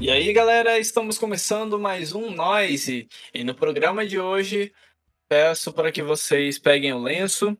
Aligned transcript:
E 0.00 0.10
aí, 0.10 0.32
galera, 0.32 0.78
estamos 0.78 1.18
começando 1.18 1.78
mais 1.78 2.14
um 2.14 2.30
Noise. 2.30 3.06
E 3.34 3.44
no 3.44 3.54
programa 3.54 4.06
de 4.06 4.18
hoje, 4.18 4.72
peço 5.28 5.74
para 5.74 5.92
que 5.92 6.02
vocês 6.02 6.58
peguem 6.58 6.94
o 6.94 7.02
lenço, 7.02 7.54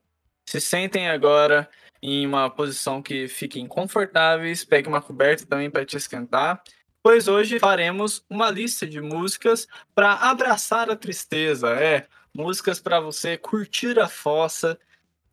se 0.46 0.58
sentem 0.58 1.10
agora 1.10 1.68
em 2.00 2.26
uma 2.26 2.48
posição 2.48 3.02
que 3.02 3.28
fiquem 3.28 3.66
confortáveis, 3.66 4.64
peguem 4.64 4.90
uma 4.90 5.02
coberta 5.02 5.44
também 5.44 5.70
para 5.70 5.84
te 5.84 5.98
esquentar, 5.98 6.62
pois 7.02 7.28
hoje 7.28 7.58
faremos 7.58 8.24
uma 8.30 8.50
lista 8.50 8.86
de 8.86 9.02
músicas 9.02 9.66
para 9.94 10.14
abraçar 10.14 10.88
a 10.88 10.96
tristeza. 10.96 11.68
É, 11.78 12.06
músicas 12.34 12.80
para 12.80 13.00
você 13.00 13.36
curtir 13.36 14.00
a 14.00 14.08
fossa. 14.08 14.80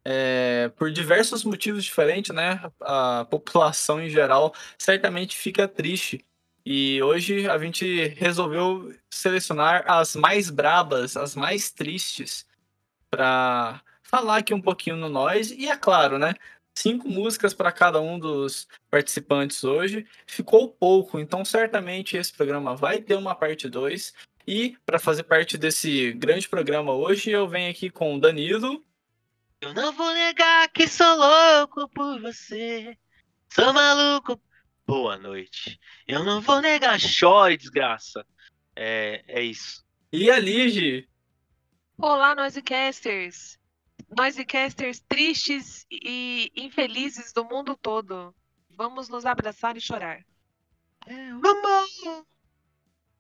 É, 0.04 0.70
por 0.76 0.92
diversos 0.92 1.46
motivos 1.46 1.86
diferentes, 1.86 2.36
né? 2.36 2.62
A 2.82 3.26
população 3.30 4.02
em 4.02 4.10
geral 4.10 4.54
certamente 4.78 5.38
fica 5.38 5.68
triste 5.70 6.26
e 6.70 7.02
hoje 7.02 7.50
a 7.50 7.58
gente 7.58 8.10
resolveu 8.18 8.94
selecionar 9.10 9.86
as 9.88 10.18
mais 10.18 10.50
brabas, 10.50 11.16
as 11.16 11.34
mais 11.34 11.72
tristes, 11.72 12.46
para 13.10 13.82
falar 14.04 14.40
aqui 14.40 14.54
um 14.54 14.62
pouquinho 14.62 14.98
no 14.98 15.08
Nós. 15.08 15.50
E 15.50 15.70
é 15.70 15.78
claro, 15.78 16.20
né? 16.20 16.34
Cinco 16.78 17.08
músicas 17.08 17.54
para 17.54 17.72
cada 17.72 18.02
um 18.02 18.20
dos 18.20 18.68
participantes 18.92 19.64
hoje. 19.64 20.06
Ficou 20.26 20.68
pouco, 20.68 21.18
então 21.18 21.46
certamente 21.46 22.18
esse 22.18 22.34
programa 22.34 22.76
vai 22.76 23.00
ter 23.02 23.16
uma 23.16 23.34
parte 23.34 23.70
2. 23.70 24.14
E 24.46 24.78
para 24.86 25.00
fazer 25.00 25.24
parte 25.24 25.58
desse 25.58 26.12
grande 26.12 26.50
programa 26.50 26.92
hoje, 26.92 27.32
eu 27.32 27.48
venho 27.48 27.72
aqui 27.72 27.90
com 27.90 28.14
o 28.14 28.20
Danilo. 28.20 28.84
Eu 29.62 29.74
não 29.74 29.94
vou 29.94 30.14
negar 30.14 30.68
que 30.68 30.86
sou 30.86 31.16
louco 31.16 31.88
por 31.88 32.20
você. 32.20 32.98
Sou 33.54 33.72
maluco 33.72 34.38
boa 34.88 35.18
noite. 35.18 35.78
Eu 36.08 36.24
não 36.24 36.40
vou 36.40 36.62
negar, 36.62 36.98
chore, 36.98 37.58
desgraça. 37.58 38.26
É, 38.74 39.22
é 39.28 39.44
isso. 39.44 39.86
E 40.14 40.32
a 40.32 40.40
Lige? 40.40 41.08
Olá, 41.98 42.34
Noisecasters. 42.34 43.60
Noisecasters 44.18 45.02
tristes 45.02 45.86
e 45.92 46.50
infelizes 46.56 47.34
do 47.34 47.44
mundo 47.44 47.76
todo. 47.76 48.34
Vamos 48.70 49.10
nos 49.10 49.26
abraçar 49.26 49.76
e 49.76 49.82
chorar. 49.82 50.24
É, 51.06 51.32
vamos! 51.34 52.26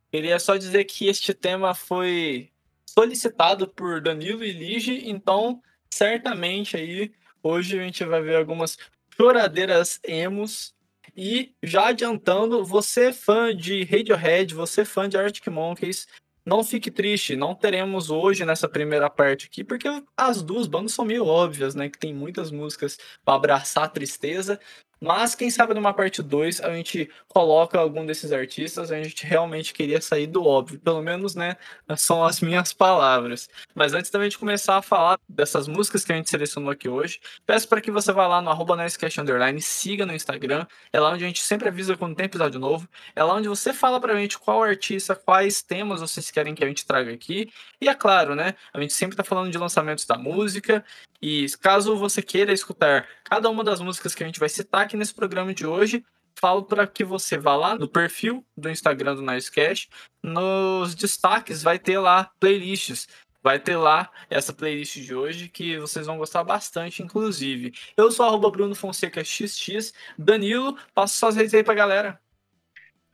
Queria 0.09 0.39
só 0.39 0.55
dizer 0.55 0.85
que 0.85 1.07
este 1.07 1.33
tema 1.33 1.75
foi 1.75 2.49
solicitado 2.85 3.67
por 3.67 3.99
Danilo 3.99 4.43
e 4.43 4.53
Lige, 4.53 5.09
então 5.09 5.61
certamente 5.93 6.77
aí 6.77 7.13
hoje 7.43 7.77
a 7.77 7.83
gente 7.83 8.05
vai 8.05 8.21
ver 8.21 8.37
algumas 8.37 8.77
choradeiras 9.17 9.99
emos 10.03 10.76
e 11.17 11.51
já 11.63 11.87
adiantando, 11.87 12.63
você 12.63 13.07
é 13.07 13.13
fã 13.13 13.55
de 13.55 13.83
Radiohead, 13.83 14.53
você 14.53 14.81
é 14.81 14.85
fã 14.85 15.09
de 15.09 15.17
Arctic 15.17 15.47
Monkeys, 15.47 16.07
não 16.45 16.63
fique 16.63 16.89
triste, 16.89 17.35
não 17.35 17.53
teremos 17.53 18.09
hoje 18.09 18.45
nessa 18.45 18.69
primeira 18.69 19.09
parte 19.09 19.47
aqui, 19.47 19.63
porque 19.63 19.87
as 20.15 20.41
duas 20.41 20.67
bandas 20.67 20.93
são 20.93 21.03
meio 21.03 21.25
óbvias, 21.25 21.75
né? 21.75 21.89
Que 21.89 21.97
tem 21.97 22.13
muitas 22.13 22.51
músicas 22.51 22.97
para 23.25 23.35
abraçar 23.35 23.83
a 23.85 23.89
tristeza, 23.89 24.57
mas 24.99 25.35
quem 25.35 25.49
sabe 25.49 25.73
numa 25.73 25.93
parte 25.93 26.21
2 26.21 26.61
a 26.61 26.73
gente 26.73 27.09
coloca 27.27 27.79
algum 27.79 28.05
desses 28.05 28.31
artistas, 28.31 28.91
a 28.91 29.01
gente 29.01 29.25
realmente 29.25 29.73
queria 29.73 30.01
sair 30.01 30.27
do 30.27 30.43
óbvio, 30.43 30.79
pelo 30.79 31.01
menos, 31.01 31.35
né, 31.35 31.55
são 31.97 32.23
as 32.23 32.41
minhas 32.41 32.73
palavras. 32.73 33.49
Mas 33.75 33.93
antes 33.93 34.09
da 34.09 34.23
gente 34.23 34.37
começar 34.37 34.77
a 34.77 34.81
falar 34.81 35.19
dessas 35.27 35.67
músicas 35.67 36.03
que 36.03 36.11
a 36.11 36.15
gente 36.15 36.29
selecionou 36.29 36.71
aqui 36.71 36.89
hoje, 36.89 37.19
peço 37.45 37.67
para 37.67 37.81
que 37.81 37.91
você 37.91 38.11
vá 38.11 38.27
lá 38.27 38.41
no 38.41 38.49
arroba 38.49 38.75
Underline, 38.75 39.61
siga 39.61 40.05
no 40.05 40.13
Instagram, 40.13 40.65
é 40.91 40.99
lá 40.99 41.11
onde 41.11 41.23
a 41.23 41.27
gente 41.27 41.41
sempre 41.41 41.67
avisa 41.67 41.95
quando 41.95 42.15
tem 42.15 42.25
episódio 42.25 42.59
novo, 42.59 42.87
é 43.15 43.23
lá 43.23 43.35
onde 43.35 43.47
você 43.47 43.73
fala 43.73 43.99
pra 43.99 44.15
gente 44.15 44.37
qual 44.37 44.63
artista, 44.63 45.15
quais 45.15 45.61
temas 45.61 46.01
vocês 46.01 46.31
querem 46.31 46.55
que 46.55 46.63
a 46.63 46.67
gente 46.67 46.85
traga 46.85 47.13
aqui, 47.13 47.49
e 47.79 47.87
é 47.87 47.93
claro, 47.93 48.35
né, 48.35 48.55
a 48.73 48.81
gente 48.81 48.93
sempre 48.93 49.15
tá 49.15 49.23
falando 49.23 49.51
de 49.51 49.57
lançamentos 49.57 50.05
da 50.05 50.17
música, 50.17 50.83
e 51.21 51.45
caso 51.61 51.95
você 51.95 52.21
queira 52.21 52.53
escutar 52.53 53.07
cada 53.23 53.49
uma 53.49 53.63
das 53.63 53.79
músicas 53.79 54.13
que 54.13 54.23
a 54.23 54.25
gente 54.25 54.39
vai 54.39 54.49
citar 54.49 54.81
aqui 54.81 54.95
nesse 54.95 55.13
programa 55.13 55.53
de 55.53 55.65
hoje, 55.65 56.03
falo 56.39 56.63
para 56.63 56.85
que 56.85 57.03
você 57.03 57.37
vá 57.37 57.55
lá 57.55 57.75
no 57.75 57.87
perfil 57.87 58.45
do 58.55 58.69
Instagram 58.69 59.15
do 59.15 59.21
Nicecast, 59.21 59.89
nos 60.21 60.93
destaques 60.93 61.63
vai 61.63 61.79
ter 61.79 61.99
lá 61.99 62.31
playlists. 62.39 63.07
Vai 63.41 63.59
ter 63.59 63.77
lá 63.77 64.11
essa 64.29 64.51
playlist 64.51 64.97
de 64.97 65.15
hoje 65.15 65.47
que 65.47 65.77
vocês 65.77 66.05
vão 66.05 66.17
gostar 66.17 66.43
bastante, 66.43 67.01
inclusive. 67.01 67.73
Eu 67.95 68.11
sou 68.11 68.25
arroba 68.25 68.51
Bruno 68.51 68.75
Fonseca 68.75 69.23
XX. 69.23 69.93
Danilo, 70.17 70.77
passa 70.93 71.17
suas 71.17 71.35
redes 71.35 71.53
aí 71.53 71.63
pra 71.63 71.73
galera. 71.73 72.19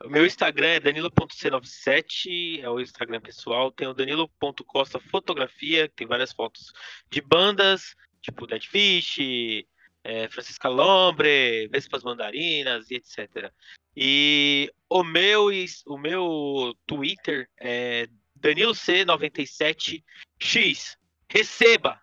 O 0.04 0.10
meu 0.10 0.26
Instagram 0.26 0.68
é 0.68 0.80
danilo.c97, 0.80 2.60
é 2.60 2.68
o 2.68 2.78
Instagram 2.78 3.22
pessoal. 3.22 3.72
Tem 3.72 3.88
o 3.88 3.94
danilo.costa 3.94 5.00
fotografia, 5.00 5.88
que 5.88 5.94
tem 5.94 6.06
várias 6.06 6.30
fotos 6.30 6.74
de 7.10 7.22
bandas, 7.22 7.96
tipo 8.20 8.46
Dead 8.46 8.62
Fish, 8.62 9.16
é, 10.02 10.28
Francisca 10.28 10.68
Lombre, 10.68 11.68
Vespas 11.68 12.04
Mandarinas 12.04 12.90
e 12.90 12.96
etc. 12.96 13.50
E 13.96 14.70
o 14.90 15.02
meu, 15.02 15.46
o 15.86 15.96
meu 15.96 16.76
Twitter 16.86 17.48
é 17.58 18.06
DaniloC97X. 18.38 20.98
Receba! 21.30 21.98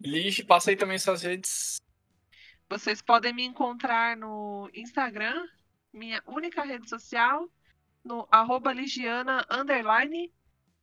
Lixe, 0.00 0.44
passa 0.44 0.70
aí 0.70 0.76
também 0.76 0.98
suas 0.98 1.22
redes. 1.22 1.78
Vocês 2.70 3.02
podem 3.02 3.34
me 3.34 3.44
encontrar 3.44 4.16
no 4.16 4.70
Instagram, 4.72 5.46
minha 5.92 6.22
única 6.26 6.62
rede 6.62 6.88
social, 6.88 7.48
no 8.04 8.26
arroba 8.30 8.72
Ligiana 8.72 9.44
underline 9.50 10.32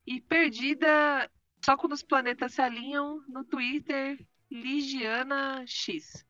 e 0.05 0.21
perdida 0.21 1.29
só 1.63 1.75
quando 1.75 1.93
os 1.93 2.03
planetas 2.03 2.53
se 2.53 2.61
alinham 2.61 3.21
no 3.27 3.43
Twitter 3.43 4.19
Ligiana 4.49 5.63
X. 5.65 6.25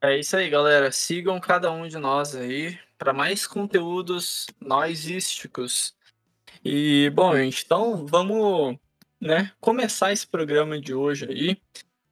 É 0.00 0.18
isso 0.18 0.36
aí, 0.36 0.48
galera. 0.48 0.92
Sigam 0.92 1.40
cada 1.40 1.72
um 1.72 1.88
de 1.88 1.98
nós 1.98 2.34
aí 2.34 2.78
para 2.96 3.12
mais 3.12 3.46
conteúdos 3.46 4.46
noisísticos. 4.60 5.96
E, 6.64 7.10
bom, 7.14 7.34
gente, 7.36 7.64
então 7.64 8.06
vamos 8.06 8.76
né, 9.20 9.52
começar 9.60 10.12
esse 10.12 10.26
programa 10.26 10.80
de 10.80 10.94
hoje 10.94 11.26
aí. 11.28 11.62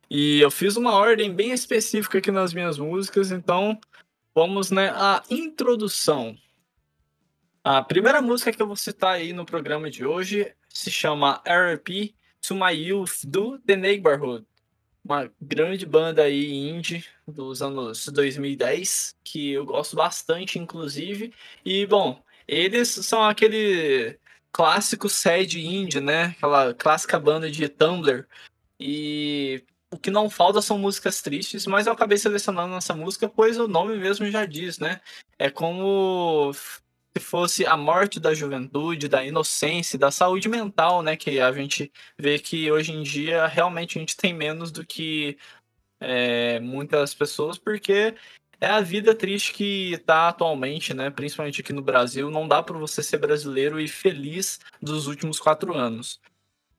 E 0.08 0.40
eu 0.40 0.50
fiz 0.50 0.76
uma 0.76 0.92
ordem 0.94 1.34
bem 1.34 1.52
específica 1.52 2.18
aqui 2.18 2.30
nas 2.30 2.54
minhas 2.54 2.78
músicas, 2.78 3.30
então 3.30 3.78
vamos 4.36 4.70
né, 4.70 4.90
à 4.90 5.22
introdução. 5.30 6.36
A 7.64 7.82
primeira 7.82 8.20
música 8.20 8.52
que 8.52 8.60
eu 8.60 8.66
vou 8.66 8.76
citar 8.76 9.14
aí 9.14 9.32
no 9.32 9.46
programa 9.46 9.90
de 9.90 10.04
hoje 10.04 10.54
se 10.68 10.90
chama 10.90 11.42
RP 11.46 12.14
to 12.46 12.54
My 12.54 12.70
Youth 12.70 13.24
do 13.24 13.58
The 13.60 13.76
Neighborhood. 13.76 14.44
Uma 15.02 15.32
grande 15.40 15.86
banda 15.86 16.24
aí 16.24 16.54
indie 16.54 17.02
dos 17.26 17.62
anos 17.62 18.08
2010, 18.08 19.16
que 19.24 19.52
eu 19.52 19.64
gosto 19.64 19.96
bastante, 19.96 20.58
inclusive. 20.58 21.32
E, 21.64 21.86
bom, 21.86 22.22
eles 22.46 22.88
são 22.88 23.24
aquele 23.24 24.18
clássico 24.52 25.08
sad 25.08 25.58
indie, 25.58 26.00
né? 26.00 26.34
Aquela 26.36 26.74
clássica 26.74 27.18
banda 27.18 27.50
de 27.50 27.70
Tumblr. 27.70 28.26
E 28.78 29.64
o 29.92 29.98
que 29.98 30.10
não 30.10 30.28
falta 30.28 30.60
são 30.60 30.78
músicas 30.78 31.22
tristes, 31.22 31.66
mas 31.66 31.86
eu 31.86 31.92
acabei 31.92 32.18
selecionando 32.18 32.74
essa 32.74 32.94
música, 32.94 33.28
pois 33.28 33.58
o 33.58 33.68
nome 33.68 33.96
mesmo 33.96 34.30
já 34.30 34.44
diz, 34.44 34.78
né? 34.78 35.00
É 35.38 35.50
como 35.50 36.52
se 36.52 37.20
fosse 37.20 37.66
a 37.66 37.76
morte 37.76 38.20
da 38.20 38.34
juventude, 38.34 39.08
da 39.08 39.24
inocência, 39.24 39.98
da 39.98 40.10
saúde 40.10 40.48
mental, 40.48 41.02
né? 41.02 41.16
Que 41.16 41.40
a 41.40 41.52
gente 41.52 41.92
vê 42.18 42.38
que 42.38 42.70
hoje 42.70 42.92
em 42.92 43.02
dia 43.02 43.46
realmente 43.46 43.98
a 43.98 44.00
gente 44.00 44.16
tem 44.16 44.34
menos 44.34 44.70
do 44.70 44.84
que 44.84 45.38
é, 46.00 46.60
muitas 46.60 47.14
pessoas, 47.14 47.56
porque 47.58 48.14
é 48.60 48.66
a 48.66 48.80
vida 48.80 49.14
triste 49.14 49.52
que 49.52 49.92
está 49.92 50.28
atualmente, 50.28 50.92
né? 50.94 51.10
Principalmente 51.10 51.60
aqui 51.60 51.72
no 51.72 51.82
Brasil, 51.82 52.30
não 52.30 52.48
dá 52.48 52.62
para 52.62 52.78
você 52.78 53.02
ser 53.02 53.18
brasileiro 53.18 53.80
e 53.80 53.88
feliz 53.88 54.58
dos 54.80 55.06
últimos 55.06 55.38
quatro 55.38 55.74
anos. 55.74 56.20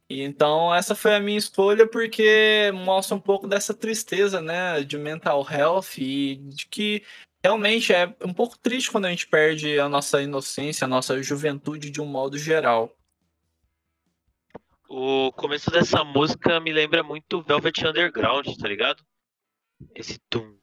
Então 0.09 0.74
essa 0.74 0.95
foi 0.95 1.15
a 1.15 1.19
minha 1.19 1.38
escolha 1.38 1.86
porque 1.88 2.71
mostra 2.74 3.15
um 3.15 3.19
pouco 3.19 3.48
dessa 3.48 3.74
tristeza, 3.74 4.42
né, 4.42 4.81
de 4.83 4.98
mental 4.98 5.45
health 5.50 5.98
e 5.98 6.36
de 6.36 6.65
que 6.68 7.04
realmente 7.44 7.94
é 7.94 8.15
um 8.24 8.33
pouco 8.33 8.57
triste 8.57 8.92
quando 8.92 9.06
a 9.06 9.09
gente 9.09 9.27
perde 9.27 9.80
a 9.80 9.89
nossa 9.89 10.21
inocência, 10.21 10.86
a 10.86 10.88
nossa 10.88 11.21
juventude 11.21 11.89
de 11.89 12.01
um 12.01 12.06
modo 12.06 12.38
geral. 12.38 12.95
O 14.89 15.33
começo 15.33 15.69
dessa 15.69 16.04
música 16.04 16.60
me 16.62 16.71
lembra 16.71 17.03
muito 17.03 17.42
Velvet 17.42 17.86
Underground, 17.86 18.48
tá 18.57 18.68
ligado? 18.68 19.03
Esse 19.94 20.18
tum, 20.30 20.57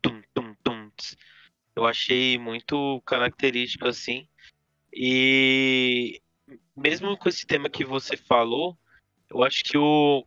tum, 0.00 0.22
tum, 0.32 0.54
tum. 0.64 0.90
Eu 1.76 1.86
achei 1.86 2.38
muito 2.38 3.00
característico 3.06 3.86
assim. 3.86 4.26
E 4.92 6.20
mesmo 6.78 7.16
com 7.16 7.28
esse 7.28 7.46
tema 7.46 7.68
que 7.68 7.84
você 7.84 8.16
falou, 8.16 8.78
eu 9.28 9.42
acho 9.42 9.62
que 9.64 9.76
o, 9.76 10.26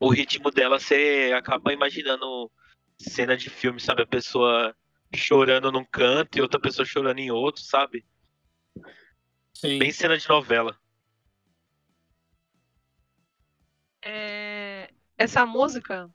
o 0.00 0.08
ritmo 0.08 0.50
dela 0.50 0.80
você 0.80 1.32
acaba 1.36 1.72
imaginando 1.72 2.50
cena 2.98 3.36
de 3.36 3.50
filme, 3.50 3.78
sabe? 3.80 4.02
A 4.02 4.06
pessoa 4.06 4.74
chorando 5.14 5.70
num 5.70 5.84
canto 5.84 6.38
e 6.38 6.42
outra 6.42 6.60
pessoa 6.60 6.84
chorando 6.84 7.18
em 7.18 7.30
outro, 7.30 7.62
sabe? 7.62 8.04
Sim. 9.54 9.78
Bem 9.78 9.92
cena 9.92 10.18
de 10.18 10.28
novela. 10.28 10.78
É, 14.02 14.92
essa 15.18 15.44
música, 15.44 16.10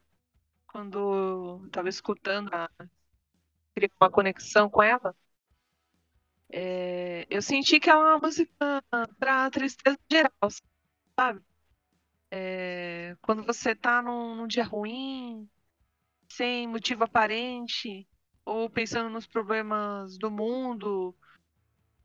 quando 0.67 1.59
eu 1.63 1.69
tava 1.69 1.89
escutando, 1.89 2.53
a... 2.53 2.69
queria 3.73 3.89
uma 3.99 4.09
conexão 4.09 4.69
com 4.69 4.81
ela, 4.81 5.15
é, 6.51 7.25
eu 7.29 7.41
senti 7.41 7.79
que 7.79 7.89
é 7.89 7.95
uma 7.95 8.17
música 8.19 8.55
pra 9.17 9.49
tristeza 9.49 9.97
geral, 10.11 10.31
sabe? 11.17 11.41
É, 12.29 13.15
quando 13.21 13.43
você 13.43 13.75
tá 13.75 14.01
num, 14.01 14.35
num 14.35 14.47
dia 14.47 14.63
ruim, 14.63 15.49
sem 16.29 16.67
motivo 16.67 17.03
aparente, 17.03 18.07
ou 18.45 18.69
pensando 18.69 19.09
nos 19.09 19.27
problemas 19.27 20.17
do 20.17 20.31
mundo, 20.31 21.15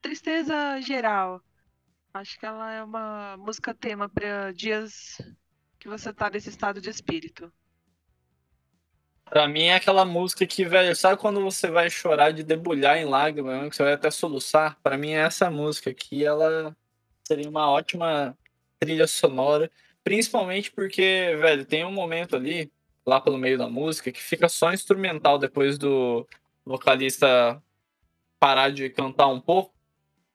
tristeza 0.01 0.81
geral. 0.81 1.43
Acho 2.15 2.39
que 2.39 2.47
ela 2.47 2.73
é 2.73 2.83
uma 2.83 3.37
música 3.37 3.75
tema 3.75 4.09
para 4.09 4.53
dias 4.53 5.21
que 5.79 5.89
você 5.89 6.13
tá 6.13 6.31
nesse 6.31 6.49
estado 6.49 6.81
de 6.81 6.91
espírito. 6.91 7.53
Pra 9.29 9.49
mim 9.49 9.65
é 9.65 9.75
aquela 9.75 10.05
música 10.05 10.47
que, 10.47 10.65
velho, 10.65 10.95
sabe 10.95 11.21
quando 11.21 11.41
você 11.41 11.69
vai 11.69 11.91
chorar 11.91 12.31
de 12.31 12.45
debulhar 12.45 12.97
em 12.97 13.05
lágrimas, 13.05 13.69
que 13.69 13.77
você 13.77 13.83
vai 13.83 13.93
até 13.95 14.11
soluçar? 14.11 14.79
Pra 14.83 14.97
mim 14.97 15.11
é 15.11 15.19
essa 15.23 15.51
música 15.51 15.91
aqui, 15.91 16.25
ela 16.25 16.77
seria 17.25 17.49
uma 17.49 17.69
ótima 17.69 18.39
trilha 18.79 19.07
sonora, 19.07 19.71
principalmente 20.05 20.71
porque, 20.71 21.37
velho, 21.41 21.65
tem 21.65 21.85
um 21.85 21.91
momento 21.91 22.37
ali, 22.37 22.71
lá 23.05 23.21
pelo 23.21 23.37
meio 23.37 23.59
da 23.59 23.69
música, 23.69 24.13
que 24.13 24.23
fica 24.23 24.49
só 24.49 24.73
instrumental 24.73 25.39
depois 25.39 25.77
do 25.77 26.27
vocalista 26.65 27.61
parar 28.39 28.71
de 28.71 28.89
cantar 28.91 29.27
um 29.27 29.41
pouco, 29.41 29.75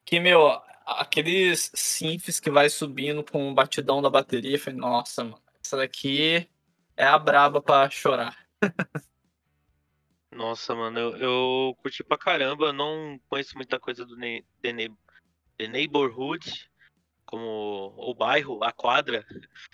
que, 0.04 0.20
meu, 0.20 0.48
aqueles 0.86 1.72
synths 1.74 2.40
que 2.42 2.50
vai 2.50 2.70
subindo 2.70 3.24
com 3.24 3.50
o 3.50 3.54
batidão 3.54 4.02
da 4.02 4.10
bateria, 4.10 4.56
eu 4.56 4.60
falei, 4.60 4.80
nossa, 4.80 5.24
mano, 5.24 5.42
essa 5.64 5.78
daqui 5.78 6.50
é 6.98 7.06
a 7.06 7.18
braba 7.18 7.62
pra 7.62 7.90
chorar. 7.90 8.41
Nossa, 10.32 10.74
mano, 10.74 10.98
eu, 11.00 11.18
eu 11.18 11.76
curti 11.76 12.04
pra 12.04 12.18
caramba. 12.18 12.72
Não 12.72 13.20
conheço 13.30 13.56
muita 13.56 13.80
coisa 13.80 14.06
do 14.06 14.16
The, 14.16 14.74
ne 14.74 14.90
The 15.58 15.68
Neighborhood, 15.68 16.70
como 17.26 17.94
o 17.98 18.14
bairro, 18.16 18.64
a 18.64 18.72
quadra. 18.72 19.26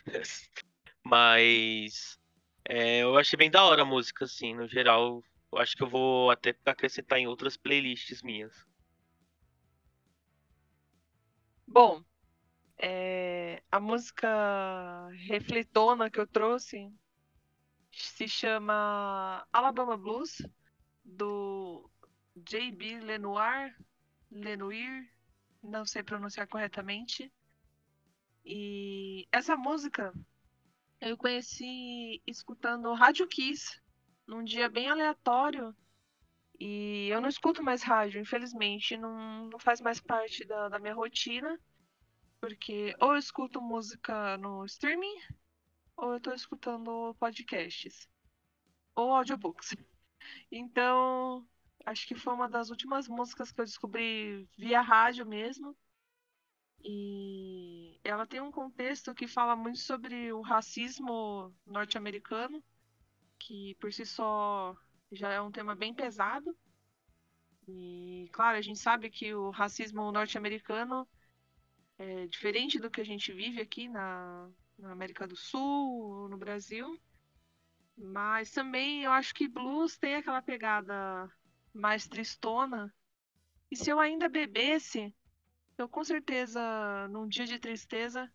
Mas 1.03 2.19
é, 2.65 3.01
eu 3.01 3.17
achei 3.17 3.37
bem 3.37 3.49
da 3.49 3.63
hora 3.63 3.83
a 3.83 3.85
música, 3.85 4.25
assim, 4.25 4.53
no 4.53 4.67
geral. 4.67 5.23
Eu 5.51 5.59
acho 5.59 5.75
que 5.77 5.83
eu 5.83 5.89
vou 5.89 6.29
até 6.29 6.53
acrescentar 6.65 7.19
em 7.19 7.27
outras 7.27 7.55
playlists 7.55 8.21
minhas. 8.21 8.65
Bom, 11.65 12.03
é, 12.77 13.61
a 13.71 13.79
música 13.79 14.27
refletona 15.27 16.09
que 16.09 16.19
eu 16.19 16.27
trouxe 16.27 16.91
se 18.03 18.27
chama 18.27 19.47
Alabama 19.51 19.97
Blues, 19.97 20.41
do 21.03 21.89
J.B. 22.35 22.99
Lenoir, 22.99 23.75
Lenoir, 24.31 25.09
não 25.63 25.85
sei 25.85 26.03
pronunciar 26.03 26.47
corretamente. 26.47 27.31
E 28.45 29.27
essa 29.31 29.55
música 29.55 30.13
eu 30.99 31.17
conheci 31.17 32.21
escutando 32.25 32.93
Rádio 32.93 33.27
Kiss, 33.27 33.79
num 34.25 34.43
dia 34.43 34.69
bem 34.69 34.89
aleatório. 34.89 35.75
E 36.59 37.07
eu 37.09 37.21
não 37.21 37.29
escuto 37.29 37.61
mais 37.61 37.83
rádio, 37.83 38.19
infelizmente, 38.19 38.97
não, 38.97 39.45
não 39.45 39.59
faz 39.59 39.79
mais 39.79 39.99
parte 39.99 40.43
da, 40.45 40.69
da 40.69 40.79
minha 40.79 40.93
rotina. 40.93 41.59
Porque 42.39 42.95
ou 42.99 43.13
eu 43.13 43.17
escuto 43.17 43.61
música 43.61 44.37
no 44.37 44.65
streaming, 44.65 45.19
ou 45.97 46.13
eu 46.13 46.21
tô 46.21 46.31
escutando 46.31 47.15
podcasts. 47.19 48.07
Ou 48.95 49.13
audiobooks. 49.13 49.75
Então, 50.51 51.45
acho 51.85 52.07
que 52.07 52.15
foi 52.15 52.33
uma 52.33 52.47
das 52.47 52.69
últimas 52.69 53.07
músicas 53.07 53.51
que 53.51 53.59
eu 53.59 53.65
descobri 53.65 54.47
via 54.57 54.81
rádio 54.81 55.25
mesmo. 55.25 55.75
E 56.83 57.99
ela 58.03 58.25
tem 58.25 58.39
um 58.39 58.51
contexto 58.51 59.13
que 59.13 59.27
fala 59.27 59.55
muito 59.55 59.79
sobre 59.79 60.31
o 60.31 60.41
racismo 60.41 61.53
norte-americano, 61.65 62.63
que 63.39 63.75
por 63.75 63.91
si 63.91 64.05
só 64.05 64.75
já 65.11 65.31
é 65.31 65.41
um 65.41 65.51
tema 65.51 65.75
bem 65.75 65.93
pesado. 65.93 66.55
E, 67.67 68.29
claro, 68.31 68.57
a 68.57 68.61
gente 68.61 68.79
sabe 68.79 69.09
que 69.09 69.33
o 69.33 69.49
racismo 69.49 70.11
norte-americano 70.11 71.07
é 71.97 72.27
diferente 72.27 72.79
do 72.79 72.91
que 72.91 73.01
a 73.01 73.05
gente 73.05 73.33
vive 73.33 73.59
aqui 73.59 73.89
na, 73.89 74.49
na 74.77 74.91
América 74.91 75.27
do 75.27 75.35
Sul, 75.35 76.27
no 76.29 76.37
Brasil. 76.37 76.99
Mas 77.97 78.51
também 78.51 79.03
eu 79.03 79.11
acho 79.11 79.33
que 79.33 79.47
blues 79.47 79.97
tem 79.97 80.15
aquela 80.15 80.41
pegada 80.41 81.29
mais 81.73 82.07
tristona. 82.07 82.93
E 83.71 83.75
se 83.75 83.89
eu 83.89 83.99
ainda 83.99 84.29
bebesse, 84.29 85.13
eu 85.77 85.89
com 85.89 86.03
certeza, 86.03 87.07
num 87.09 87.27
dia 87.27 87.45
de 87.45 87.59
tristeza, 87.59 88.31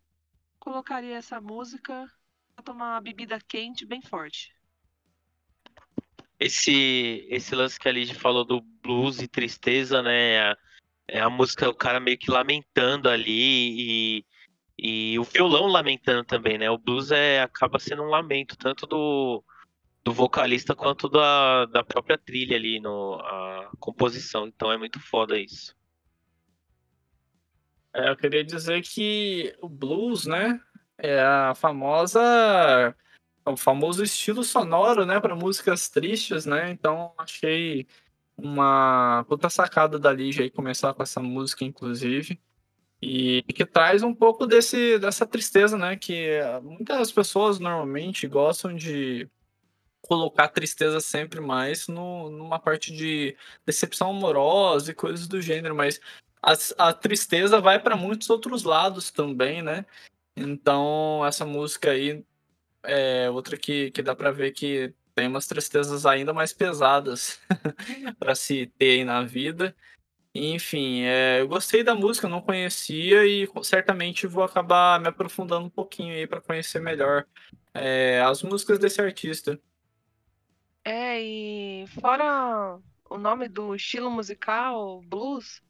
colocaria 0.59 1.17
essa 1.17 1.41
música 1.41 2.11
pra 2.55 2.65
tomar 2.65 2.95
uma 2.95 3.01
bebida 3.01 3.41
quente 3.41 3.87
bem 3.87 4.03
forte. 4.03 4.55
Esse, 6.39 7.25
esse 7.31 7.55
lance 7.55 7.79
que 7.79 7.89
a 7.89 7.93
Lidy 7.93 8.15
falou 8.15 8.45
do 8.45 8.61
blues 8.61 9.23
e 9.23 9.29
tristeza, 9.29 10.03
né? 10.03 10.55
É 11.07 11.21
a 11.21 11.31
música, 11.31 11.69
o 11.69 11.75
cara 11.75 12.01
meio 12.01 12.19
que 12.19 12.31
lamentando 12.31 13.09
ali 13.09 14.19
e, 14.19 14.27
e 14.79 15.19
o 15.19 15.25
violão 15.25 15.67
lamentando 15.67 16.25
também, 16.25 16.59
né? 16.59 16.71
O 16.71 16.79
blues 16.79 17.11
é, 17.11 17.43
acaba 17.43 17.79
sendo 17.79 18.03
um 18.03 18.09
lamento, 18.09 18.57
tanto 18.57 18.87
do, 18.87 19.45
do 20.05 20.13
vocalista 20.13 20.75
quanto 20.75 21.09
da, 21.09 21.67
da 21.67 21.85
própria 21.85 22.19
trilha 22.19 22.57
ali, 22.57 22.81
no, 22.81 23.15
a 23.21 23.71
composição. 23.79 24.47
Então 24.47 24.73
é 24.73 24.79
muito 24.79 24.99
foda 24.99 25.39
isso. 25.39 25.75
É, 27.95 28.11
eu 28.11 28.17
queria 28.17 28.43
dizer 28.43 28.83
que 28.83 29.55
o 29.61 29.69
blues, 29.69 30.27
né, 30.27 30.61
é 30.99 31.21
a 31.21 31.55
famosa 31.55 32.97
o 33.45 33.57
famoso 33.57 34.05
estilo 34.05 34.45
sonoro, 34.45 35.05
né, 35.05 35.19
para 35.21 35.35
músicas 35.35 35.89
tristes, 35.89 36.47
né? 36.47 36.71
Então 36.71 37.13
achei 37.19 37.87
uma 38.37 39.25
puta 39.29 39.51
sacada 39.51 39.99
da 39.99 40.13
Ligia 40.13 40.45
aí 40.45 40.51
começar 40.51 40.95
com 40.95 41.03
essa 41.03 41.21
música, 41.21 41.65
inclusive. 41.65 42.41
E 43.03 43.43
que 43.43 43.67
traz 43.67 44.05
um 44.05 44.15
pouco 44.15 44.47
desse, 44.47 44.97
dessa 44.99 45.27
tristeza, 45.27 45.77
né? 45.77 45.97
Que 45.97 46.39
muitas 46.63 47.11
pessoas 47.11 47.59
normalmente 47.59 48.29
gostam 48.29 48.75
de 48.75 49.29
colocar 50.01 50.49
tristeza 50.49 51.01
sempre 51.01 51.41
mais 51.41 51.89
no, 51.89 52.31
numa 52.31 52.59
parte 52.59 52.93
de 52.93 53.37
decepção 53.67 54.11
amorosa 54.11 54.91
e 54.91 54.95
coisas 54.95 55.27
do 55.27 55.41
gênero, 55.41 55.75
mas 55.75 56.01
a, 56.43 56.89
a 56.89 56.93
tristeza 56.93 57.61
vai 57.61 57.81
para 57.81 57.97
muitos 57.97 58.29
outros 58.31 58.63
lados 58.65 59.11
também, 59.11 59.63
né? 59.63 59.85
Então, 60.37 61.25
essa 61.27 61.45
música 61.45 61.91
aí 61.91 62.25
é 62.85 63.31
outra 63.31 63.57
que, 63.57 63.91
que 63.91 64.03
dá 64.03 64.15
para 64.15 64.31
ver 64.31 64.53
que 64.53 64.93
tem 65.15 65.29
umas 65.29 65.47
tristezas 65.47 66.07
ainda 66.07 66.33
mais 66.33 66.53
pesadas 66.53 67.41
para 68.19 68.35
se 68.35 68.67
ter 68.79 68.99
aí 68.99 69.05
na 69.05 69.23
vida. 69.23 69.75
Enfim, 70.35 71.03
é, 71.03 71.41
eu 71.43 71.49
gostei 71.49 71.85
da 71.85 71.95
música, 71.95 72.27
não 72.29 72.41
conhecia 72.41 73.27
e 73.27 73.47
certamente 73.63 74.27
vou 74.27 74.43
acabar 74.43 74.99
me 74.99 75.09
aprofundando 75.09 75.67
um 75.67 75.71
pouquinho 75.71 76.15
aí 76.15 76.27
para 76.27 76.41
conhecer 76.41 76.81
melhor 76.81 77.27
é, 77.75 78.21
as 78.23 78.43
músicas 78.43 78.79
desse 78.79 79.01
artista. 79.03 79.61
É, 80.85 81.21
e 81.23 81.87
fora 82.01 82.81
o 83.09 83.19
nome 83.19 83.49
do 83.49 83.75
estilo 83.75 84.11
musical, 84.11 85.03
blues, 85.03 85.63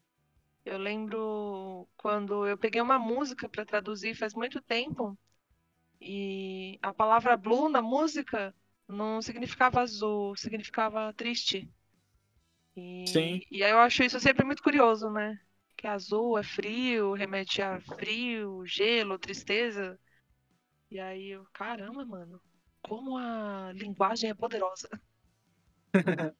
eu 0.65 0.77
lembro 0.77 1.87
quando 1.97 2.47
eu 2.47 2.57
peguei 2.57 2.81
uma 2.81 2.99
música 2.99 3.49
para 3.49 3.65
traduzir 3.65 4.15
faz 4.15 4.33
muito 4.33 4.61
tempo 4.61 5.17
e 6.01 6.79
a 6.81 6.93
palavra 6.93 7.37
blue 7.37 7.69
na 7.69 7.81
música 7.81 8.55
não 8.87 9.21
significava 9.21 9.81
azul, 9.81 10.35
significava 10.35 11.13
triste. 11.13 11.71
E, 12.75 13.05
Sim. 13.07 13.41
e 13.51 13.63
aí 13.63 13.71
eu 13.71 13.79
acho 13.79 14.03
isso 14.03 14.19
sempre 14.19 14.45
muito 14.45 14.63
curioso, 14.63 15.09
né? 15.09 15.39
Que 15.77 15.87
azul 15.87 16.37
é 16.37 16.43
frio, 16.43 17.13
remete 17.13 17.61
a 17.61 17.79
frio, 17.81 18.65
gelo, 18.65 19.19
tristeza. 19.19 19.99
E 20.89 20.99
aí 20.99 21.29
eu, 21.29 21.45
caramba, 21.53 22.05
mano, 22.05 22.41
como 22.81 23.17
a 23.17 23.71
linguagem 23.73 24.29
é 24.29 24.33
poderosa. 24.33 24.89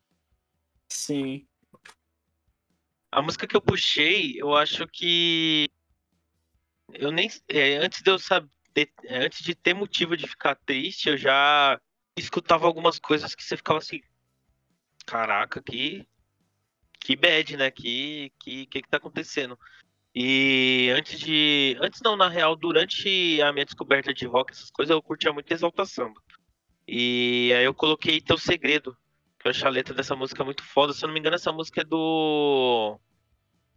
Sim. 0.89 1.47
A 3.11 3.21
música 3.21 3.47
que 3.47 3.55
eu 3.55 3.61
puxei, 3.61 4.33
eu 4.41 4.55
acho 4.55 4.87
que 4.87 5.69
eu 6.93 7.11
nem 7.11 7.29
é, 7.47 7.77
antes 7.77 8.01
de 8.01 8.09
eu 8.09 8.19
saber, 8.19 8.49
antes 9.09 9.43
de 9.43 9.55
ter 9.55 9.73
motivo 9.73 10.17
de 10.17 10.27
ficar 10.27 10.55
triste, 10.55 11.09
eu 11.09 11.17
já 11.17 11.79
escutava 12.17 12.65
algumas 12.65 12.99
coisas 12.99 13.35
que 13.35 13.43
você 13.43 13.57
ficava 13.57 13.79
assim, 13.79 14.01
caraca, 15.05 15.61
que 15.61 16.07
que 17.03 17.15
bad, 17.17 17.57
né? 17.57 17.69
Que, 17.69 18.31
que, 18.39 18.65
que 18.65 18.81
que 18.81 18.89
tá 18.89 18.97
acontecendo? 18.97 19.59
E 20.15 20.89
antes 20.95 21.19
de. 21.19 21.77
Antes 21.81 22.01
não, 22.01 22.15
na 22.15 22.29
real, 22.29 22.55
durante 22.55 23.41
a 23.41 23.51
minha 23.51 23.65
descoberta 23.65 24.13
de 24.13 24.25
rock, 24.25 24.53
essas 24.53 24.71
coisas, 24.71 24.93
eu 24.93 25.01
curtia 25.01 25.33
muito 25.33 25.51
Exalta 25.51 25.85
Samba. 25.85 26.21
E 26.87 27.51
aí 27.57 27.65
eu 27.65 27.73
coloquei 27.73 28.21
Teu 28.21 28.37
Segredo, 28.37 28.95
que 29.39 29.47
eu 29.47 29.51
achei 29.51 29.67
a 29.67 29.71
letra 29.71 29.93
dessa 29.93 30.15
música 30.15 30.43
muito 30.45 30.63
foda. 30.63 30.93
Se 30.93 31.03
eu 31.03 31.07
não 31.07 31.13
me 31.13 31.19
engano, 31.19 31.35
essa 31.35 31.51
música 31.51 31.81
é 31.81 31.83
do 31.83 32.97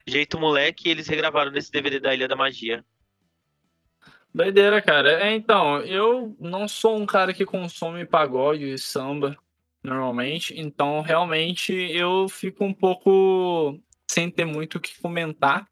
Jeito 0.06 0.38
Moleque 0.38 0.88
e 0.88 0.92
eles 0.92 1.08
regravaram 1.08 1.50
nesse 1.50 1.70
DVD 1.70 1.98
da 1.98 2.14
Ilha 2.14 2.28
da 2.28 2.36
Magia. 2.36 2.84
Doideira, 4.32 4.80
cara. 4.82 5.24
É, 5.24 5.34
então, 5.34 5.80
eu 5.80 6.36
não 6.38 6.68
sou 6.68 6.96
um 6.96 7.06
cara 7.06 7.32
que 7.32 7.46
consome 7.46 8.04
pagode 8.04 8.70
e 8.70 8.78
samba 8.78 9.36
normalmente, 9.86 10.58
então 10.58 11.00
realmente 11.00 11.72
eu 11.72 12.28
fico 12.28 12.64
um 12.64 12.74
pouco 12.74 13.80
sem 14.10 14.30
ter 14.30 14.44
muito 14.44 14.76
o 14.78 14.80
que 14.80 15.00
comentar 15.00 15.68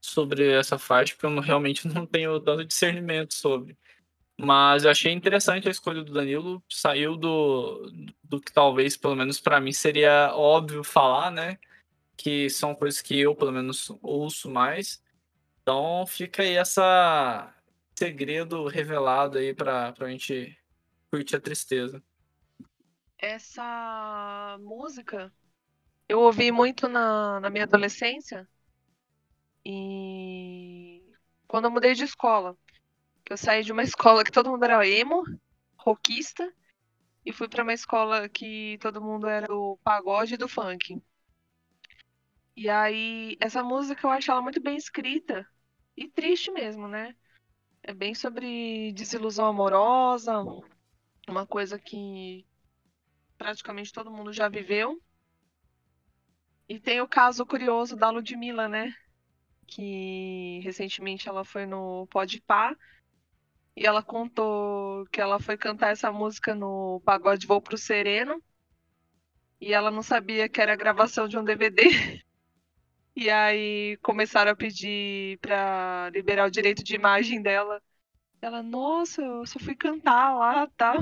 sobre 0.00 0.50
essa 0.52 0.78
faixa, 0.78 1.14
porque 1.14 1.26
eu 1.26 1.30
não, 1.30 1.42
realmente 1.42 1.86
não 1.88 2.06
tenho 2.06 2.38
tanto 2.40 2.64
discernimento 2.64 3.34
sobre. 3.34 3.76
Mas 4.38 4.84
eu 4.84 4.90
achei 4.90 5.12
interessante 5.12 5.68
a 5.68 5.70
escolha 5.70 6.02
do 6.02 6.12
Danilo, 6.12 6.62
saiu 6.68 7.16
do, 7.16 7.90
do 8.24 8.40
que 8.40 8.52
talvez, 8.52 8.96
pelo 8.96 9.14
menos 9.14 9.40
para 9.40 9.60
mim, 9.60 9.72
seria 9.72 10.32
óbvio 10.34 10.82
falar, 10.82 11.30
né? 11.30 11.58
Que 12.16 12.50
são 12.50 12.74
coisas 12.74 13.00
que 13.00 13.18
eu, 13.18 13.34
pelo 13.34 13.52
menos, 13.52 13.90
ouço 14.02 14.50
mais. 14.50 15.02
Então 15.62 16.04
fica 16.06 16.42
aí 16.42 16.56
essa 16.56 17.54
segredo 17.96 18.66
revelado 18.66 19.38
aí 19.38 19.54
pra, 19.54 19.92
pra 19.92 20.08
gente 20.08 20.56
curtir 21.10 21.36
a 21.36 21.40
tristeza. 21.40 22.02
Essa 23.22 24.58
música 24.60 25.32
eu 26.08 26.18
ouvi 26.18 26.50
muito 26.50 26.88
na, 26.88 27.38
na 27.38 27.50
minha 27.50 27.62
adolescência 27.62 28.48
e 29.64 31.00
quando 31.46 31.66
eu 31.66 31.70
mudei 31.70 31.94
de 31.94 32.02
escola, 32.02 32.58
eu 33.30 33.36
saí 33.36 33.62
de 33.62 33.70
uma 33.70 33.84
escola 33.84 34.24
que 34.24 34.32
todo 34.32 34.50
mundo 34.50 34.64
era 34.64 34.84
emo, 34.84 35.22
rockista, 35.76 36.52
e 37.24 37.32
fui 37.32 37.48
para 37.48 37.62
uma 37.62 37.72
escola 37.72 38.28
que 38.28 38.76
todo 38.80 39.00
mundo 39.00 39.28
era 39.28 39.46
do 39.46 39.78
pagode 39.84 40.34
e 40.34 40.36
do 40.36 40.48
funk. 40.48 41.00
E 42.56 42.68
aí, 42.68 43.36
essa 43.38 43.62
música 43.62 44.04
eu 44.04 44.10
acho 44.10 44.32
ela 44.32 44.42
muito 44.42 44.60
bem 44.60 44.76
escrita 44.76 45.46
e 45.96 46.08
triste 46.08 46.50
mesmo, 46.50 46.88
né? 46.88 47.14
É 47.84 47.94
bem 47.94 48.16
sobre 48.16 48.92
desilusão 48.94 49.46
amorosa, 49.46 50.42
uma 51.28 51.46
coisa 51.46 51.78
que 51.78 52.44
praticamente 53.42 53.92
todo 53.92 54.10
mundo 54.10 54.32
já 54.32 54.48
viveu. 54.48 55.02
E 56.68 56.78
tem 56.78 57.00
o 57.00 57.08
caso 57.08 57.44
curioso 57.44 57.96
da 57.96 58.08
Ludmilla, 58.08 58.68
né? 58.68 58.94
Que 59.66 60.60
recentemente 60.62 61.28
ela 61.28 61.44
foi 61.44 61.66
no 61.66 62.06
Podpah 62.06 62.76
e 63.76 63.84
ela 63.84 64.00
contou 64.00 65.04
que 65.06 65.20
ela 65.20 65.40
foi 65.40 65.56
cantar 65.56 65.90
essa 65.90 66.12
música 66.12 66.54
no 66.54 67.02
Pagode 67.04 67.44
Voo 67.44 67.60
pro 67.60 67.76
Sereno 67.76 68.40
e 69.60 69.72
ela 69.72 69.90
não 69.90 70.04
sabia 70.04 70.48
que 70.48 70.60
era 70.60 70.74
a 70.74 70.76
gravação 70.76 71.26
de 71.26 71.36
um 71.36 71.44
DVD. 71.44 71.82
E 73.14 73.28
aí 73.28 73.98
começaram 73.98 74.52
a 74.52 74.56
pedir 74.56 75.38
para 75.38 76.08
liberar 76.14 76.46
o 76.46 76.50
direito 76.50 76.82
de 76.82 76.94
imagem 76.94 77.42
dela. 77.42 77.78
Ela, 78.40 78.62
nossa, 78.62 79.20
eu 79.20 79.44
só 79.44 79.58
fui 79.58 79.74
cantar 79.74 80.34
lá, 80.34 80.66
tá? 80.68 80.94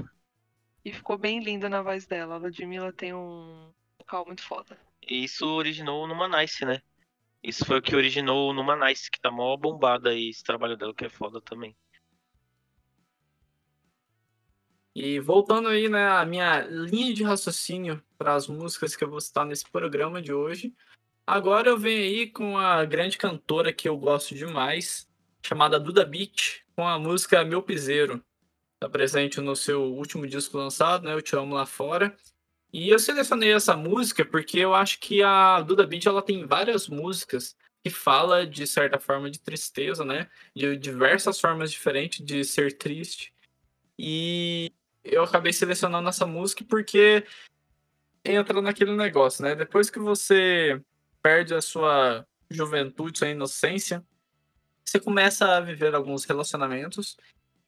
E 0.84 0.92
ficou 0.92 1.18
bem 1.18 1.40
linda 1.40 1.68
na 1.68 1.82
voz 1.82 2.06
dela. 2.06 2.34
A 2.34 2.38
Ludmilla 2.38 2.92
tem 2.92 3.12
um 3.12 3.70
vocal 3.98 4.26
muito 4.26 4.42
foda. 4.42 4.78
E 5.06 5.24
isso 5.24 5.46
originou 5.46 6.06
no 6.06 6.14
Manice, 6.14 6.64
né? 6.64 6.80
Isso 7.42 7.64
foi 7.64 7.78
o 7.78 7.82
que 7.82 7.96
originou 7.96 8.52
no 8.52 8.62
Manice, 8.62 9.10
que 9.10 9.20
tá 9.20 9.30
mó 9.30 9.56
bombada 9.56 10.10
aí 10.10 10.28
esse 10.28 10.42
trabalho 10.42 10.76
dela, 10.76 10.94
que 10.94 11.04
é 11.04 11.08
foda 11.08 11.40
também. 11.40 11.74
E 14.94 15.20
voltando 15.20 15.68
aí, 15.68 15.88
né, 15.88 16.08
a 16.08 16.24
minha 16.24 16.60
linha 16.62 17.14
de 17.14 17.22
raciocínio 17.22 18.02
para 18.18 18.34
as 18.34 18.48
músicas 18.48 18.96
que 18.96 19.04
eu 19.04 19.08
vou 19.08 19.20
citar 19.20 19.46
nesse 19.46 19.64
programa 19.70 20.20
de 20.20 20.32
hoje. 20.32 20.74
Agora 21.26 21.68
eu 21.68 21.78
venho 21.78 22.02
aí 22.02 22.26
com 22.26 22.58
a 22.58 22.84
grande 22.84 23.16
cantora 23.16 23.72
que 23.72 23.88
eu 23.88 23.96
gosto 23.96 24.34
demais, 24.34 25.08
chamada 25.46 25.78
Duda 25.78 26.04
Beat, 26.04 26.62
com 26.74 26.86
a 26.86 26.98
música 26.98 27.44
Meu 27.44 27.62
Piseiro. 27.62 28.22
Está 28.80 28.88
presente 28.88 29.42
no 29.42 29.54
seu 29.54 29.82
último 29.82 30.26
disco 30.26 30.56
lançado, 30.56 31.04
né? 31.04 31.12
Eu 31.12 31.20
Te 31.20 31.36
Amo 31.36 31.54
Lá 31.54 31.66
Fora. 31.66 32.16
E 32.72 32.88
eu 32.88 32.98
selecionei 32.98 33.52
essa 33.52 33.76
música 33.76 34.24
porque 34.24 34.58
eu 34.58 34.74
acho 34.74 34.98
que 35.00 35.22
a 35.22 35.60
Duda 35.60 35.86
Beat 35.86 36.06
ela 36.06 36.22
tem 36.22 36.46
várias 36.46 36.88
músicas 36.88 37.54
que 37.84 37.90
fala 37.90 38.46
de 38.46 38.66
certa 38.66 38.98
forma 38.98 39.30
de 39.30 39.38
tristeza, 39.38 40.02
né? 40.02 40.30
De 40.56 40.78
diversas 40.78 41.38
formas 41.38 41.70
diferentes 41.70 42.24
de 42.24 42.42
ser 42.42 42.78
triste. 42.78 43.34
E 43.98 44.72
eu 45.04 45.24
acabei 45.24 45.52
selecionando 45.52 46.08
essa 46.08 46.24
música 46.24 46.64
porque 46.66 47.26
entra 48.24 48.62
naquele 48.62 48.96
negócio, 48.96 49.44
né? 49.44 49.54
Depois 49.54 49.90
que 49.90 49.98
você 49.98 50.80
perde 51.22 51.52
a 51.52 51.60
sua 51.60 52.26
juventude, 52.48 53.18
sua 53.18 53.28
inocência, 53.28 54.02
você 54.82 54.98
começa 54.98 55.58
a 55.58 55.60
viver 55.60 55.94
alguns 55.94 56.24
relacionamentos. 56.24 57.18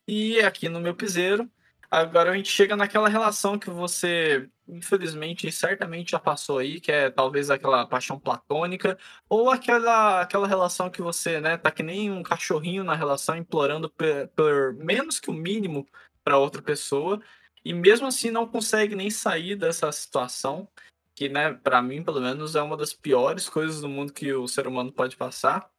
E 0.06 0.40
aqui 0.40 0.68
no 0.68 0.80
meu 0.80 0.94
piseiro, 0.94 1.50
agora 1.90 2.32
a 2.32 2.37
gente 2.37 2.50
chega 2.50 2.76
naquela 2.76 3.09
relação 3.09 3.59
que 3.59 3.71
você, 3.71 4.49
infelizmente, 4.68 5.50
certamente 5.52 6.12
já 6.12 6.18
passou 6.18 6.59
aí, 6.59 6.80
que 6.80 6.90
é 6.90 7.11
talvez 7.11 7.50
aquela 7.50 7.87
paixão 7.87 8.18
platônica, 8.18 8.99
ou 9.28 9.50
aquela, 9.50 10.21
aquela 10.21 10.47
relação 10.49 10.90
que 10.90 11.00
você, 11.00 11.40
né, 11.40 11.56
tá 11.56 11.71
que 11.71 11.82
nem 11.82 12.11
um 12.11 12.23
cachorrinho 12.23 12.82
na 12.85 12.94
relação, 12.94 13.37
implorando 13.37 13.88
por, 13.90 14.28
por 14.35 14.75
menos 14.75 15.21
que 15.21 15.30
o 15.30 15.35
mínimo 15.35 15.87
para 16.25 16.38
outra 16.38 16.62
pessoa, 16.62 17.21
e 17.64 17.73
mesmo 17.73 18.06
assim 18.06 18.30
não 18.30 18.47
consegue 18.47 18.97
nem 18.97 19.11
sair 19.11 19.56
dessa 19.56 19.90
situação 19.92 20.68
que, 21.14 21.28
né, 21.28 21.52
para 21.54 21.80
mim, 21.82 22.02
pelo 22.02 22.21
menos, 22.21 22.56
é 22.56 22.62
uma 22.62 22.76
das 22.76 22.92
piores 22.92 23.49
coisas 23.49 23.80
do 23.80 23.88
mundo 23.88 24.12
que 24.12 24.32
o 24.32 24.49
ser 24.49 24.66
humano 24.66 24.92
pode 24.92 25.16
passar. 25.16 25.71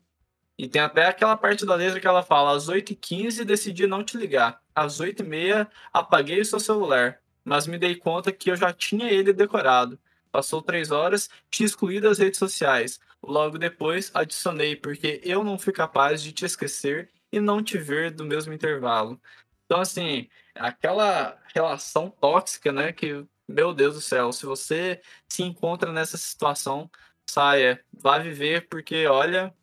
E 0.57 0.67
tem 0.67 0.81
até 0.81 1.05
aquela 1.05 1.36
parte 1.36 1.65
da 1.65 1.75
letra 1.75 2.00
que 2.00 2.07
ela 2.07 2.24
fala: 2.24 2.55
às 2.55 2.69
8h15 2.69 3.43
decidi 3.43 3.88
não 3.88 4.03
te 4.03 4.17
ligar, 4.17 4.62
às 4.75 5.00
8h30 5.00 5.67
apaguei 5.91 6.41
o 6.41 6.45
seu 6.45 6.60
celular, 6.60 7.19
mas 7.43 7.67
me 7.67 7.77
dei 7.77 7.95
conta 7.95 8.31
que 8.31 8.51
eu 8.51 8.55
já 8.55 8.72
tinha 8.72 9.10
ele 9.10 9.33
decorado. 9.33 10.00
Passou 10.31 10.62
três 10.62 10.91
horas, 10.91 11.29
te 11.50 11.63
excluí 11.63 12.00
das 12.00 12.17
redes 12.17 12.39
sociais. 12.39 13.00
Logo 13.22 13.57
depois, 13.57 14.12
adicionei, 14.13 14.75
porque 14.75 15.22
eu 15.24 15.43
não 15.43 15.57
fui 15.57 15.72
capaz 15.72 16.22
de 16.24 16.31
te 16.31 16.45
esquecer 16.45 17.10
e 17.31 17.39
não 17.39 17.63
te 17.63 17.77
ver 17.77 18.12
do 18.12 18.25
mesmo 18.25 18.53
intervalo. 18.53 19.19
Então, 19.65 19.79
assim, 19.79 20.27
aquela 20.55 21.38
relação 21.53 22.10
tóxica, 22.10 22.72
né, 22.72 22.91
que 22.91 23.25
meu 23.48 23.74
Deus 23.74 23.95
do 23.95 24.01
céu, 24.01 24.31
se 24.31 24.45
você 24.45 25.01
se 25.27 25.43
encontra 25.43 25.91
nessa 25.91 26.17
situação, 26.17 26.89
saia, 27.29 27.83
vá 27.91 28.17
viver, 28.19 28.67
porque 28.69 29.05
olha, 29.07 29.53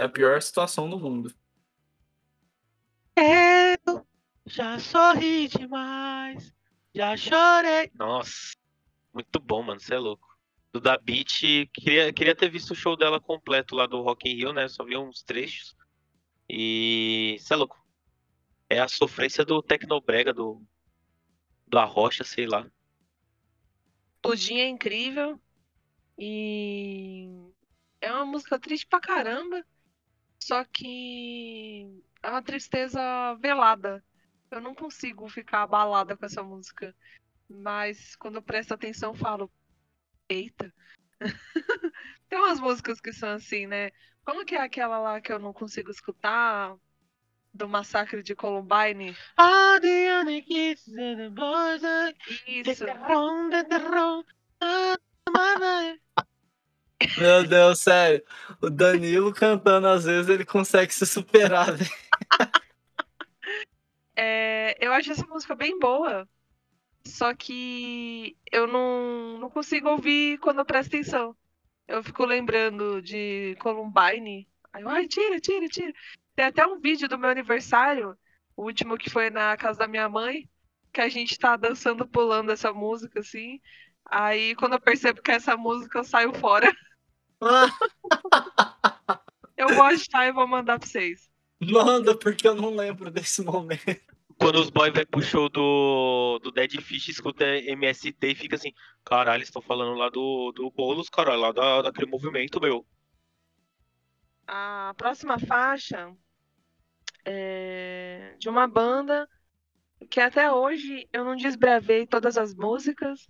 é 0.00 0.04
a 0.04 0.08
pior 0.08 0.40
situação 0.40 0.88
do 0.88 0.98
mundo. 0.98 1.32
Eu 3.14 4.06
já 4.46 4.78
sorri 4.78 5.46
demais, 5.46 6.54
já 6.94 7.14
chorei. 7.16 7.90
Nossa, 7.94 8.56
muito 9.12 9.38
bom, 9.38 9.62
mano, 9.62 9.78
você 9.78 9.94
é 9.94 9.98
louco. 9.98 10.26
Do 10.72 10.80
Da 10.80 10.96
Beat, 10.96 11.68
queria, 11.74 12.12
queria 12.12 12.34
ter 12.34 12.48
visto 12.48 12.70
o 12.70 12.76
show 12.76 12.96
dela 12.96 13.20
completo 13.20 13.74
lá 13.74 13.86
do 13.86 14.00
Rock 14.00 14.28
in 14.28 14.36
Rio, 14.36 14.52
né? 14.52 14.68
Só 14.68 14.84
vi 14.84 14.96
uns 14.96 15.22
trechos. 15.22 15.76
E 16.48 17.36
você 17.38 17.52
é 17.52 17.56
louco. 17.56 17.76
É 18.70 18.80
a 18.80 18.88
sofrência 18.88 19.44
do 19.44 19.60
Tecnobrega, 19.60 20.32
do, 20.32 20.62
do 21.66 21.78
Arrocha, 21.78 22.24
sei 22.24 22.46
lá. 22.46 22.66
Tudinho 24.22 24.60
é 24.60 24.68
incrível. 24.68 25.40
E 26.16 27.28
é 28.00 28.12
uma 28.12 28.24
música 28.24 28.58
triste 28.58 28.86
pra 28.86 29.00
caramba. 29.00 29.64
Só 30.42 30.64
que 30.64 32.02
é 32.22 32.30
uma 32.30 32.42
tristeza 32.42 33.00
velada. 33.40 34.02
Eu 34.50 34.60
não 34.60 34.74
consigo 34.74 35.28
ficar 35.28 35.62
abalada 35.62 36.16
com 36.16 36.24
essa 36.26 36.42
música. 36.42 36.94
Mas 37.48 38.16
quando 38.16 38.36
eu 38.36 38.42
presto 38.42 38.72
atenção, 38.72 39.10
eu 39.10 39.18
falo: 39.18 39.50
Eita. 40.28 40.72
Tem 42.28 42.38
umas 42.38 42.60
músicas 42.60 43.00
que 43.00 43.12
são 43.12 43.30
assim, 43.30 43.66
né? 43.66 43.90
Como 44.24 44.44
que 44.44 44.54
é 44.54 44.60
aquela 44.60 44.98
lá 44.98 45.20
que 45.20 45.32
eu 45.32 45.38
não 45.38 45.52
consigo 45.52 45.90
escutar? 45.90 46.76
Do 47.52 47.68
massacre 47.68 48.22
de 48.22 48.36
Columbine? 48.36 49.16
Isso. 52.46 52.84
Meu 57.16 57.46
Deus, 57.46 57.80
sério. 57.80 58.22
O 58.60 58.68
Danilo 58.68 59.32
cantando, 59.32 59.86
às 59.88 60.04
vezes, 60.04 60.28
ele 60.28 60.44
consegue 60.44 60.92
se 60.92 61.06
superar, 61.06 61.72
velho. 61.72 61.90
É, 64.16 64.76
eu 64.78 64.92
acho 64.92 65.12
essa 65.12 65.26
música 65.26 65.54
bem 65.54 65.78
boa. 65.78 66.28
Só 67.06 67.34
que 67.34 68.36
eu 68.52 68.66
não, 68.66 69.38
não 69.38 69.50
consigo 69.50 69.88
ouvir 69.88 70.38
quando 70.38 70.58
eu 70.58 70.64
presto 70.64 70.88
atenção. 70.88 71.34
eu 71.88 72.02
fico 72.04 72.24
lembrando 72.24 73.00
de 73.02 73.56
Columbine. 73.60 74.48
Aí 74.72 74.84
ai, 74.86 75.08
tira, 75.08 75.40
tira, 75.40 75.66
tira. 75.68 75.92
Tem 76.36 76.44
até 76.46 76.66
um 76.66 76.78
vídeo 76.80 77.08
do 77.08 77.18
meu 77.18 77.30
aniversário, 77.30 78.16
o 78.56 78.64
último 78.64 78.98
que 78.98 79.10
foi 79.10 79.30
na 79.30 79.56
casa 79.56 79.80
da 79.80 79.88
minha 79.88 80.08
mãe, 80.08 80.48
que 80.92 81.00
a 81.00 81.08
gente 81.08 81.38
tá 81.38 81.56
dançando, 81.56 82.06
pulando 82.06 82.52
essa 82.52 82.72
música, 82.72 83.20
assim. 83.20 83.60
Aí 84.04 84.54
quando 84.56 84.74
eu 84.74 84.80
percebo 84.80 85.22
que 85.22 85.30
é 85.30 85.34
essa 85.36 85.56
música, 85.56 85.98
eu 85.98 86.04
saio 86.04 86.34
fora. 86.34 86.70
eu 89.56 89.68
vou 89.74 89.84
achar 89.84 90.26
e 90.26 90.32
vou 90.32 90.46
mandar 90.46 90.78
pra 90.78 90.86
vocês. 90.86 91.30
Manda, 91.60 92.16
porque 92.16 92.48
eu 92.48 92.54
não 92.54 92.74
lembro 92.74 93.10
desse 93.10 93.42
momento. 93.42 94.00
Quando 94.38 94.56
os 94.56 94.70
boys 94.70 94.94
vai 94.94 95.04
pro 95.04 95.20
show 95.20 95.50
do, 95.50 96.38
do 96.42 96.50
Dead 96.50 96.80
Fish, 96.80 97.08
escuta 97.08 97.44
MST 97.44 98.16
e 98.26 98.34
fica 98.34 98.56
assim, 98.56 98.72
caralho, 99.04 99.36
eles 99.38 99.48
estão 99.48 99.60
falando 99.60 99.94
lá 99.94 100.08
do, 100.08 100.50
do 100.52 100.70
Boulos, 100.70 101.10
caralho, 101.10 101.40
lá 101.40 101.52
da, 101.52 101.82
daquele 101.82 102.10
movimento, 102.10 102.58
meu. 102.58 102.86
A 104.46 104.94
próxima 104.96 105.38
faixa 105.38 106.10
é 107.24 108.34
de 108.38 108.48
uma 108.48 108.66
banda 108.66 109.28
que 110.08 110.20
até 110.20 110.50
hoje 110.50 111.06
eu 111.12 111.24
não 111.24 111.36
desbravei 111.36 112.06
todas 112.06 112.38
as 112.38 112.54
músicas. 112.54 113.28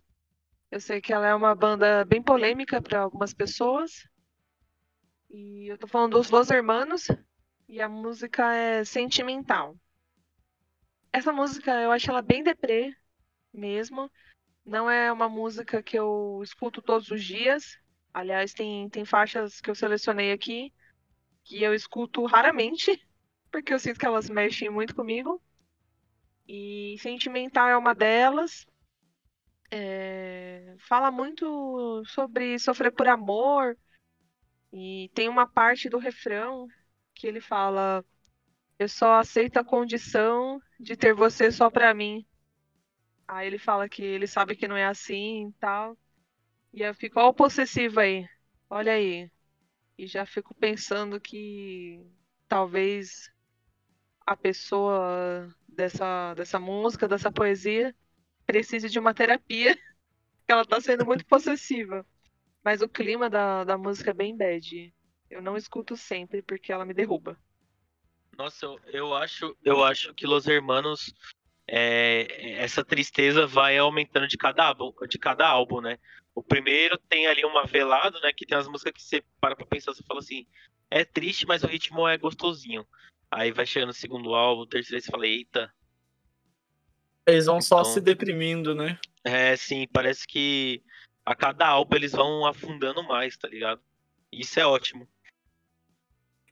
Eu 0.70 0.80
sei 0.80 1.00
que 1.00 1.12
ela 1.12 1.26
é 1.26 1.34
uma 1.34 1.54
banda 1.54 2.04
bem 2.04 2.22
polêmica 2.22 2.80
para 2.80 3.00
algumas 3.00 3.34
pessoas. 3.34 4.06
E 5.28 5.66
eu 5.70 5.76
tô 5.76 5.86
falando 5.86 6.12
dos 6.12 6.30
Los 6.30 6.50
Hermanos 6.50 7.08
e 7.68 7.80
a 7.80 7.88
música 7.88 8.54
é 8.54 8.84
Sentimental. 8.84 9.76
Essa 11.12 11.32
música 11.32 11.72
eu 11.82 11.90
acho 11.90 12.10
ela 12.10 12.22
bem 12.22 12.42
deprê 12.42 12.94
mesmo. 13.52 14.10
Não 14.64 14.90
é 14.90 15.12
uma 15.12 15.28
música 15.28 15.82
que 15.82 15.98
eu 15.98 16.40
escuto 16.42 16.80
todos 16.82 17.10
os 17.10 17.24
dias. 17.24 17.78
Aliás, 18.14 18.54
tem, 18.54 18.88
tem 18.90 19.04
faixas 19.04 19.60
que 19.60 19.70
eu 19.70 19.74
selecionei 19.74 20.32
aqui 20.32 20.72
que 21.44 21.62
eu 21.62 21.74
escuto 21.74 22.24
raramente, 22.26 22.90
porque 23.50 23.74
eu 23.74 23.78
sinto 23.78 23.98
que 23.98 24.06
elas 24.06 24.30
mexem 24.30 24.70
muito 24.70 24.94
comigo. 24.94 25.42
E 26.46 26.96
Sentimental 27.00 27.68
é 27.68 27.76
uma 27.76 27.94
delas. 27.94 28.66
É... 29.70 30.74
Fala 30.78 31.10
muito 31.10 32.02
sobre 32.06 32.58
sofrer 32.58 32.92
por 32.92 33.08
amor. 33.08 33.76
E 34.72 35.10
tem 35.14 35.28
uma 35.28 35.46
parte 35.46 35.88
do 35.88 35.98
refrão 35.98 36.68
que 37.14 37.26
ele 37.26 37.40
fala: 37.40 38.04
Eu 38.78 38.88
só 38.88 39.14
aceito 39.14 39.58
a 39.58 39.64
condição 39.64 40.60
de 40.78 40.96
ter 40.96 41.14
você 41.14 41.50
só 41.50 41.70
pra 41.70 41.94
mim. 41.94 42.26
Aí 43.26 43.46
ele 43.46 43.58
fala 43.58 43.88
que 43.88 44.02
ele 44.02 44.26
sabe 44.26 44.56
que 44.56 44.66
não 44.66 44.76
é 44.76 44.86
assim 44.86 45.48
e 45.48 45.52
tal. 45.60 45.96
E 46.72 46.82
eu 46.82 46.94
fico, 46.94 47.20
ó, 47.20 47.32
possessivo 47.32 48.00
aí. 48.00 48.28
Olha 48.68 48.92
aí. 48.92 49.30
E 49.98 50.06
já 50.06 50.24
fico 50.24 50.54
pensando 50.54 51.20
que 51.20 52.04
talvez 52.48 53.30
a 54.26 54.36
pessoa 54.36 55.48
dessa, 55.68 56.34
dessa 56.34 56.58
música, 56.58 57.06
dessa 57.08 57.30
poesia, 57.30 57.94
precise 58.50 58.88
de 58.88 58.98
uma 58.98 59.14
terapia. 59.14 59.78
Que 60.46 60.52
ela 60.52 60.64
tá 60.64 60.80
sendo 60.80 61.06
muito 61.06 61.24
possessiva. 61.26 62.04
Mas 62.64 62.82
o 62.82 62.88
clima 62.88 63.30
da, 63.30 63.62
da 63.62 63.78
música 63.78 64.10
é 64.10 64.14
bem 64.14 64.36
bad. 64.36 64.92
Eu 65.30 65.40
não 65.40 65.56
escuto 65.56 65.96
sempre 65.96 66.42
porque 66.42 66.72
ela 66.72 66.84
me 66.84 66.92
derruba. 66.92 67.38
Nossa, 68.36 68.66
eu, 68.66 68.80
eu 68.88 69.14
acho, 69.14 69.56
eu 69.64 69.84
acho 69.84 70.12
que 70.12 70.26
Los 70.26 70.48
Hermanos 70.48 71.14
é, 71.68 72.54
essa 72.60 72.84
tristeza 72.84 73.46
vai 73.46 73.78
aumentando 73.78 74.26
de 74.26 74.36
cada 74.36 74.64
álbum, 74.64 74.92
de 75.08 75.18
cada 75.20 75.46
álbum, 75.46 75.80
né? 75.80 75.98
O 76.34 76.42
primeiro 76.42 76.98
tem 76.98 77.28
ali 77.28 77.44
uma 77.44 77.64
velado, 77.64 78.18
né? 78.20 78.32
Que 78.32 78.44
tem 78.44 78.58
as 78.58 78.66
músicas 78.66 78.94
que 78.94 79.02
você 79.02 79.22
para 79.40 79.54
pra 79.54 79.64
pensar, 79.64 79.94
você 79.94 80.02
fala 80.02 80.18
assim, 80.18 80.48
é 80.90 81.04
triste, 81.04 81.46
mas 81.46 81.62
o 81.62 81.68
ritmo 81.68 82.08
é 82.08 82.18
gostosinho. 82.18 82.84
Aí 83.30 83.52
vai 83.52 83.66
chegando 83.66 83.90
o 83.90 83.94
segundo 83.94 84.34
álbum, 84.34 84.62
o 84.62 84.66
terceiro, 84.66 85.00
você 85.00 85.12
fala, 85.12 85.28
eita. 85.28 85.72
Eles 87.30 87.46
vão 87.46 87.56
então, 87.56 87.66
só 87.66 87.84
se 87.84 88.00
deprimindo, 88.00 88.74
né? 88.74 88.98
É, 89.24 89.56
sim, 89.56 89.86
parece 89.92 90.26
que 90.26 90.82
a 91.24 91.34
cada 91.34 91.66
álbum 91.66 91.96
eles 91.96 92.12
vão 92.12 92.46
afundando 92.46 93.02
mais, 93.02 93.36
tá 93.36 93.48
ligado? 93.48 93.80
Isso 94.32 94.58
é 94.58 94.66
ótimo. 94.66 95.08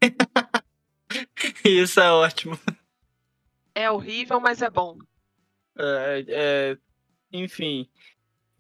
Isso 1.65 2.01
é 2.01 2.11
ótimo. 2.11 2.59
É 3.75 3.91
horrível, 3.91 4.41
mas 4.41 4.61
é 4.63 4.71
bom. 4.71 4.99
É, 5.79 6.25
é, 6.29 6.79
enfim, 7.33 7.89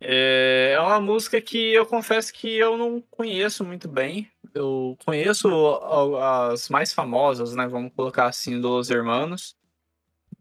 é, 0.00 0.72
é 0.76 0.80
uma 0.80 1.00
música 1.00 1.40
que 1.40 1.74
eu 1.74 1.84
confesso 1.84 2.32
que 2.32 2.56
eu 2.56 2.76
não 2.76 3.00
conheço 3.10 3.64
muito 3.64 3.88
bem. 3.88 4.30
Eu 4.54 4.96
conheço 5.04 5.48
as 6.16 6.68
mais 6.68 6.92
famosas, 6.92 7.54
né? 7.54 7.66
Vamos 7.66 7.92
colocar 7.94 8.26
assim, 8.26 8.60
dos 8.60 8.90
Hermanos. 8.90 9.56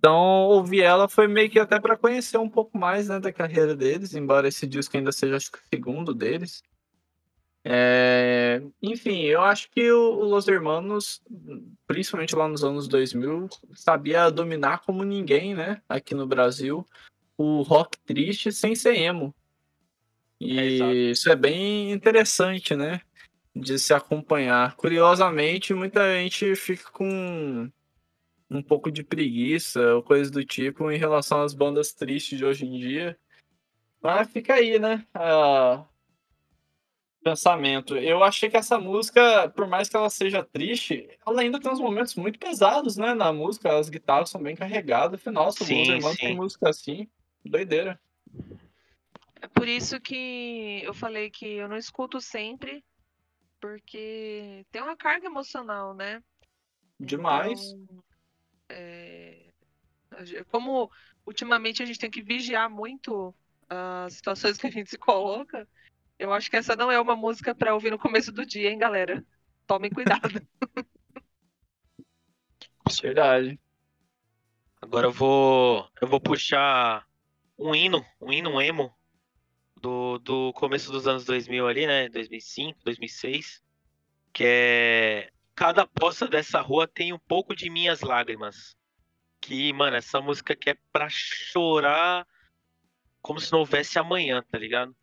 Então, 0.07 0.15
ouvir 0.15 0.83
ela 0.83 1.09
foi 1.09 1.27
meio 1.27 1.49
que 1.49 1.59
até 1.59 1.81
para 1.81 1.97
conhecer 1.97 2.37
um 2.37 2.47
pouco 2.47 2.77
mais 2.77 3.09
né, 3.09 3.19
da 3.19 3.33
carreira 3.33 3.75
deles, 3.75 4.13
embora 4.13 4.47
esse 4.47 4.65
disco 4.65 4.95
ainda 4.95 5.11
seja, 5.11 5.35
acho 5.35 5.51
que, 5.51 5.57
o 5.57 5.61
segundo 5.69 6.13
deles. 6.13 6.63
É, 7.61 8.61
enfim, 8.81 9.23
eu 9.23 9.41
acho 9.41 9.69
que 9.69 9.91
o, 9.91 10.23
Los 10.23 10.47
Hermanos, 10.47 11.21
principalmente 11.85 12.37
lá 12.37 12.47
nos 12.47 12.63
anos 12.63 12.87
2000, 12.87 13.49
sabia 13.73 14.29
dominar 14.29 14.81
como 14.85 15.03
ninguém, 15.03 15.53
né? 15.53 15.81
Aqui 15.89 16.15
no 16.15 16.25
Brasil, 16.25 16.87
o 17.37 17.61
rock 17.61 17.97
triste 18.05 18.49
sem 18.49 18.75
ser 18.75 18.95
emo. 18.95 19.35
E 20.39 20.81
é, 20.81 20.93
isso 21.11 21.29
é 21.29 21.35
bem 21.35 21.91
interessante, 21.91 22.77
né? 22.77 23.01
De 23.53 23.77
se 23.77 23.93
acompanhar. 23.93 24.73
Curiosamente, 24.77 25.73
muita 25.73 26.13
gente 26.13 26.55
fica 26.55 26.89
com 26.91 27.69
um 28.49 28.61
pouco 28.61 28.91
de 28.91 29.03
preguiça 29.03 29.95
ou 29.95 30.03
coisa 30.03 30.31
do 30.31 30.43
tipo 30.45 30.89
em 30.91 30.97
relação 30.97 31.41
às 31.41 31.53
bandas 31.53 31.93
tristes 31.93 32.37
de 32.37 32.45
hoje 32.45 32.65
em 32.65 32.79
dia. 32.79 33.17
Mas 34.01 34.29
fica 34.31 34.53
aí, 34.53 34.79
né? 34.79 35.05
Ah, 35.13 35.85
pensamento. 37.23 37.97
Eu 37.97 38.23
achei 38.23 38.49
que 38.49 38.55
essa 38.55 38.79
música, 38.79 39.49
por 39.49 39.67
mais 39.67 39.89
que 39.89 39.97
ela 39.97 40.09
seja 40.09 40.43
triste, 40.43 41.09
ela 41.25 41.41
ainda 41.41 41.59
tem 41.59 41.71
uns 41.71 41.79
momentos 41.79 42.15
muito 42.15 42.39
pesados, 42.39 42.95
né? 42.95 43.13
Na 43.13 43.33
música, 43.33 43.77
as 43.77 43.89
guitarras 43.89 44.29
são 44.29 44.41
bem 44.41 44.55
carregadas. 44.55 45.19
Afinal, 45.19 45.45
nossa, 45.45 45.65
sim, 45.65 45.81
os 45.81 45.89
irmãos 45.89 46.15
tem 46.15 46.35
música 46.35 46.69
assim, 46.69 47.07
doideira. 47.43 47.99
É 49.41 49.47
por 49.47 49.67
isso 49.67 49.99
que 49.99 50.81
eu 50.83 50.93
falei 50.93 51.29
que 51.29 51.45
eu 51.45 51.67
não 51.67 51.77
escuto 51.77 52.21
sempre, 52.21 52.83
porque 53.59 54.65
tem 54.71 54.81
uma 54.81 54.95
carga 54.95 55.25
emocional, 55.25 55.93
né? 55.93 56.23
Demais. 56.99 57.61
Então, 57.61 58.03
é... 58.69 59.43
Como 60.49 60.91
ultimamente 61.25 61.83
a 61.83 61.85
gente 61.85 61.99
tem 61.99 62.09
que 62.09 62.21
vigiar 62.21 62.69
muito 62.69 63.35
as 63.69 64.13
situações 64.13 64.57
que 64.57 64.67
a 64.67 64.71
gente 64.71 64.89
se 64.89 64.97
coloca, 64.97 65.67
eu 66.17 66.33
acho 66.33 66.49
que 66.49 66.55
essa 66.55 66.75
não 66.75 66.91
é 66.91 66.99
uma 66.99 67.15
música 67.15 67.53
para 67.53 67.73
ouvir 67.73 67.91
no 67.91 67.99
começo 67.99 68.31
do 68.31 68.45
dia, 68.45 68.71
hein, 68.71 68.77
galera? 68.77 69.23
Tomem 69.67 69.91
cuidado. 69.91 70.41
Verdade. 73.01 73.59
Agora 74.81 75.07
eu 75.07 75.11
vou 75.11 75.89
eu 76.01 76.07
vou 76.07 76.21
puxar 76.21 77.05
um 77.57 77.75
hino, 77.75 78.05
um 78.21 78.31
hino 78.31 78.61
emo 78.61 78.95
do, 79.75 80.17
do 80.19 80.53
começo 80.53 80.91
dos 80.91 81.07
anos 81.07 81.25
2000 81.25 81.67
ali, 81.67 81.85
né? 81.85 82.09
2005, 82.09 82.79
2006, 82.83 83.61
que 84.31 84.43
é 84.45 85.31
cada 85.57 85.87
poça 85.87 86.27
dessa 86.27 86.61
rua 86.61 86.87
tem 86.87 87.11
um 87.11 87.17
pouco 87.17 87.55
de 87.55 87.67
minhas 87.67 88.01
lágrimas. 88.01 88.77
Que, 89.41 89.73
mano, 89.73 89.97
essa 89.97 90.21
música 90.21 90.53
aqui 90.53 90.69
é 90.69 90.77
pra 90.93 91.07
chorar 91.09 92.25
como 93.21 93.41
se 93.41 93.51
não 93.51 93.59
houvesse 93.59 93.97
amanhã, 93.97 94.43
tá 94.49 94.57
ligado? 94.57 94.95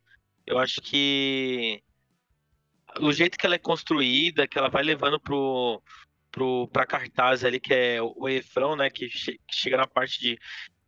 Eu 0.47 0.59
acho 0.59 0.81
que 0.81 1.83
o 3.01 3.13
jeito 3.13 3.37
que 3.37 3.45
ela 3.45 3.57
é 3.57 3.59
construída, 3.59 4.47
que 4.47 4.57
ela 4.57 4.69
vai 4.69 4.85
levando 4.85 5.19
pro, 5.19 5.83
pro, 6.31 6.69
pra 6.69 6.87
cartaz 6.87 7.45
ali, 7.45 7.59
que 7.59 7.75
é 7.75 8.01
o 8.01 8.25
refrão, 8.25 8.77
né? 8.77 8.89
Que, 8.91 9.09
che 9.09 9.39
que 9.47 9.57
chega 9.57 9.77
na 9.77 9.89
parte 9.89 10.21
de 10.21 10.39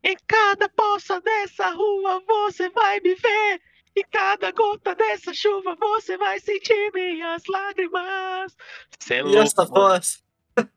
Em 0.03 0.17
cada 0.29 0.69
poça 0.69 1.21
dessa 1.21 1.71
rua 1.71 2.23
você 2.25 2.71
vai 2.71 3.01
me 3.01 3.17
ver. 3.17 3.61
Em 3.97 4.05
cada 4.11 4.51
gota 4.53 4.95
dessa 4.95 5.33
chuva 5.33 5.75
você 5.75 6.19
vai 6.19 6.39
sentir 6.39 6.93
minhas 6.93 7.43
lágrimas. 7.47 8.55
Você 8.99 9.15
é 9.15 9.23
louco, 9.23 9.39
e 9.39 9.43
essa 9.43 9.65
voz? 9.65 10.23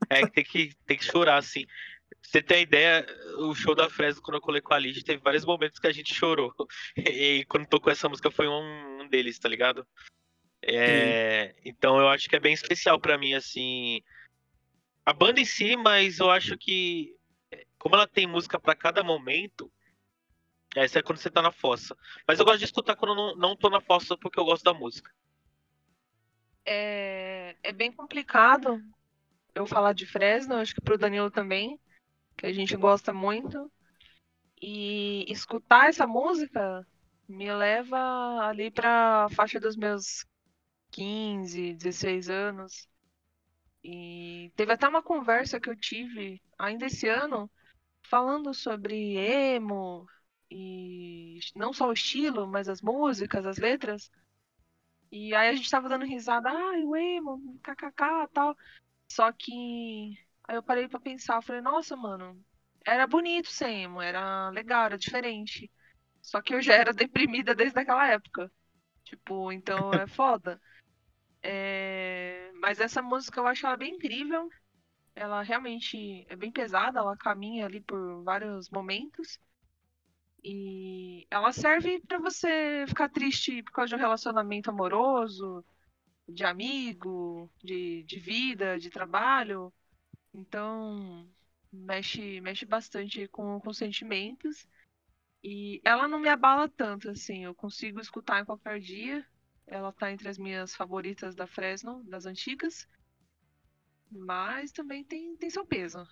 É 0.10 0.26
que 0.26 0.32
tem 0.32 0.44
que, 0.44 0.76
tem 0.86 0.98
que 0.98 1.04
chorar, 1.04 1.38
assim. 1.38 1.66
Você 2.22 2.42
tem 2.42 2.64
ideia, 2.64 3.06
o 3.40 3.54
show 3.56 3.74
da 3.76 3.90
Fresno, 3.90 4.22
quando 4.22 4.36
eu 4.36 4.42
colei 4.42 4.62
com 4.62 4.74
a 4.74 4.80
Ligia, 4.80 5.04
teve 5.04 5.22
vários 5.22 5.44
momentos 5.44 5.80
que 5.80 5.88
a 5.88 5.92
gente 5.92 6.14
chorou. 6.14 6.54
E 6.96 7.46
quando 7.46 7.68
tocou 7.68 7.92
essa 7.92 8.08
música 8.08 8.32
foi 8.32 8.48
um, 8.48 9.02
um 9.02 9.08
deles, 9.10 9.38
tá 9.40 9.50
ligado? 9.50 9.86
É, 10.62 11.56
então 11.66 11.98
eu 12.00 12.08
acho 12.08 12.30
que 12.30 12.36
é 12.36 12.40
bem 12.40 12.54
especial 12.54 13.00
para 13.00 13.18
mim, 13.18 13.34
assim. 13.34 14.02
A 15.06 15.12
banda 15.12 15.40
em 15.42 15.46
si, 15.46 15.76
mas 15.76 16.20
eu 16.20 16.30
acho 16.30 16.58
que, 16.58 17.16
como 17.78 17.96
ela 17.96 18.08
tem 18.08 18.28
música 18.28 18.60
para 18.60 18.76
cada 18.76 19.04
momento, 19.04 19.72
essa 20.76 21.00
é 21.00 21.04
quando 21.04 21.20
você 21.20 21.30
tá 21.30 21.42
na 21.42 21.52
fossa. 21.52 21.96
Mas 22.28 22.40
eu 22.40 22.46
gosto 22.46 22.60
de 22.60 22.66
escutar 22.66 22.96
quando 22.96 23.16
não, 23.16 23.36
não 23.36 23.56
tô 23.56 23.70
na 23.70 23.82
fossa 23.82 24.18
porque 24.18 24.40
eu 24.40 24.46
gosto 24.46 24.64
da 24.64 24.74
música. 24.74 25.12
é, 26.66 27.56
é 27.64 27.72
bem 27.74 27.92
complicado 27.92 28.82
eu 29.56 29.66
falar 29.68 29.94
de 29.94 30.06
Fresno, 30.06 30.56
acho 30.56 30.76
que 30.76 30.82
pro 30.82 30.98
Danilo 30.98 31.32
também, 31.32 31.80
que 32.38 32.46
a 32.46 32.54
gente 32.54 32.78
gosta 32.78 33.14
muito. 33.14 33.72
E 34.62 35.26
escutar 35.32 35.90
essa 35.90 36.08
música 36.08 36.86
me 37.28 37.52
leva 37.54 37.98
ali 38.48 38.72
pra 38.72 39.28
faixa 39.32 39.60
dos 39.60 39.76
meus 39.78 40.26
15, 40.92 41.76
16 41.76 42.30
anos. 42.30 42.88
E 43.84 44.52
teve 44.56 44.74
até 44.74 44.88
uma 44.88 45.04
conversa 45.04 45.60
que 45.60 45.70
eu 45.70 45.76
tive 45.76 46.42
ainda 46.58 46.86
esse 46.88 47.08
ano 47.08 47.50
falando 48.04 48.54
sobre 48.54 49.18
emo 49.18 50.08
e 50.52 51.40
não 51.56 51.74
só 51.74 51.88
o 51.90 51.94
estilo, 51.94 52.48
mas 52.48 52.68
as 52.70 52.82
músicas, 52.82 53.46
as 53.46 53.58
letras. 53.58 54.12
E 55.12 55.34
aí 55.36 55.50
a 55.50 55.56
gente 55.56 55.70
tava 55.70 55.90
dando 55.90 56.06
risada, 56.06 56.50
ai, 56.50 56.84
o 56.84 56.96
emo, 56.96 57.60
kkk, 57.64 58.28
tal. 58.34 58.56
Só 59.12 59.32
que 59.32 60.18
aí 60.48 60.56
eu 60.56 60.64
parei 60.64 60.88
para 60.88 61.00
pensar, 61.00 61.38
eu 61.38 61.42
falei, 61.42 61.62
nossa, 61.62 61.96
mano, 61.96 62.44
era 62.86 63.08
bonito 63.08 63.50
ser 63.50 63.70
emo, 63.70 64.02
era 64.02 64.50
legal, 64.50 64.86
era 64.86 64.98
diferente. 64.98 65.72
Só 66.22 66.42
que 66.42 66.54
eu 66.54 66.62
já 66.62 66.76
era 66.76 66.94
deprimida 66.94 67.56
desde 67.56 67.80
aquela 67.80 68.08
época. 68.08 68.52
Tipo, 69.04 69.52
então 69.52 69.92
é 69.94 70.06
foda. 70.08 70.62
É... 71.42 72.52
Mas 72.56 72.80
essa 72.80 73.02
música 73.02 73.40
eu 73.40 73.48
acho 73.48 73.66
ela 73.66 73.78
bem 73.78 73.96
incrível. 73.96 74.50
Ela 75.16 75.42
realmente 75.42 76.26
é 76.30 76.36
bem 76.36 76.52
pesada, 76.52 77.00
ela 77.00 77.18
caminha 77.18 77.66
ali 77.66 77.82
por 77.82 78.24
vários 78.24 78.70
momentos. 78.70 79.40
E 80.44 81.28
ela 81.30 81.52
serve 81.52 82.02
para 82.08 82.18
você 82.18 82.86
ficar 82.88 83.10
triste 83.10 83.62
por 83.64 83.72
causa 83.72 83.90
de 83.90 83.96
um 83.96 84.00
relacionamento 84.00 84.70
amoroso, 84.70 85.66
de 86.28 86.44
amigo, 86.46 87.50
de, 87.64 88.04
de 88.04 88.20
vida, 88.20 88.80
de 88.80 88.90
trabalho. 88.90 89.74
Então, 90.34 91.28
mexe, 91.72 92.40
mexe 92.42 92.66
bastante 92.66 93.28
com, 93.28 93.60
com 93.60 93.74
sentimentos. 93.74 94.68
E 95.44 95.82
ela 95.84 96.08
não 96.08 96.20
me 96.20 96.30
abala 96.30 96.70
tanto, 96.70 97.10
assim. 97.10 97.44
Eu 97.44 97.56
consigo 97.56 98.00
escutar 98.00 98.42
em 98.42 98.46
qualquer 98.46 98.80
dia. 98.80 99.26
Ela 99.68 99.92
tá 99.92 100.12
entre 100.12 100.30
as 100.30 100.38
minhas 100.38 100.76
favoritas 100.76 101.36
da 101.36 101.48
Fresno, 101.48 102.04
das 102.06 102.26
antigas. 102.26 102.88
Mas 104.12 104.72
também 104.72 105.04
tem, 105.04 105.36
tem 105.38 105.50
seu 105.50 105.66
peso. 105.66 106.08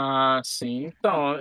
Ah, 0.00 0.40
sim. 0.44 0.84
Então, 0.84 1.36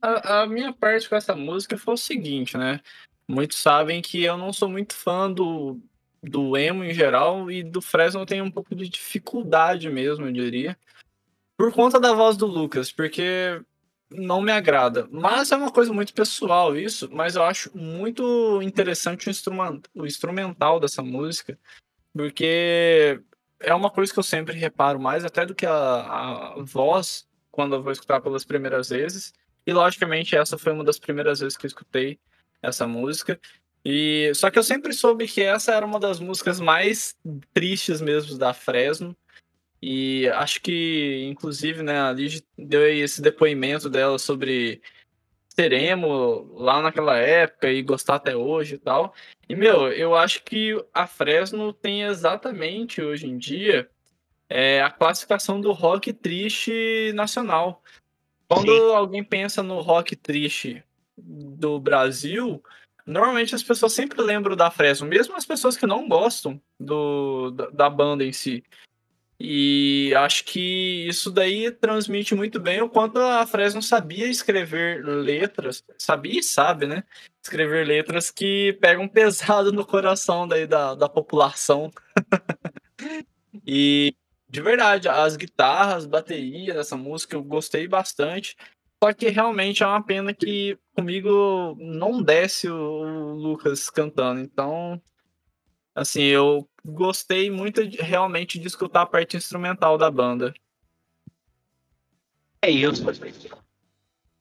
a, 0.00 0.40
a 0.40 0.46
minha 0.46 0.72
parte 0.72 1.06
com 1.06 1.14
essa 1.14 1.36
música 1.36 1.76
foi 1.76 1.92
o 1.92 1.98
seguinte, 1.98 2.56
né? 2.56 2.80
Muitos 3.28 3.58
sabem 3.58 4.00
que 4.00 4.24
eu 4.24 4.38
não 4.38 4.50
sou 4.50 4.66
muito 4.66 4.94
fã 4.94 5.30
do, 5.30 5.78
do 6.22 6.56
emo 6.56 6.82
em 6.82 6.94
geral 6.94 7.50
e 7.50 7.62
do 7.62 7.82
Fresno 7.82 8.24
tenho 8.24 8.44
um 8.44 8.50
pouco 8.50 8.74
de 8.74 8.88
dificuldade 8.88 9.90
mesmo, 9.90 10.24
eu 10.24 10.32
diria. 10.32 10.78
Por 11.54 11.70
conta 11.70 12.00
da 12.00 12.14
voz 12.14 12.38
do 12.38 12.46
Lucas, 12.46 12.90
porque 12.90 13.60
não 14.10 14.40
me 14.40 14.52
agrada. 14.52 15.06
Mas 15.10 15.52
é 15.52 15.56
uma 15.56 15.70
coisa 15.70 15.92
muito 15.92 16.14
pessoal 16.14 16.74
isso, 16.74 17.10
mas 17.12 17.36
eu 17.36 17.42
acho 17.42 17.70
muito 17.76 18.62
interessante 18.62 19.28
o, 19.28 19.30
instrument, 19.30 19.82
o 19.94 20.06
instrumental 20.06 20.80
dessa 20.80 21.02
música, 21.02 21.58
porque 22.14 23.20
é 23.60 23.74
uma 23.74 23.90
coisa 23.90 24.10
que 24.10 24.18
eu 24.18 24.22
sempre 24.22 24.54
reparo 24.54 24.98
mais, 24.98 25.26
até 25.26 25.44
do 25.44 25.54
que 25.54 25.66
a, 25.66 25.74
a 25.74 26.62
voz, 26.62 27.27
quando 27.58 27.74
eu 27.74 27.82
vou 27.82 27.90
escutar 27.90 28.20
pelas 28.20 28.44
primeiras 28.44 28.88
vezes. 28.88 29.34
E 29.66 29.72
logicamente 29.72 30.36
essa 30.36 30.56
foi 30.56 30.72
uma 30.72 30.84
das 30.84 30.96
primeiras 30.96 31.40
vezes 31.40 31.56
que 31.58 31.66
eu 31.66 31.68
escutei 31.68 32.16
essa 32.62 32.86
música. 32.86 33.36
E 33.84 34.30
só 34.32 34.48
que 34.48 34.60
eu 34.60 34.62
sempre 34.62 34.92
soube 34.92 35.26
que 35.26 35.42
essa 35.42 35.74
era 35.74 35.84
uma 35.84 35.98
das 35.98 36.20
músicas 36.20 36.60
mais 36.60 37.16
tristes 37.52 38.00
mesmo 38.00 38.38
da 38.38 38.54
Fresno. 38.54 39.16
E 39.82 40.28
acho 40.28 40.60
que, 40.60 41.26
inclusive, 41.28 41.82
né, 41.82 42.00
a 42.00 42.12
Ligia 42.12 42.44
deu 42.56 42.88
esse 42.88 43.20
depoimento 43.20 43.90
dela 43.90 44.20
sobre 44.20 44.80
ser 45.48 45.72
emo 45.72 46.54
lá 46.54 46.80
naquela 46.80 47.18
época 47.18 47.68
e 47.72 47.82
gostar 47.82 48.14
até 48.14 48.36
hoje 48.36 48.76
e 48.76 48.78
tal. 48.78 49.12
E, 49.48 49.56
meu, 49.56 49.90
eu 49.90 50.14
acho 50.14 50.44
que 50.44 50.80
a 50.94 51.08
Fresno 51.08 51.72
tem 51.72 52.04
exatamente 52.04 53.02
hoje 53.02 53.26
em 53.26 53.36
dia 53.36 53.90
é, 54.48 54.82
a 54.82 54.90
classificação 54.90 55.60
do 55.60 55.72
rock 55.72 56.12
triste 56.12 57.12
nacional. 57.14 57.82
Quando 58.48 58.72
Sim. 58.72 58.94
alguém 58.94 59.22
pensa 59.22 59.62
no 59.62 59.80
rock 59.80 60.16
triste 60.16 60.82
do 61.16 61.78
Brasil, 61.78 62.62
normalmente 63.04 63.54
as 63.54 63.62
pessoas 63.62 63.92
sempre 63.92 64.22
lembram 64.22 64.56
da 64.56 64.70
Fresno, 64.70 65.06
mesmo 65.06 65.36
as 65.36 65.44
pessoas 65.44 65.76
que 65.76 65.86
não 65.86 66.08
gostam 66.08 66.60
do, 66.80 67.50
da, 67.50 67.70
da 67.70 67.90
banda 67.90 68.24
em 68.24 68.32
si. 68.32 68.64
E 69.40 70.12
acho 70.16 70.44
que 70.44 71.06
isso 71.06 71.30
daí 71.30 71.70
transmite 71.70 72.34
muito 72.34 72.58
bem 72.58 72.82
o 72.82 72.88
quanto 72.88 73.18
a 73.20 73.46
Fresno 73.46 73.80
sabia 73.80 74.26
escrever 74.26 75.04
letras, 75.04 75.84
sabia 75.96 76.40
e 76.40 76.42
sabe, 76.42 76.86
né? 76.86 77.04
Escrever 77.40 77.86
letras 77.86 78.32
que 78.32 78.76
pegam 78.80 79.06
pesado 79.06 79.72
no 79.72 79.86
coração 79.86 80.48
daí 80.48 80.66
da, 80.66 80.96
da 80.96 81.08
população. 81.08 81.88
e 83.64 84.12
de 84.48 84.62
verdade, 84.62 85.08
as 85.08 85.36
guitarras, 85.36 86.06
bateria 86.06 86.74
dessa 86.74 86.96
música 86.96 87.36
eu 87.36 87.42
gostei 87.42 87.86
bastante. 87.86 88.56
Só 89.02 89.12
que 89.12 89.28
realmente 89.28 89.82
é 89.82 89.86
uma 89.86 90.02
pena 90.02 90.34
que 90.34 90.76
comigo 90.94 91.76
não 91.78 92.22
desce 92.22 92.68
o 92.68 93.34
Lucas 93.34 93.88
cantando. 93.90 94.40
Então, 94.40 95.00
assim, 95.94 96.22
eu 96.22 96.68
gostei 96.84 97.50
muito 97.50 97.86
de, 97.86 97.98
realmente 97.98 98.58
de 98.58 98.66
escutar 98.66 99.02
a 99.02 99.06
parte 99.06 99.36
instrumental 99.36 99.96
da 99.96 100.10
banda. 100.10 100.52
É 102.60 102.70
isso. 102.70 103.04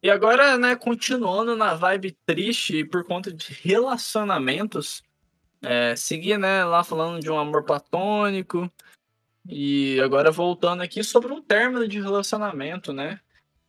E 0.01 0.09
agora, 0.09 0.57
né, 0.57 0.75
continuando 0.75 1.55
na 1.55 1.75
vibe 1.75 2.17
triste 2.25 2.83
por 2.85 3.03
conta 3.03 3.31
de 3.31 3.53
relacionamentos, 3.61 5.03
é, 5.61 5.95
seguir, 5.95 6.39
né, 6.39 6.63
lá 6.63 6.83
falando 6.83 7.21
de 7.21 7.29
um 7.29 7.37
amor 7.37 7.63
platônico, 7.63 8.71
e 9.47 9.99
agora 10.01 10.31
voltando 10.31 10.81
aqui 10.83 11.03
sobre 11.03 11.31
um 11.31 11.41
término 11.41 11.87
de 11.87 12.01
relacionamento, 12.01 12.91
né? 12.91 13.19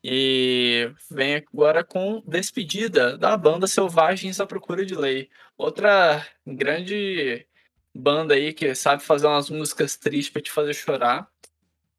E 0.03 0.93
vem 1.11 1.37
agora 1.37 1.85
com 1.85 2.23
Despedida 2.27 3.17
da 3.19 3.37
banda 3.37 3.67
Selvagens 3.67 4.41
à 4.41 4.47
Procura 4.47 4.85
de 4.85 4.95
Lei. 4.95 5.29
Outra 5.57 6.27
grande 6.47 7.47
banda 7.95 8.35
aí 8.35 8.53
que 8.53 8.75
sabe 8.75 9.03
fazer 9.03 9.27
umas 9.27 9.51
músicas 9.51 9.97
tristes 9.97 10.33
para 10.33 10.43
te 10.43 10.53
fazer 10.53 10.75
chorar. 10.75 11.29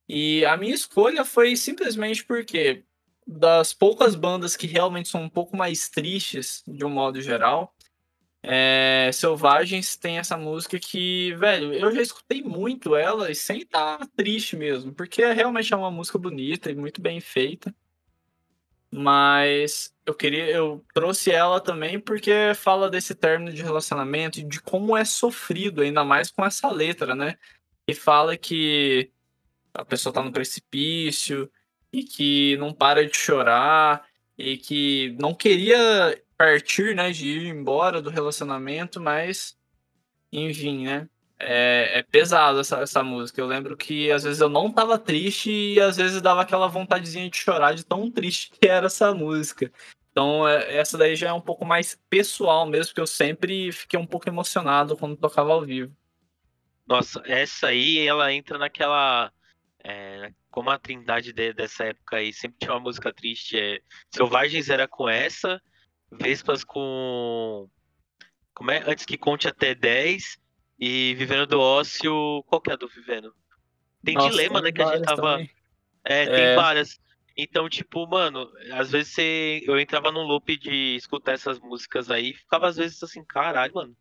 E 0.07 0.45
a 0.45 0.57
minha 0.57 0.73
escolha 0.73 1.25
foi 1.25 1.55
simplesmente 1.55 2.23
porque 2.25 2.83
das 3.27 3.73
poucas 3.73 4.15
bandas 4.15 4.55
que 4.55 4.65
realmente 4.65 5.09
são 5.09 5.21
um 5.21 5.29
pouco 5.29 5.55
mais 5.55 5.87
tristes, 5.89 6.63
de 6.67 6.83
um 6.83 6.89
modo 6.89 7.21
geral, 7.21 7.75
é, 8.41 9.09
Selvagens 9.13 9.97
tem 9.97 10.17
essa 10.17 10.37
música 10.37 10.79
que, 10.79 11.33
velho, 11.35 11.73
eu 11.73 11.91
já 11.93 12.01
escutei 12.01 12.41
muito 12.41 12.95
ela 12.95 13.29
e 13.29 13.35
sem 13.35 13.59
estar 13.59 13.97
tá 13.97 14.07
triste 14.15 14.55
mesmo, 14.55 14.93
porque 14.93 15.25
realmente 15.33 15.73
é 15.73 15.77
uma 15.77 15.91
música 15.91 16.17
bonita 16.17 16.71
e 16.71 16.75
muito 16.75 17.01
bem 17.01 17.19
feita. 17.19 17.73
Mas 18.91 19.93
eu 20.05 20.15
queria, 20.15 20.47
eu 20.49 20.83
trouxe 20.93 21.31
ela 21.31 21.59
também 21.61 21.99
porque 21.99 22.53
fala 22.55 22.89
desse 22.89 23.13
término 23.13 23.53
de 23.53 23.61
relacionamento 23.61 24.39
e 24.39 24.43
de 24.43 24.61
como 24.61 24.97
é 24.97 25.05
sofrido, 25.05 25.81
ainda 25.81 26.03
mais 26.03 26.31
com 26.31 26.43
essa 26.43 26.71
letra, 26.71 27.13
né? 27.13 27.37
E 27.87 27.93
fala 27.93 28.35
que 28.37 29.11
a 29.73 29.85
pessoa 29.85 30.13
tá 30.13 30.23
no 30.23 30.31
precipício 30.31 31.51
e 31.91 32.03
que 32.03 32.57
não 32.57 32.73
para 32.73 33.07
de 33.07 33.15
chorar 33.15 34.05
e 34.37 34.57
que 34.57 35.15
não 35.19 35.35
queria 35.35 36.19
partir, 36.39 36.95
né, 36.95 37.11
de 37.11 37.27
ir 37.27 37.47
embora 37.47 38.01
do 38.01 38.09
relacionamento, 38.09 39.01
mas 39.01 39.59
enfim, 40.31 40.85
né? 40.85 41.09
É, 41.37 41.99
é, 41.99 42.03
pesado 42.03 42.59
essa, 42.59 42.79
essa 42.79 43.03
música. 43.03 43.41
Eu 43.41 43.47
lembro 43.47 43.75
que 43.75 44.09
às 44.11 44.23
vezes 44.23 44.39
eu 44.41 44.49
não 44.49 44.71
tava 44.71 44.97
triste 44.97 45.51
e 45.51 45.79
às 45.81 45.97
vezes 45.97 46.21
dava 46.21 46.41
aquela 46.41 46.67
vontadezinha 46.67 47.29
de 47.29 47.37
chorar 47.37 47.73
de 47.73 47.85
tão 47.85 48.09
triste 48.09 48.51
que 48.51 48.67
era 48.67 48.87
essa 48.87 49.13
música. 49.13 49.71
Então, 50.11 50.47
é, 50.47 50.77
essa 50.77 50.97
daí 50.97 51.15
já 51.15 51.29
é 51.29 51.33
um 51.33 51.41
pouco 51.41 51.65
mais 51.65 51.99
pessoal 52.09 52.65
mesmo, 52.65 52.87
porque 52.87 53.01
eu 53.01 53.07
sempre 53.07 53.71
fiquei 53.71 53.99
um 53.99 54.05
pouco 54.05 54.29
emocionado 54.29 54.97
quando 54.97 55.17
tocava 55.17 55.51
ao 55.51 55.65
vivo. 55.65 55.93
Nossa, 56.87 57.21
essa 57.25 57.67
aí, 57.67 57.99
ela 58.05 58.31
entra 58.33 58.57
naquela. 58.57 59.31
É, 59.83 60.33
como 60.49 60.69
a 60.69 60.79
trindade 60.79 61.31
de, 61.31 61.53
dessa 61.53 61.85
época 61.85 62.17
aí 62.17 62.33
sempre 62.33 62.57
tinha 62.59 62.73
uma 62.73 62.79
música 62.79 63.13
triste. 63.13 63.57
É, 63.57 63.79
Selvagens 64.09 64.69
era 64.69 64.87
com 64.87 65.07
essa, 65.07 65.61
Vespas 66.11 66.63
com. 66.63 67.69
Como 68.53 68.71
é? 68.71 68.83
Antes 68.89 69.05
que 69.05 69.17
conte 69.17 69.47
até 69.47 69.73
10 69.73 70.39
e 70.79 71.13
Vivendo 71.15 71.45
do 71.45 71.59
Ócio, 71.59 72.43
qual 72.47 72.61
que 72.61 72.71
é 72.71 72.73
a 72.73 72.77
do 72.77 72.87
Vivendo? 72.87 73.33
Tem 74.03 74.15
Nossa, 74.15 74.29
dilema, 74.29 74.61
tem 74.61 74.63
né? 74.63 74.71
Que 74.71 74.81
a 74.81 74.95
gente 74.95 75.05
tava. 75.05 75.41
É, 76.03 76.25
tem 76.25 76.43
é... 76.45 76.55
várias. 76.55 76.99
Então, 77.37 77.69
tipo, 77.69 78.05
mano, 78.05 78.51
às 78.73 78.91
vezes 78.91 79.13
você... 79.13 79.63
eu 79.65 79.79
entrava 79.79 80.11
num 80.11 80.23
loop 80.23 80.57
de 80.57 80.95
escutar 80.95 81.33
essas 81.33 81.57
músicas 81.59 82.11
aí, 82.11 82.33
ficava 82.33 82.67
às 82.67 82.75
vezes 82.75 83.01
assim, 83.01 83.23
caralho, 83.23 83.73
mano. 83.73 83.95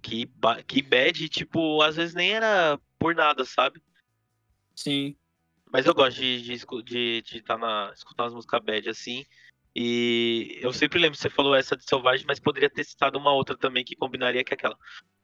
Que, 0.00 0.26
ba- 0.26 0.62
que 0.62 0.80
bad, 0.80 1.28
tipo, 1.28 1.82
às 1.82 1.96
vezes 1.96 2.14
nem 2.14 2.32
era 2.32 2.78
por 2.98 3.14
nada, 3.14 3.44
sabe? 3.44 3.82
Sim. 4.76 5.16
Mas 5.72 5.86
eu 5.86 5.94
gosto 5.94 6.20
de 6.20 6.40
de, 6.42 6.82
de, 6.84 7.22
de 7.22 7.42
tá 7.42 7.58
na, 7.58 7.92
escutar 7.92 8.24
umas 8.24 8.34
músicas 8.34 8.62
bad 8.62 8.88
assim. 8.90 9.24
E 9.78 10.58
eu 10.62 10.72
sempre 10.72 10.98
lembro, 10.98 11.18
você 11.18 11.28
falou 11.28 11.54
essa 11.54 11.76
de 11.76 11.84
Selvagem, 11.84 12.24
mas 12.26 12.40
poderia 12.40 12.70
ter 12.70 12.82
citado 12.82 13.18
uma 13.18 13.34
outra 13.34 13.54
também 13.54 13.84
que 13.84 13.94
combinaria, 13.94 14.42
que 14.42 14.54
é 14.54 14.56
aquela. 14.56 14.74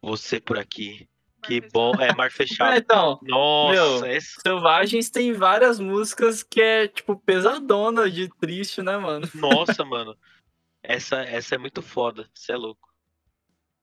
Você 0.03 0.39
por 0.39 0.59
aqui. 0.59 1.09
Que 1.43 1.59
Mar 1.63 1.71
bom. 1.73 1.93
É, 1.95 2.15
Mar 2.15 2.27
Ah, 2.29 2.31
Fechado. 2.31 2.77
então, 2.77 3.19
Nossa, 3.23 4.07
Meu. 4.07 4.21
Selvagens 4.21 5.09
tem 5.09 5.33
várias 5.33 5.81
músicas 5.81 6.43
que 6.43 6.61
é, 6.61 6.87
tipo, 6.87 7.17
pesadona 7.17 8.11
de 8.11 8.29
triste, 8.39 8.83
né, 8.83 8.99
mano? 8.99 9.27
Nossa, 9.35 9.87
mano. 9.87 10.15
Essa, 10.83 11.23
essa 11.23 11.55
é 11.55 11.59
muito 11.59 11.81
foda. 11.81 12.29
Você 12.35 12.53
é 12.53 12.57
louco. 12.57 12.89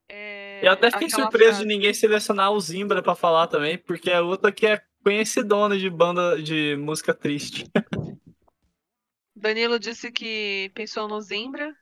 É, 0.07 0.59
Eu 0.65 0.71
até 0.71 0.91
fiquei 0.91 1.07
aquela 1.07 1.23
surpreso 1.23 1.49
frase- 1.53 1.61
de 1.63 1.67
ninguém 1.67 1.93
selecionar 1.95 2.51
o 2.51 2.59
Zimbra 2.59 3.01
pra 3.01 3.15
falar 3.15 3.47
também, 3.47 3.75
porque 3.77 4.09
é 4.11 4.21
outra 4.21 4.51
que 4.51 4.67
é 4.67 4.79
conhecidona 5.03 5.77
de 5.79 5.89
banda 5.89 6.39
de 6.41 6.75
música 6.77 7.11
triste. 7.13 7.65
Danilo 9.39 9.79
disse 9.79 10.11
que 10.11 10.69
pensou 10.75 11.07
no 11.07 11.21
Zimbra. 11.21 11.75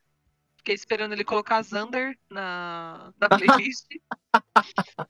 Fiquei 0.57 0.75
esperando 0.75 1.13
ele 1.13 1.23
colocar 1.23 1.61
Zander 1.63 2.17
na, 2.29 3.13
na 3.19 3.29
playlist. 3.29 3.87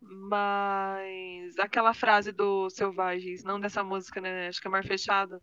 Mas 0.00 1.58
aquela 1.58 1.94
frase 1.94 2.32
do 2.32 2.68
Selvagens, 2.70 3.44
não 3.44 3.60
dessa 3.60 3.84
música, 3.84 4.20
né? 4.20 4.48
Acho 4.48 4.60
que 4.60 4.66
é 4.66 4.70
Mar 4.70 4.84
Fechado. 4.84 5.40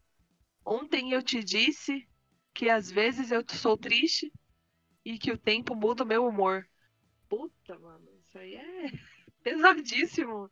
Ontem 0.66 1.12
eu 1.12 1.22
te 1.22 1.44
disse 1.44 2.08
que 2.54 2.70
às 2.70 2.92
vezes 2.92 3.32
eu 3.32 3.44
sou 3.48 3.78
triste 3.78 4.32
e 5.04 5.18
que 5.18 5.32
o 5.32 5.38
tempo 5.38 5.76
muda 5.76 6.04
o 6.04 6.08
meu 6.08 6.26
humor. 6.26 6.68
Puta, 7.30 7.78
mano, 7.80 8.08
isso 8.20 8.38
aí 8.38 8.56
é 8.56 8.92
pesadíssimo. 9.44 10.50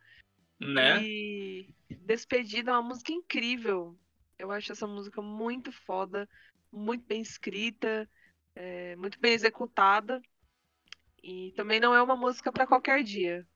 Né? 0.60 1.04
E 1.04 1.76
Despedida 1.90 2.72
é 2.72 2.74
uma 2.74 2.90
música 2.90 3.12
incrível. 3.12 3.98
Eu 4.44 4.52
acho 4.52 4.74
essa 4.74 4.86
música 4.86 5.22
muito 5.22 5.72
foda, 5.72 6.28
muito 6.70 7.06
bem 7.06 7.22
escrita, 7.22 8.10
é, 8.54 8.94
muito 8.98 9.18
bem 9.18 9.32
executada. 9.32 10.22
E 11.24 11.54
também 11.56 11.80
não 11.80 11.96
é 11.96 12.02
uma 12.02 12.18
música 12.18 12.52
para 12.52 12.68
qualquer 12.68 13.04
dia. 13.04 13.48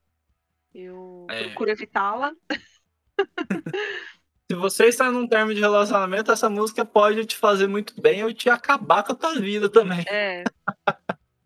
Eu 0.73 1.28
É. 1.30 1.43
procuro 1.43 1.69
evitá-la. 1.71 2.34
Se 4.50 4.56
você 4.56 4.86
está 4.86 5.12
num 5.12 5.28
termo 5.28 5.54
de 5.54 5.60
relacionamento, 5.60 6.32
essa 6.32 6.50
música 6.50 6.86
pode 6.86 7.26
te 7.26 7.36
fazer 7.36 7.67
muito 7.67 8.00
bem 8.02 8.23
ou 8.23 8.34
te 8.34 8.50
acabar 8.50 9.04
com 9.04 9.12
a 9.12 9.15
tua 9.15 9.36
vida 9.41 9.69
também. 9.69 10.06
É. 10.08 10.45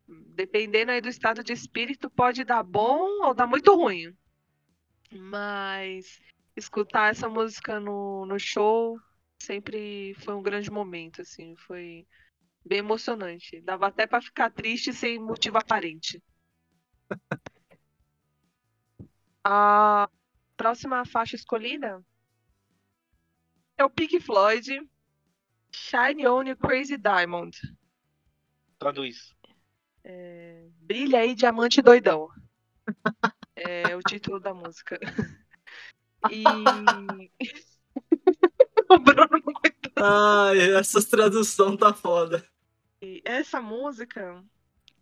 Dependendo 0.07 0.91
aí 0.91 1.01
do 1.01 1.09
estado 1.09 1.43
de 1.43 1.51
espírito, 1.51 2.11
pode 2.11 2.43
dar 2.43 2.61
bom 2.61 3.25
ou 3.25 3.33
dar 3.33 3.47
muito 3.47 3.73
ruim. 3.75 4.15
Mas 5.11 6.19
escutar 6.55 7.09
essa 7.09 7.27
música 7.27 7.79
no, 7.79 8.27
no 8.27 8.37
show 8.37 8.99
sempre 9.41 10.13
foi 10.19 10.33
um 10.33 10.41
grande 10.41 10.69
momento, 10.71 11.21
assim, 11.21 11.55
foi 11.55 12.07
bem 12.65 12.79
emocionante. 12.79 13.61
Dava 13.61 13.87
até 13.87 14.07
pra 14.07 14.21
ficar 14.21 14.51
triste 14.51 14.93
sem 14.93 15.19
motivo 15.19 15.57
aparente. 15.57 16.21
A 19.43 20.07
próxima 20.55 21.03
faixa 21.03 21.35
escolhida 21.35 22.05
é 23.75 23.83
o 23.83 23.89
Pink 23.89 24.19
Floyd 24.19 24.87
Shine 25.73 26.27
On 26.27 26.43
You 26.43 26.55
Crazy 26.55 26.95
Diamond. 26.95 27.57
Traduz. 28.77 29.33
Brilha 30.81 31.21
aí, 31.21 31.33
diamante 31.33 31.81
doidão. 31.81 32.29
É 33.55 33.95
o 33.95 33.99
título 33.99 34.39
da 34.39 34.53
música. 34.53 34.99
E. 36.29 37.31
o 38.95 38.99
Bruno 38.99 39.27
não 39.31 39.53
aguentou. 39.55 39.91
Ai, 39.95 40.75
essa 40.75 41.01
tradução 41.05 41.77
tá 41.77 41.93
foda. 41.93 42.45
E 43.01 43.21
Essa 43.25 43.61
música, 43.61 44.43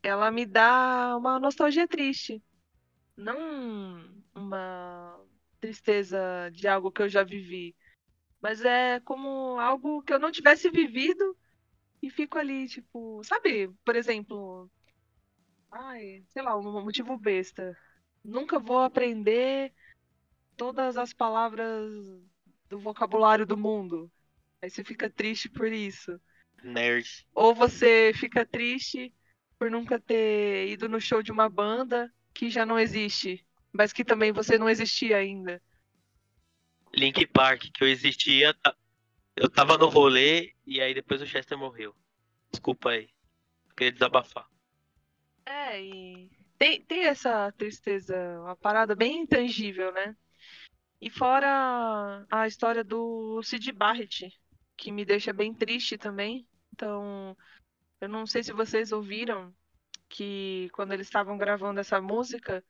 ela 0.04 0.32
me 0.32 0.46
dá 0.46 1.16
uma 1.18 1.40
nostalgia 1.40 1.88
triste. 1.88 2.44
Não 3.18 3.38
uma 4.34 5.20
tristeza 5.60 6.50
de 6.54 6.68
algo 6.68 6.92
que 6.92 7.02
eu 7.02 7.10
já 7.10 7.24
vivi. 7.24 7.76
Mas 8.42 8.64
é 8.64 9.00
como 9.02 9.60
algo 9.60 10.02
que 10.04 10.14
eu 10.14 10.20
não 10.20 10.32
tivesse 10.32 10.70
vivido 10.70 11.38
e 12.02 12.10
fico 12.10 12.38
ali, 12.38 12.68
tipo, 12.68 13.22
sabe, 13.24 13.70
por 13.86 13.96
exemplo, 13.96 14.70
ai, 15.72 16.24
sei 16.30 16.42
lá, 16.42 16.58
um 16.58 16.84
motivo 16.84 17.18
besta. 17.18 17.78
Nunca 18.24 18.60
vou 18.60 18.80
aprender 18.80 19.74
todas 20.58 20.98
as 20.98 21.14
palavras 21.14 21.92
do 22.70 22.80
vocabulário 22.80 23.46
do 23.46 23.58
mundo. 23.58 24.12
Aí 24.62 24.70
você 24.70 24.84
fica 24.84 25.10
triste 25.10 25.50
por 25.50 25.72
isso. 25.72 26.20
Nerd. 26.64 27.26
Ou 27.34 27.56
você 27.56 28.12
fica 28.14 28.46
triste 28.46 29.14
por 29.58 29.72
nunca 29.72 30.00
ter 30.00 30.70
ido 30.70 30.88
no 30.88 31.02
show 31.02 31.22
de 31.22 31.32
uma 31.32 31.50
banda 31.50 32.12
que 32.34 32.50
já 32.50 32.66
não 32.66 32.80
existe, 32.80 33.46
mas 33.74 33.92
que 33.92 34.06
também 34.06 34.32
você 34.32 34.58
não 34.58 34.70
existia 34.70 35.18
ainda. 35.18 35.62
Link 36.94 37.26
Park, 37.28 37.66
que 37.74 37.84
eu 37.84 37.88
existia. 37.88 38.56
Eu 39.36 39.50
tava 39.50 39.78
no 39.78 39.88
rolê 39.88 40.54
e 40.66 40.82
aí 40.82 40.94
depois 40.94 41.22
o 41.22 41.26
Chester 41.26 41.58
morreu. 41.58 41.96
Desculpa 42.52 42.92
aí. 42.92 43.10
Eu 43.70 43.76
queria 43.76 43.92
desabafar. 43.92 44.48
É, 45.46 45.82
e 45.82 46.30
tem, 46.58 46.82
tem 46.84 47.06
essa 47.06 47.52
tristeza, 47.54 48.16
uma 48.42 48.56
parada 48.56 48.96
bem 48.96 49.22
intangível, 49.22 49.92
né? 49.94 50.16
E 51.02 51.10
fora 51.10 52.26
a 52.30 52.48
história 52.48 52.84
do 52.84 53.42
Sid 53.44 53.72
Barrett, 53.72 54.32
que 54.76 54.92
me 54.92 55.06
deixa 55.06 55.32
bem 55.32 55.54
triste 55.54 55.98
também. 55.98 56.48
Então, 56.74 57.36
eu 58.02 58.10
não 58.10 58.26
sei 58.26 58.44
se 58.44 58.52
vocês 58.52 58.92
ouviram 58.92 59.54
que 60.10 60.70
quando 60.74 60.94
eles 60.94 61.08
estavam 61.08 61.38
gravando 61.38 61.80
essa 61.80 62.02
música, 62.02 62.64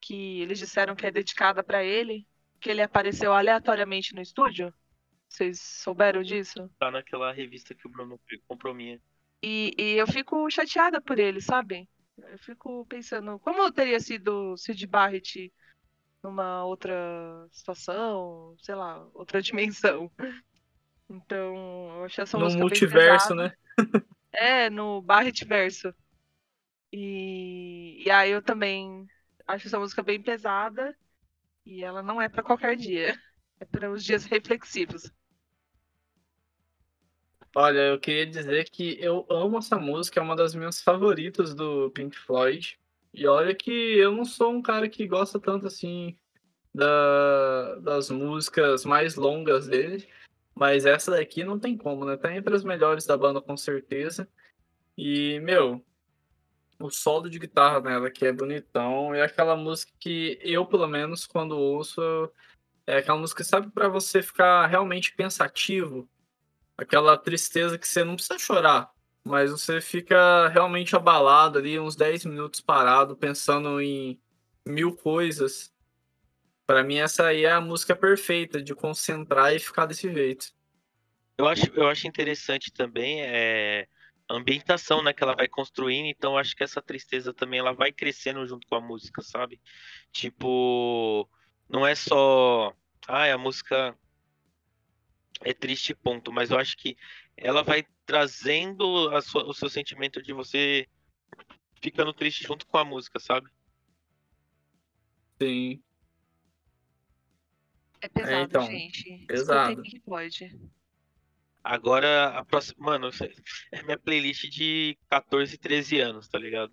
que 0.00 0.40
eles 0.40 0.58
disseram 0.58 0.94
que 0.94 1.06
é 1.06 1.10
dedicada 1.10 1.64
pra 1.64 1.82
ele, 1.82 2.26
que 2.60 2.70
ele 2.70 2.82
apareceu 2.82 3.32
aleatoriamente 3.32 4.14
no 4.14 4.20
estúdio. 4.20 4.72
Vocês 5.28 5.60
souberam 5.60 6.22
disso? 6.22 6.70
Tá 6.78 6.90
naquela 6.90 7.32
revista 7.32 7.74
que 7.74 7.86
o 7.86 7.90
Bruno 7.90 8.20
comprou 8.46 8.74
minha. 8.74 9.00
E, 9.42 9.74
e 9.78 9.92
eu 9.96 10.06
fico 10.06 10.50
chateada 10.50 11.00
por 11.00 11.18
ele, 11.18 11.40
sabe? 11.40 11.88
Eu 12.16 12.38
fico 12.38 12.84
pensando, 12.86 13.38
como 13.38 13.70
teria 13.70 14.00
sido 14.00 14.56
Sid 14.56 14.86
Barrett 14.86 15.52
numa 16.22 16.64
outra 16.64 16.94
situação, 17.52 18.54
sei 18.60 18.74
lá, 18.74 19.06
outra 19.14 19.40
dimensão. 19.42 20.10
Então, 21.08 21.96
eu 21.98 22.04
achei 22.04 22.22
essa 22.22 22.36
No 22.36 22.44
música 22.44 22.60
bem 22.60 22.68
multiverso, 22.68 23.34
né? 23.34 23.52
É, 24.32 24.68
no 24.68 25.00
Barrett 25.00 25.44
verso. 25.44 25.94
E, 26.92 28.02
e 28.04 28.10
aí 28.10 28.30
eu 28.30 28.42
também 28.42 29.06
acho 29.46 29.66
essa 29.66 29.78
música 29.78 30.02
bem 30.02 30.20
pesada 30.22 30.96
e 31.64 31.82
ela 31.84 32.02
não 32.02 32.20
é 32.20 32.28
pra 32.28 32.42
qualquer 32.42 32.76
dia. 32.76 33.18
É 33.60 33.64
para 33.64 33.90
os 33.90 34.04
dias 34.04 34.24
reflexivos. 34.24 35.10
Olha, 37.54 37.78
eu 37.78 37.98
queria 37.98 38.26
dizer 38.26 38.70
que 38.70 38.96
eu 39.00 39.26
amo 39.28 39.58
essa 39.58 39.76
música, 39.78 40.20
é 40.20 40.22
uma 40.22 40.36
das 40.36 40.54
minhas 40.54 40.80
favoritas 40.80 41.54
do 41.54 41.90
Pink 41.90 42.16
Floyd. 42.16 42.78
E 43.18 43.26
olha 43.26 43.52
que 43.52 43.72
eu 43.72 44.12
não 44.12 44.24
sou 44.24 44.52
um 44.52 44.62
cara 44.62 44.88
que 44.88 45.04
gosta 45.04 45.40
tanto 45.40 45.66
assim 45.66 46.16
da, 46.72 47.74
das 47.80 48.10
músicas 48.10 48.84
mais 48.84 49.16
longas 49.16 49.66
dele, 49.66 50.08
mas 50.54 50.86
essa 50.86 51.10
daqui 51.10 51.42
não 51.42 51.58
tem 51.58 51.76
como, 51.76 52.04
né? 52.04 52.16
Tá 52.16 52.32
entre 52.32 52.54
as 52.54 52.62
melhores 52.62 53.06
da 53.06 53.16
banda 53.16 53.40
com 53.40 53.56
certeza. 53.56 54.28
E, 54.96 55.40
meu, 55.40 55.84
o 56.78 56.90
solo 56.90 57.28
de 57.28 57.40
guitarra 57.40 57.80
dela 57.80 58.08
que 58.08 58.24
é 58.24 58.32
bonitão, 58.32 59.12
é 59.12 59.22
aquela 59.22 59.56
música 59.56 59.90
que 59.98 60.38
eu, 60.40 60.64
pelo 60.64 60.86
menos, 60.86 61.26
quando 61.26 61.58
ouço, 61.58 62.00
é 62.86 62.98
aquela 62.98 63.18
música, 63.18 63.42
sabe, 63.42 63.68
pra 63.72 63.88
você 63.88 64.22
ficar 64.22 64.64
realmente 64.68 65.12
pensativo 65.16 66.08
aquela 66.76 67.18
tristeza 67.18 67.76
que 67.76 67.88
você 67.88 68.04
não 68.04 68.14
precisa 68.14 68.38
chorar, 68.38 68.92
mas 69.28 69.50
você 69.50 69.80
fica 69.80 70.48
realmente 70.48 70.96
abalado 70.96 71.58
ali, 71.58 71.78
uns 71.78 71.94
10 71.94 72.24
minutos 72.24 72.60
parado, 72.60 73.16
pensando 73.16 73.80
em 73.80 74.20
mil 74.66 74.96
coisas. 74.96 75.72
Pra 76.66 76.82
mim, 76.82 76.96
essa 76.96 77.26
aí 77.26 77.44
é 77.44 77.52
a 77.52 77.60
música 77.60 77.94
perfeita 77.94 78.62
de 78.62 78.74
concentrar 78.74 79.54
e 79.54 79.58
ficar 79.58 79.86
desse 79.86 80.12
jeito. 80.12 80.46
Eu 81.36 81.46
acho, 81.46 81.66
eu 81.74 81.86
acho 81.86 82.08
interessante 82.08 82.72
também 82.72 83.22
é, 83.22 83.86
a 84.28 84.34
ambientação 84.34 85.02
né, 85.02 85.12
que 85.12 85.22
ela 85.22 85.34
vai 85.34 85.48
construindo, 85.48 86.06
então 86.06 86.36
acho 86.36 86.54
que 86.56 86.64
essa 86.64 86.82
tristeza 86.82 87.32
também 87.32 87.60
ela 87.60 87.72
vai 87.72 87.92
crescendo 87.92 88.46
junto 88.46 88.66
com 88.66 88.74
a 88.74 88.80
música, 88.80 89.22
sabe? 89.22 89.60
Tipo, 90.12 91.28
não 91.68 91.86
é 91.86 91.94
só. 91.94 92.74
Ai, 93.06 93.30
a 93.30 93.38
música 93.38 93.96
é 95.42 95.54
triste, 95.54 95.94
ponto, 95.94 96.32
mas 96.32 96.50
eu 96.50 96.58
acho 96.58 96.76
que 96.76 96.96
ela 97.36 97.62
vai 97.62 97.86
trazendo 98.08 99.14
a 99.14 99.20
sua- 99.20 99.44
o 99.44 99.52
seu 99.52 99.68
sentimento 99.68 100.22
de 100.22 100.32
você 100.32 100.88
ficando 101.82 102.10
triste 102.14 102.42
junto 102.42 102.66
com 102.66 102.78
a 102.78 102.84
música, 102.84 103.20
sabe? 103.20 103.50
Sim. 105.40 105.82
É 108.00 108.08
pesado, 108.08 108.42
então, 108.44 108.62
gente. 108.62 109.26
pesado. 109.26 109.72
Escutem 109.72 110.00
pode. 110.00 110.58
Agora, 111.62 112.28
a 112.38 112.44
próxima. 112.44 112.76
Mano, 112.78 113.10
é 113.72 113.82
minha 113.82 113.98
playlist 113.98 114.48
de 114.48 114.96
14, 115.10 115.58
13 115.58 116.00
anos, 116.00 116.28
tá 116.28 116.38
ligado? 116.38 116.72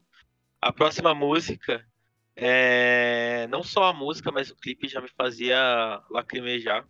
A 0.62 0.72
próxima 0.72 1.14
música 1.14 1.86
é. 2.34 3.46
Não 3.50 3.62
só 3.62 3.86
a 3.86 3.94
música, 3.94 4.32
mas 4.32 4.50
o 4.50 4.56
clipe 4.56 4.88
já 4.88 5.02
me 5.02 5.10
fazia 5.10 6.02
lacrimejar. 6.10 6.88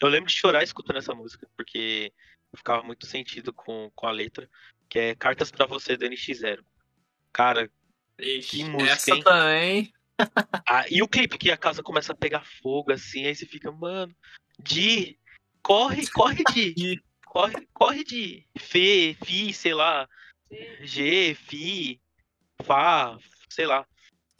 Eu 0.00 0.08
lembro 0.08 0.28
de 0.28 0.36
chorar 0.36 0.62
escutando 0.62 0.98
essa 0.98 1.14
música, 1.14 1.48
porque 1.56 2.12
ficava 2.56 2.82
muito 2.82 3.06
sentido 3.06 3.52
com, 3.52 3.90
com 3.94 4.06
a 4.06 4.10
letra, 4.10 4.48
que 4.88 4.98
é 4.98 5.14
Cartas 5.14 5.50
pra 5.50 5.66
Você 5.66 5.96
do 5.96 6.06
NX0. 6.06 6.64
Cara, 7.32 7.70
Ixi, 8.18 8.58
Que 8.58 8.64
música, 8.64 8.92
essa 8.92 9.14
hein? 9.14 9.22
também. 9.22 9.92
Ah, 10.68 10.84
e 10.88 11.02
o 11.02 11.08
clipe 11.08 11.36
que 11.36 11.50
a 11.50 11.56
casa 11.56 11.82
começa 11.82 12.12
a 12.12 12.16
pegar 12.16 12.46
fogo, 12.62 12.92
assim, 12.92 13.26
aí 13.26 13.34
você 13.34 13.44
fica, 13.44 13.70
mano, 13.72 14.14
Di, 14.58 15.18
corre, 15.60 16.06
corre, 16.06 16.42
Di, 16.52 17.02
corre, 17.26 17.68
corre, 17.74 18.04
Di, 18.04 18.46
Fê, 18.56 19.16
Fi, 19.24 19.52
sei 19.52 19.74
lá, 19.74 20.08
G, 20.80 21.34
Fi, 21.34 22.00
Fá, 22.62 23.18
sei 23.50 23.66
lá, 23.66 23.84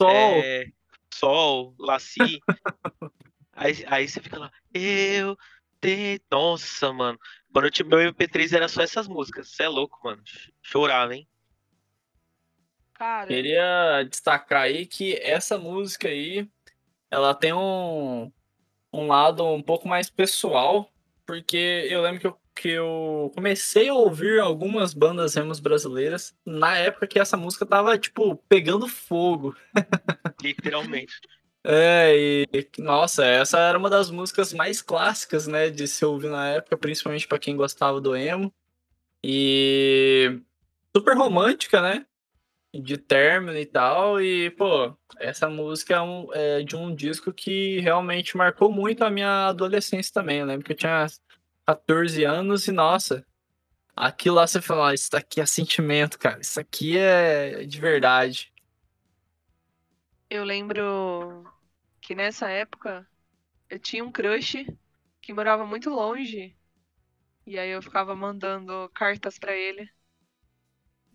Sol. 0.01 0.09
é, 0.09 0.65
Sol, 1.13 1.75
Laci, 1.77 2.39
aí, 3.53 3.83
aí 3.87 4.07
você 4.07 4.21
fica 4.21 4.39
lá, 4.39 4.51
eu 4.73 5.37
te... 5.81 6.21
Nossa, 6.31 6.93
mano, 6.93 7.19
quando 7.55 7.65
eu 7.67 7.71
tinha 7.71 7.87
meu 7.87 7.99
MP3 7.99 8.51
era 8.51 8.67
só 8.67 8.81
essas 8.81 9.07
músicas, 9.07 9.47
você 9.47 9.63
é 9.63 9.69
louco, 9.69 9.97
mano, 10.03 10.21
chorava, 10.61 11.15
hein? 11.15 11.25
Cara, 12.93 13.27
Queria 13.27 14.03
destacar 14.09 14.63
aí 14.63 14.85
que 14.85 15.13
essa 15.21 15.57
música 15.57 16.09
aí, 16.09 16.49
ela 17.09 17.33
tem 17.33 17.53
um, 17.53 18.29
um 18.91 19.07
lado 19.07 19.45
um 19.45 19.61
pouco 19.63 19.87
mais 19.87 20.09
pessoal, 20.09 20.91
porque 21.25 21.87
eu 21.89 22.01
lembro 22.01 22.19
que 22.19 22.27
eu, 22.27 22.37
que 22.53 22.69
eu 22.71 23.31
comecei 23.33 23.87
a 23.87 23.93
ouvir 23.93 24.41
algumas 24.41 24.93
bandas 24.93 25.33
remos 25.35 25.61
brasileiras 25.61 26.37
na 26.45 26.75
época 26.77 27.07
que 27.07 27.19
essa 27.19 27.37
música 27.37 27.65
tava, 27.65 27.97
tipo, 27.97 28.35
pegando 28.49 28.85
fogo. 28.85 29.55
Literalmente. 30.43 31.13
É, 31.67 32.15
e 32.15 32.47
nossa, 32.77 33.25
essa 33.25 33.57
era 33.57 33.77
uma 33.77 33.89
das 33.89 34.11
músicas 34.11 34.53
mais 34.53 34.81
clássicas, 34.83 35.47
né, 35.47 35.69
de 35.71 35.87
se 35.87 36.05
ouvir 36.05 36.29
na 36.29 36.47
época, 36.49 36.77
principalmente 36.77 37.27
pra 37.27 37.39
quem 37.39 37.55
gostava 37.57 37.99
do 37.99 38.15
emo. 38.15 38.53
E 39.23 40.39
super 40.95 41.17
romântica, 41.17 41.81
né? 41.81 42.05
De 42.73 42.97
término 42.97 43.57
e 43.57 43.65
tal. 43.65 44.21
E, 44.21 44.51
pô, 44.51 44.95
essa 45.17 45.49
música 45.49 45.95
é, 45.95 46.01
um- 46.01 46.27
é 46.33 46.61
de 46.61 46.75
um 46.75 46.93
disco 46.93 47.33
que 47.33 47.79
realmente 47.79 48.37
marcou 48.37 48.71
muito 48.71 49.03
a 49.03 49.09
minha 49.09 49.47
adolescência 49.47 50.13
também. 50.13 50.39
Eu 50.39 50.45
lembro 50.45 50.63
que 50.63 50.73
eu 50.73 50.77
tinha 50.77 51.07
14 51.65 52.23
anos 52.23 52.67
e, 52.67 52.71
nossa, 52.71 53.25
aquilo 53.95 54.35
lá 54.35 54.45
você 54.45 54.61
fala, 54.61 54.89
"Ah, 54.89 54.93
isso 54.93 55.09
daqui 55.09 55.41
é 55.41 55.45
sentimento, 55.47 56.19
cara. 56.19 56.39
Isso 56.41 56.59
aqui 56.59 56.97
é 56.97 57.63
de 57.65 57.79
verdade. 57.81 58.51
eu 60.29 60.43
lembro 60.43 61.45
que 62.05 62.13
nessa 62.13 62.47
época 62.49 63.07
eu 63.67 63.79
tinha 63.79 64.03
um 64.05 64.11
crush 64.11 64.67
que 65.21 65.33
morava 65.33 65.65
muito 65.65 65.89
longe. 65.89 66.55
E 67.47 67.57
aí 67.57 67.71
eu 67.71 67.81
ficava 67.81 68.15
mandando 68.15 68.89
cartas 68.93 69.39
pra 69.39 69.55
ele. 69.55 69.89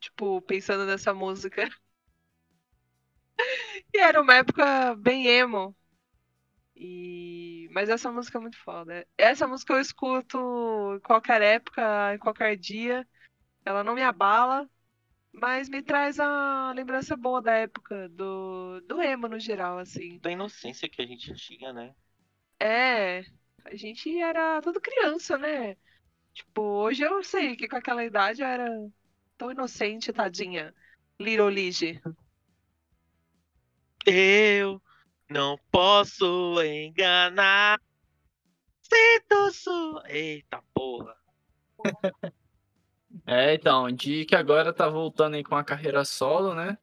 Tipo, 0.00 0.42
pensando 0.42 0.84
nessa 0.86 1.14
música. 1.14 1.68
E 3.94 3.98
era 3.98 4.20
uma 4.20 4.34
época 4.34 4.94
bem 4.96 5.26
emo. 5.26 5.76
E... 6.76 7.68
Mas 7.72 7.88
essa 7.88 8.10
música 8.10 8.38
é 8.38 8.40
muito 8.40 8.58
foda. 8.58 9.06
Essa 9.16 9.46
música 9.46 9.72
eu 9.74 9.80
escuto 9.80 10.38
em 10.96 11.00
qualquer 11.00 11.40
época, 11.42 12.14
em 12.14 12.18
qualquer 12.18 12.56
dia. 12.56 13.06
Ela 13.64 13.84
não 13.84 13.94
me 13.94 14.02
abala, 14.02 14.68
mas 15.32 15.68
me 15.68 15.82
traz 15.82 16.18
a 16.18 16.72
lembrança 16.72 17.16
boa 17.16 17.40
da 17.40 17.52
época, 17.52 18.08
do, 18.08 18.80
do 18.82 19.00
emo 19.00 19.28
no 19.28 19.38
geral, 19.38 19.78
assim. 19.78 20.18
Da 20.18 20.30
inocência 20.30 20.88
que 20.88 21.00
a 21.00 21.06
gente 21.06 21.32
tinha, 21.34 21.72
né? 21.72 21.94
É, 22.58 23.24
a 23.64 23.74
gente 23.74 24.18
era 24.20 24.60
tudo 24.60 24.80
criança, 24.80 25.38
né? 25.38 25.76
Tipo, 26.32 26.62
hoje 26.62 27.02
eu 27.02 27.22
sei 27.22 27.56
que 27.56 27.68
com 27.68 27.76
aquela 27.76 28.04
idade 28.04 28.42
eu 28.42 28.46
era 28.46 28.68
tão 29.36 29.50
inocente, 29.50 30.12
tadinha. 30.12 30.74
Little 31.18 31.50
Lige. 31.50 32.00
Eu 34.06 34.80
não 35.28 35.58
posso 35.70 36.62
enganar. 36.62 37.80
Sinto 38.82 39.52
sua. 39.52 40.02
Eita 40.08 40.62
porra. 40.74 41.16
É, 43.30 43.54
então, 43.54 43.88
Di 43.92 44.24
que 44.24 44.34
agora 44.34 44.72
tá 44.72 44.88
voltando 44.88 45.36
aí 45.36 45.44
com 45.44 45.54
a 45.54 45.62
carreira 45.62 46.04
solo, 46.04 46.52
né? 46.52 46.76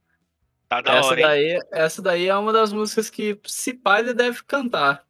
Tá 0.69 0.79
da 0.79 0.93
essa, 0.93 1.07
hora, 1.10 1.19
hein? 1.19 1.27
daí, 1.27 1.60
essa 1.73 2.01
daí 2.01 2.27
é 2.27 2.36
uma 2.38 2.53
das 2.53 2.71
músicas 2.71 3.10
que, 3.10 3.38
se 3.45 3.73
pá, 3.73 3.99
ele 3.99 4.13
deve 4.13 4.41
cantar. 4.45 5.05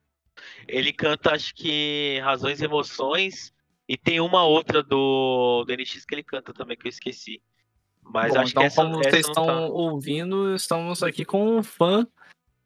Ele 0.68 0.92
canta, 0.92 1.34
acho 1.34 1.54
que 1.54 2.20
Razões 2.24 2.60
e 2.60 2.66
Emoções. 2.66 3.54
E 3.88 3.96
tem 3.96 4.20
uma 4.20 4.46
outra 4.46 4.82
do, 4.82 5.64
do 5.64 5.74
NX 5.74 6.06
que 6.06 6.16
ele 6.16 6.24
canta 6.24 6.52
também, 6.52 6.76
que 6.76 6.88
eu 6.88 6.90
esqueci. 6.90 7.40
Mas 8.02 8.34
Bom, 8.34 8.40
acho 8.40 8.52
então, 8.52 8.62
que 8.62 8.68
essa, 8.68 8.84
como 8.84 9.00
essa 9.00 9.10
vocês 9.12 9.28
estão 9.28 9.46
tá. 9.46 9.68
ouvindo, 9.68 10.56
estamos 10.56 11.04
aqui 11.04 11.24
com 11.24 11.58
um 11.58 11.62
fã 11.62 12.08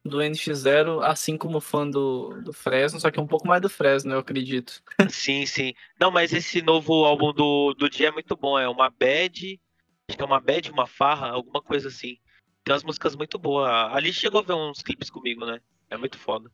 do 0.04 0.18
NX0, 0.18 1.00
assim 1.02 1.36
como 1.36 1.60
fã 1.60 1.88
do, 1.88 2.40
do 2.42 2.52
Fresno, 2.52 2.98
só 2.98 3.10
que 3.10 3.20
um 3.20 3.26
pouco 3.26 3.46
mais 3.46 3.62
do 3.62 3.70
Fresno, 3.70 4.12
eu 4.12 4.18
acredito. 4.18 4.82
Sim, 5.08 5.46
sim. 5.46 5.74
Não, 5.98 6.10
mas 6.10 6.32
esse 6.32 6.60
novo 6.60 7.04
álbum 7.04 7.32
do, 7.32 7.72
do 7.74 7.88
Dia 7.88 8.08
é 8.08 8.10
muito 8.10 8.36
bom. 8.36 8.58
É 8.58 8.68
uma 8.68 8.90
bad. 8.90 9.60
Acho 10.08 10.16
que 10.16 10.22
é 10.22 10.26
uma 10.26 10.40
bad, 10.40 10.70
uma 10.70 10.86
farra, 10.86 11.28
alguma 11.28 11.62
coisa 11.62 11.88
assim. 11.88 12.18
Tem 12.64 12.72
umas 12.72 12.84
músicas 12.84 13.14
muito 13.14 13.38
boas. 13.38 13.68
Ali 13.94 14.12
chegou 14.12 14.40
a 14.40 14.44
ver 14.44 14.54
uns 14.54 14.82
clipes 14.82 15.10
comigo, 15.10 15.46
né? 15.46 15.60
É 15.88 15.96
muito 15.96 16.18
foda. 16.18 16.50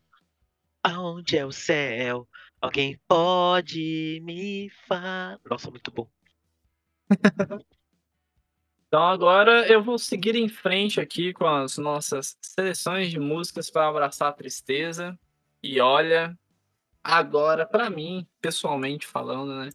Aonde 0.83 1.37
é 1.37 1.47
o 1.47 1.53
céu? 1.53 2.29
Alguém 2.61 2.99
pode 3.07 4.21
me 4.25 4.71
falar. 4.87 5.39
Nossa, 5.49 5.71
muito 5.71 5.91
bom. 5.91 6.09
Então 8.89 9.03
agora 9.03 9.71
eu 9.71 9.83
vou 9.83 9.99
seguir 9.99 10.35
em 10.35 10.49
frente 10.49 10.99
aqui 10.99 11.35
com 11.35 11.47
as 11.47 11.77
nossas 11.77 12.37
seleções 12.41 13.11
de 13.11 13.19
músicas 13.21 13.71
para 13.71 13.87
abraçar 13.87 14.31
a 14.31 14.33
tristeza. 14.33 15.19
E 15.63 15.79
olha, 15.79 16.37
agora 17.05 17.67
para 17.67 17.91
mim, 17.91 18.27
pessoalmente 18.41 19.07
falando, 19.07 19.55
né? 19.55 19.71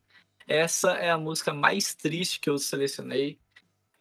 Essa 0.48 0.94
é 0.94 1.12
a 1.12 1.18
música 1.18 1.54
mais 1.54 1.94
triste 1.94 2.40
que 2.40 2.50
eu 2.50 2.58
selecionei. 2.58 3.40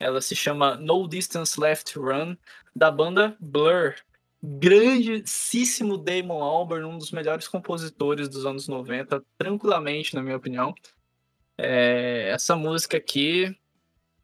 Ela 0.00 0.20
se 0.22 0.34
chama 0.34 0.76
No 0.76 1.06
Distance 1.06 1.60
Left 1.60 1.98
Run, 1.98 2.34
da 2.74 2.90
banda 2.90 3.36
Blur. 3.38 3.94
Grandíssimo 4.42 5.96
Damon 5.96 6.42
Albarn, 6.42 6.84
um 6.84 6.98
dos 6.98 7.12
melhores 7.12 7.46
compositores 7.46 8.28
dos 8.28 8.44
anos 8.44 8.66
90, 8.66 9.22
tranquilamente, 9.38 10.14
na 10.16 10.22
minha 10.22 10.36
opinião. 10.36 10.74
É, 11.56 12.30
essa 12.30 12.56
música 12.56 12.96
aqui, 12.96 13.56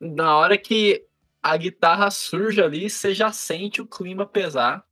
na 0.01 0.37
hora 0.37 0.57
que 0.57 1.05
a 1.43 1.57
guitarra 1.57 2.11
surge 2.11 2.63
ali, 2.63 2.89
você 2.89 3.15
já 3.15 3.33
sente 3.33 3.81
o 3.81 3.87
clima 3.87 4.27
pesar. 4.27 4.85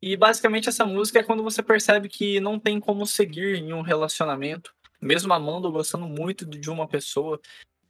E 0.00 0.16
basicamente 0.16 0.68
essa 0.68 0.86
música 0.86 1.18
é 1.18 1.24
quando 1.24 1.42
você 1.42 1.62
percebe 1.62 2.08
que 2.08 2.40
não 2.40 2.58
tem 2.58 2.78
como 2.78 3.06
seguir 3.06 3.56
em 3.56 3.72
um 3.72 3.82
relacionamento, 3.82 4.74
mesmo 5.00 5.32
amando 5.32 5.66
ou 5.66 5.72
gostando 5.72 6.06
muito 6.06 6.44
de 6.46 6.70
uma 6.70 6.86
pessoa. 6.86 7.40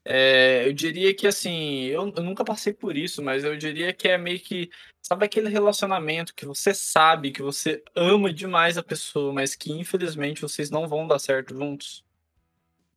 É, 0.05 0.67
eu 0.67 0.73
diria 0.73 1.15
que 1.15 1.27
assim, 1.27 1.85
eu, 1.85 2.11
eu 2.17 2.23
nunca 2.23 2.45
passei 2.45 2.73
por 2.73 2.97
isso, 2.97 3.23
mas 3.23 3.45
eu 3.45 3.57
diria 3.59 3.93
que 3.93 4.09
é 4.09 4.17
meio 4.17 4.41
que, 4.41 4.71
sabe 5.03 5.27
aquele 5.27 5.51
relacionamento 5.51 6.35
que 6.35 6.47
você 6.47 6.73
sabe 6.73 7.31
que 7.31 7.43
você 7.43 7.83
ama 7.95 8.33
demais 8.33 8.79
a 8.79 8.83
pessoa, 8.83 9.33
mas 9.33 9.55
que 9.55 9.71
infelizmente 9.71 10.41
vocês 10.41 10.71
não 10.71 10.89
vão 10.89 11.07
dar 11.07 11.19
certo 11.19 11.55
juntos? 11.55 12.03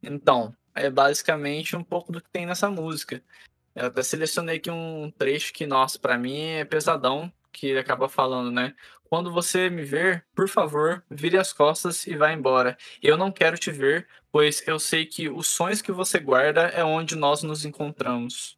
Então, 0.01 0.55
é 0.75 0.89
basicamente 0.89 1.75
um 1.75 1.83
pouco 1.83 2.11
do 2.11 2.21
que 2.21 2.29
tem 2.29 2.45
nessa 2.45 2.69
música. 2.69 3.21
Eu 3.75 3.87
até 3.87 4.03
selecionei 4.03 4.57
aqui 4.57 4.69
um 4.69 5.11
trecho 5.17 5.53
que, 5.53 5.65
nossa, 5.65 5.97
pra 5.97 6.17
mim 6.17 6.39
é 6.39 6.65
pesadão, 6.65 7.31
que 7.51 7.67
ele 7.67 7.79
acaba 7.79 8.09
falando, 8.09 8.51
né? 8.51 8.75
Quando 9.05 9.31
você 9.31 9.69
me 9.69 9.83
ver, 9.83 10.25
por 10.33 10.47
favor, 10.47 11.03
vire 11.09 11.37
as 11.37 11.51
costas 11.51 12.07
e 12.07 12.15
vá 12.15 12.31
embora. 12.31 12.77
Eu 13.01 13.17
não 13.17 13.31
quero 13.31 13.57
te 13.57 13.69
ver, 13.69 14.07
pois 14.31 14.65
eu 14.65 14.79
sei 14.79 15.05
que 15.05 15.29
os 15.29 15.47
sonhos 15.47 15.81
que 15.81 15.91
você 15.91 16.17
guarda 16.17 16.61
é 16.67 16.83
onde 16.83 17.15
nós 17.15 17.43
nos 17.43 17.65
encontramos. 17.65 18.57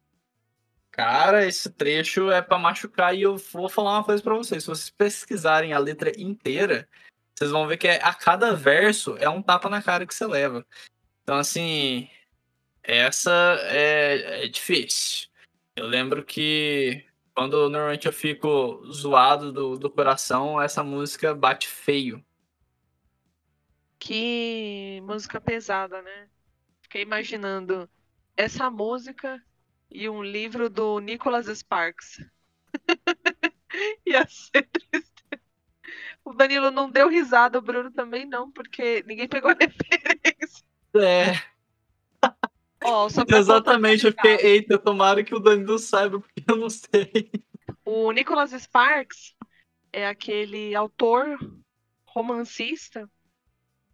Cara, 0.92 1.44
esse 1.44 1.70
trecho 1.70 2.30
é 2.30 2.40
pra 2.40 2.56
machucar 2.56 3.16
e 3.16 3.22
eu 3.22 3.36
vou 3.36 3.68
falar 3.68 3.98
uma 3.98 4.04
coisa 4.04 4.22
pra 4.22 4.34
vocês. 4.34 4.62
Se 4.62 4.68
vocês 4.68 4.90
pesquisarem 4.90 5.72
a 5.72 5.78
letra 5.78 6.12
inteira, 6.16 6.88
vocês 7.34 7.50
vão 7.50 7.66
ver 7.66 7.76
que 7.76 7.88
é- 7.88 8.00
a 8.00 8.14
cada 8.14 8.54
verso 8.54 9.16
é 9.18 9.28
um 9.28 9.42
tapa 9.42 9.68
na 9.68 9.82
cara 9.82 10.06
que 10.06 10.14
você 10.14 10.24
leva. 10.24 10.64
Então, 11.24 11.38
assim, 11.38 12.08
essa 12.82 13.32
é, 13.62 14.44
é 14.44 14.48
difícil. 14.48 15.28
Eu 15.76 15.86
lembro 15.86 16.24
que 16.24 17.04
Quando 17.34 17.68
normalmente 17.68 18.06
eu 18.06 18.12
fico 18.12 18.84
zoado 18.92 19.52
do, 19.52 19.78
do 19.78 19.90
coração, 19.90 20.60
essa 20.62 20.84
música 20.84 21.34
bate 21.34 21.66
feio. 21.68 22.24
Que 23.98 25.00
música 25.04 25.40
pesada, 25.40 26.00
né? 26.02 26.28
Fiquei 26.82 27.02
imaginando 27.02 27.90
essa 28.36 28.70
música 28.70 29.42
e 29.90 30.08
um 30.08 30.22
livro 30.22 30.70
do 30.70 31.00
Nicholas 31.00 31.46
Sparks. 31.46 32.24
Ia 34.06 34.26
ser 34.28 34.68
triste. 34.68 35.24
O 36.24 36.34
Danilo 36.34 36.70
não 36.70 36.90
deu 36.90 37.08
risada, 37.08 37.58
o 37.58 37.62
Bruno 37.62 37.90
também 37.90 38.26
não, 38.26 38.50
porque 38.52 39.02
ninguém 39.06 39.28
pegou 39.28 39.50
a 39.50 39.54
referência. 39.58 40.64
É. 40.94 41.34
Pra 43.26 43.38
Exatamente, 43.38 44.04
eu 44.04 44.12
fiquei, 44.12 44.36
eita, 44.36 44.78
tomara 44.78 45.24
que 45.24 45.34
o 45.34 45.38
Danilo 45.38 45.78
saiba, 45.78 46.20
porque 46.20 46.44
eu 46.46 46.56
não 46.56 46.68
sei. 46.68 47.30
O 47.84 48.12
Nicholas 48.12 48.50
Sparks 48.50 49.34
é 49.92 50.06
aquele 50.06 50.74
autor 50.74 51.38
romancista 52.06 53.08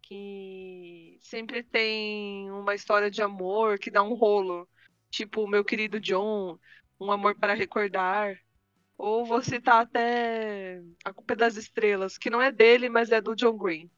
que 0.01 1.17
sempre 1.21 1.63
tem 1.63 2.51
uma 2.51 2.75
história 2.75 3.09
de 3.09 3.21
amor 3.21 3.79
que 3.79 3.89
dá 3.89 4.03
um 4.03 4.13
rolo. 4.13 4.67
Tipo, 5.09 5.47
meu 5.47 5.63
querido 5.63 5.99
John, 5.99 6.59
um 6.99 7.11
amor 7.11 7.35
para 7.35 7.53
recordar. 7.53 8.37
Ou 8.97 9.25
você 9.25 9.59
tá 9.59 9.79
até 9.79 10.81
A 11.03 11.13
Culpa 11.13 11.33
é 11.33 11.35
das 11.37 11.55
Estrelas, 11.55 12.17
que 12.17 12.29
não 12.29 12.41
é 12.41 12.51
dele, 12.51 12.89
mas 12.89 13.09
é 13.09 13.21
do 13.21 13.35
John 13.35 13.57
Green. 13.57 13.89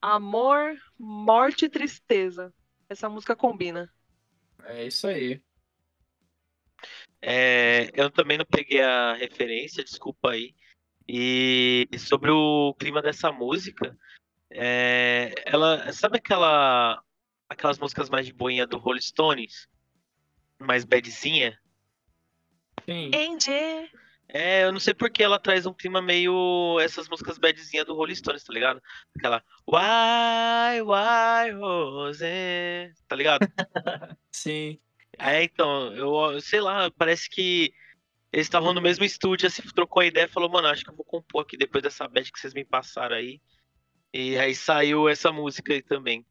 Amor, 0.00 0.76
morte 0.98 1.64
e 1.64 1.68
tristeza. 1.68 2.52
Essa 2.88 3.08
música 3.08 3.34
combina. 3.34 3.92
É 4.64 4.86
isso 4.86 5.06
aí. 5.06 5.42
É, 7.20 7.90
eu 7.94 8.10
também 8.10 8.38
não 8.38 8.44
peguei 8.44 8.80
a 8.80 9.14
referência, 9.14 9.84
desculpa 9.84 10.30
aí. 10.30 10.54
E 11.06 11.88
sobre 11.98 12.30
o 12.30 12.74
clima 12.78 13.02
dessa 13.02 13.32
música, 13.32 13.96
é, 14.50 15.34
ela 15.44 15.92
sabe 15.92 16.18
aquela 16.18 17.02
aquelas 17.48 17.78
músicas 17.78 18.10
mais 18.10 18.26
de 18.26 18.32
boinha 18.32 18.66
do 18.66 18.76
Rolling 18.76 19.00
Stones, 19.00 19.68
mais 20.58 20.84
badzinha? 20.84 21.58
Sim. 22.84 23.10
É, 24.30 24.64
eu 24.64 24.72
não 24.72 24.78
sei 24.78 24.92
porque 24.92 25.22
ela 25.22 25.38
traz 25.38 25.64
um 25.64 25.72
clima 25.72 26.02
meio 26.02 26.78
essas 26.80 27.08
músicas 27.08 27.38
badzinha 27.38 27.84
do 27.84 27.94
Rolling 27.94 28.14
Stones, 28.14 28.44
tá 28.44 28.52
ligado? 28.52 28.80
Aquela 29.16 29.42
Why, 29.66 30.82
why, 30.82 31.50
Rose, 31.52 32.24
tá 33.06 33.16
ligado? 33.16 33.46
Sim. 34.30 34.78
É, 35.18 35.42
então, 35.42 35.94
eu 35.94 36.40
sei 36.42 36.60
lá, 36.60 36.90
parece 36.90 37.28
que 37.30 37.72
eles 38.32 38.46
estavam 38.46 38.74
no 38.74 38.82
mesmo 38.82 39.04
estúdio, 39.04 39.46
assim, 39.46 39.62
trocou 39.74 40.02
a 40.02 40.06
ideia 40.06 40.26
e 40.26 40.28
falou, 40.28 40.50
mano, 40.50 40.68
acho 40.68 40.84
que 40.84 40.90
eu 40.90 40.96
vou 40.96 41.04
compor 41.04 41.42
aqui 41.42 41.56
depois 41.56 41.82
dessa 41.82 42.06
bad 42.06 42.30
que 42.30 42.38
vocês 42.38 42.52
me 42.52 42.64
passaram 42.64 43.16
aí. 43.16 43.40
E 44.12 44.38
aí 44.38 44.54
saiu 44.54 45.08
essa 45.08 45.32
música 45.32 45.72
aí 45.72 45.82
também. 45.82 46.26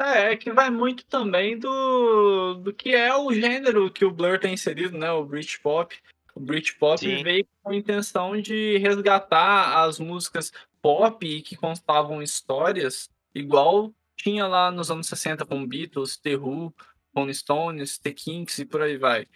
É, 0.00 0.32
é 0.32 0.36
que 0.36 0.52
vai 0.52 0.70
muito 0.70 1.04
também 1.06 1.58
do, 1.58 2.54
do 2.54 2.72
que 2.72 2.94
é 2.94 3.14
o 3.16 3.32
gênero 3.32 3.90
que 3.90 4.04
o 4.04 4.12
Blur 4.12 4.38
tem 4.38 4.54
inserido, 4.54 4.96
né? 4.96 5.10
O 5.10 5.24
Britpop. 5.24 5.96
O 6.38 6.40
Britpop 6.40 7.00
Sim. 7.00 7.20
veio 7.24 7.44
com 7.60 7.70
a 7.70 7.74
intenção 7.74 8.40
de 8.40 8.78
resgatar 8.78 9.82
as 9.82 9.98
músicas 9.98 10.52
pop 10.80 11.42
que 11.42 11.56
contavam 11.56 12.22
histórias, 12.22 13.10
igual 13.34 13.92
tinha 14.16 14.46
lá 14.46 14.70
nos 14.70 14.88
anos 14.88 15.08
60 15.08 15.44
com 15.44 15.66
Beatles, 15.66 16.16
The 16.16 16.36
Who, 16.36 16.72
Rolling 17.12 17.34
Stones, 17.34 17.98
The 17.98 18.12
Kinks 18.12 18.56
e 18.60 18.64
por 18.64 18.82
aí 18.82 18.96
vai. 18.96 19.26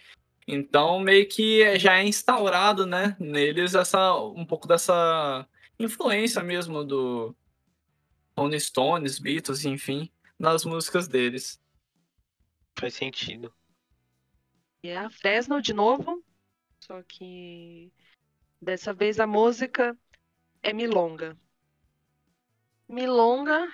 Então, 0.47 0.97
meio 1.01 1.27
que 1.27 1.77
já 1.77 1.97
é 1.97 2.07
instaurado, 2.07 2.85
né, 2.85 3.17
neles 3.19 3.75
essa, 3.75 4.15
um 4.15 4.45
pouco 4.45 4.65
dessa 4.65 5.45
influência 5.77 6.41
mesmo 6.41 6.85
do 6.85 7.35
Rolling 8.37 8.59
Stones, 8.59 9.19
Beatles, 9.19 9.65
enfim, 9.65 10.09
nas 10.39 10.63
músicas 10.63 11.09
deles. 11.09 11.61
Faz 12.79 12.93
sentido. 12.93 13.53
E 14.81 14.87
é 14.87 14.99
a 14.99 15.09
Fresno 15.09 15.61
de 15.61 15.73
novo, 15.73 16.22
só 16.85 17.01
que 17.03 17.91
dessa 18.61 18.93
vez 18.93 19.19
a 19.19 19.27
música 19.27 19.97
é 20.63 20.73
Milonga. 20.73 21.37
Milonga 22.87 23.67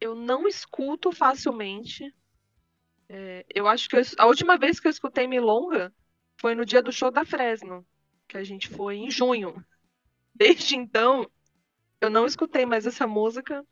eu 0.00 0.14
não 0.14 0.48
escuto 0.48 1.12
facilmente. 1.12 2.14
É, 3.08 3.44
eu 3.54 3.68
acho 3.68 3.88
que 3.88 3.96
eu- 3.96 4.02
a 4.18 4.26
última 4.26 4.56
vez 4.58 4.80
que 4.80 4.86
eu 4.86 4.90
escutei 4.90 5.26
Milonga 5.26 5.94
foi 6.40 6.54
no 6.54 6.64
dia 6.64 6.82
do 6.82 6.92
show 6.92 7.10
da 7.10 7.24
Fresno, 7.24 7.86
que 8.28 8.36
a 8.38 8.44
gente 8.44 8.68
foi 8.68 8.96
em 8.96 9.10
junho. 9.10 9.64
Desde 10.34 10.76
então, 10.76 11.30
eu 12.00 12.10
não 12.10 12.26
escutei 12.26 12.66
mais 12.66 12.86
essa 12.86 13.06
música, 13.06 13.66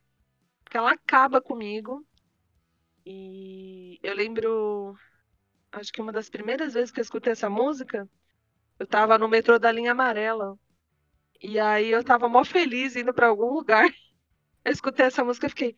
porque 0.64 0.76
ela 0.78 0.92
acaba 0.92 1.40
comigo. 1.42 2.06
E 3.04 3.98
eu 4.02 4.14
lembro 4.14 4.96
acho 5.72 5.92
que 5.92 6.00
uma 6.02 6.12
das 6.12 6.30
primeiras 6.30 6.74
vezes 6.74 6.90
que 6.92 7.00
eu 7.00 7.02
escutei 7.02 7.32
essa 7.32 7.50
música, 7.50 8.08
eu 8.80 8.86
tava 8.86 9.18
no 9.18 9.28
metrô 9.28 9.58
da 9.58 9.70
linha 9.70 9.92
amarela. 9.92 10.58
E 11.38 11.60
aí 11.60 11.90
eu 11.90 12.02
tava 12.02 12.30
mó 12.30 12.42
feliz 12.42 12.96
indo 12.96 13.12
pra 13.12 13.26
algum 13.26 13.52
lugar. 13.52 13.84
Eu 14.62 14.72
escutei 14.72 15.06
essa 15.06 15.24
música 15.24 15.46
e 15.46 15.48
fiquei. 15.48 15.76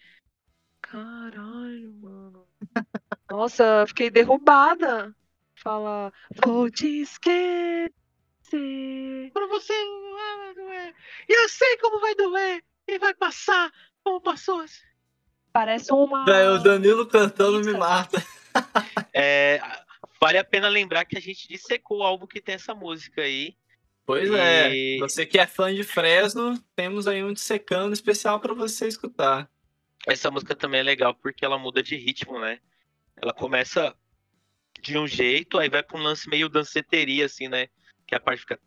Caralho, 0.81 1.95
mano. 2.01 2.49
Nossa, 3.31 3.63
eu 3.83 3.87
fiquei 3.87 4.11
derrubada. 4.11 5.15
Fala, 5.55 6.13
vou 6.45 6.69
te 6.69 7.01
esquecer. 7.01 7.93
Quando 9.33 9.49
você 9.49 9.73
vai 9.73 10.55
doer, 10.55 10.95
e 11.29 11.45
eu 11.45 11.49
sei 11.49 11.79
como 11.79 12.01
vai 12.01 12.15
doer, 12.17 12.65
e 12.89 12.99
vai 12.99 13.15
passar 13.15 13.71
como 14.03 14.21
passou. 14.21 14.65
Parece 15.53 15.93
uma. 15.93 16.25
O 16.25 16.59
Danilo 16.59 17.07
cantando 17.07 17.61
me 17.61 17.71
Isso. 17.71 17.79
mata. 17.79 18.21
É, 19.15 19.61
vale 20.23 20.39
a 20.39 20.45
pena 20.45 20.69
lembrar 20.69 21.05
que 21.05 21.19
a 21.19 21.21
gente 21.21 21.49
dissecou 21.49 21.99
o 21.99 22.03
álbum 22.05 22.29
que 22.29 22.41
tem 22.41 22.55
essa 22.55 22.73
música 22.73 23.23
aí. 23.23 23.57
Pois 24.07 24.31
E- 24.31 24.37
é, 24.37 24.99
você 25.01 25.27
que 25.27 25.37
é 25.37 25.49
fã 25.49 25.75
de 25.75 25.83
Fresno, 25.83 26.57
temos 26.77 27.09
aí 27.09 27.25
um 27.25 27.33
dissecando 27.33 27.93
especial 27.93 28.39
pra 28.39 28.55
você 28.55 28.87
escutar. 28.87 29.51
Essa 30.07 30.31
música 30.31 30.55
também 30.55 30.79
é 30.79 30.85
legal 30.85 31.13
porque 31.13 31.45
ela 31.45 31.59
muda 31.59 31.83
de 31.83 31.97
ritmo, 31.97 32.39
né? 32.39 32.61
Ela 33.17 33.33
começa 33.33 33.97
de 34.81 34.97
um 34.97 35.09
jeito, 35.09 35.59
aí 35.59 35.69
vai 35.69 35.83
pra 35.83 35.99
um 35.99 36.03
lance 36.03 36.29
meio 36.29 36.49
danceteria, 36.49 37.27
assim, 37.27 37.49
né? 37.49 37.67
Que 38.07 38.15
a 38.15 38.21
parte 38.21 38.41
fica. 38.43 38.61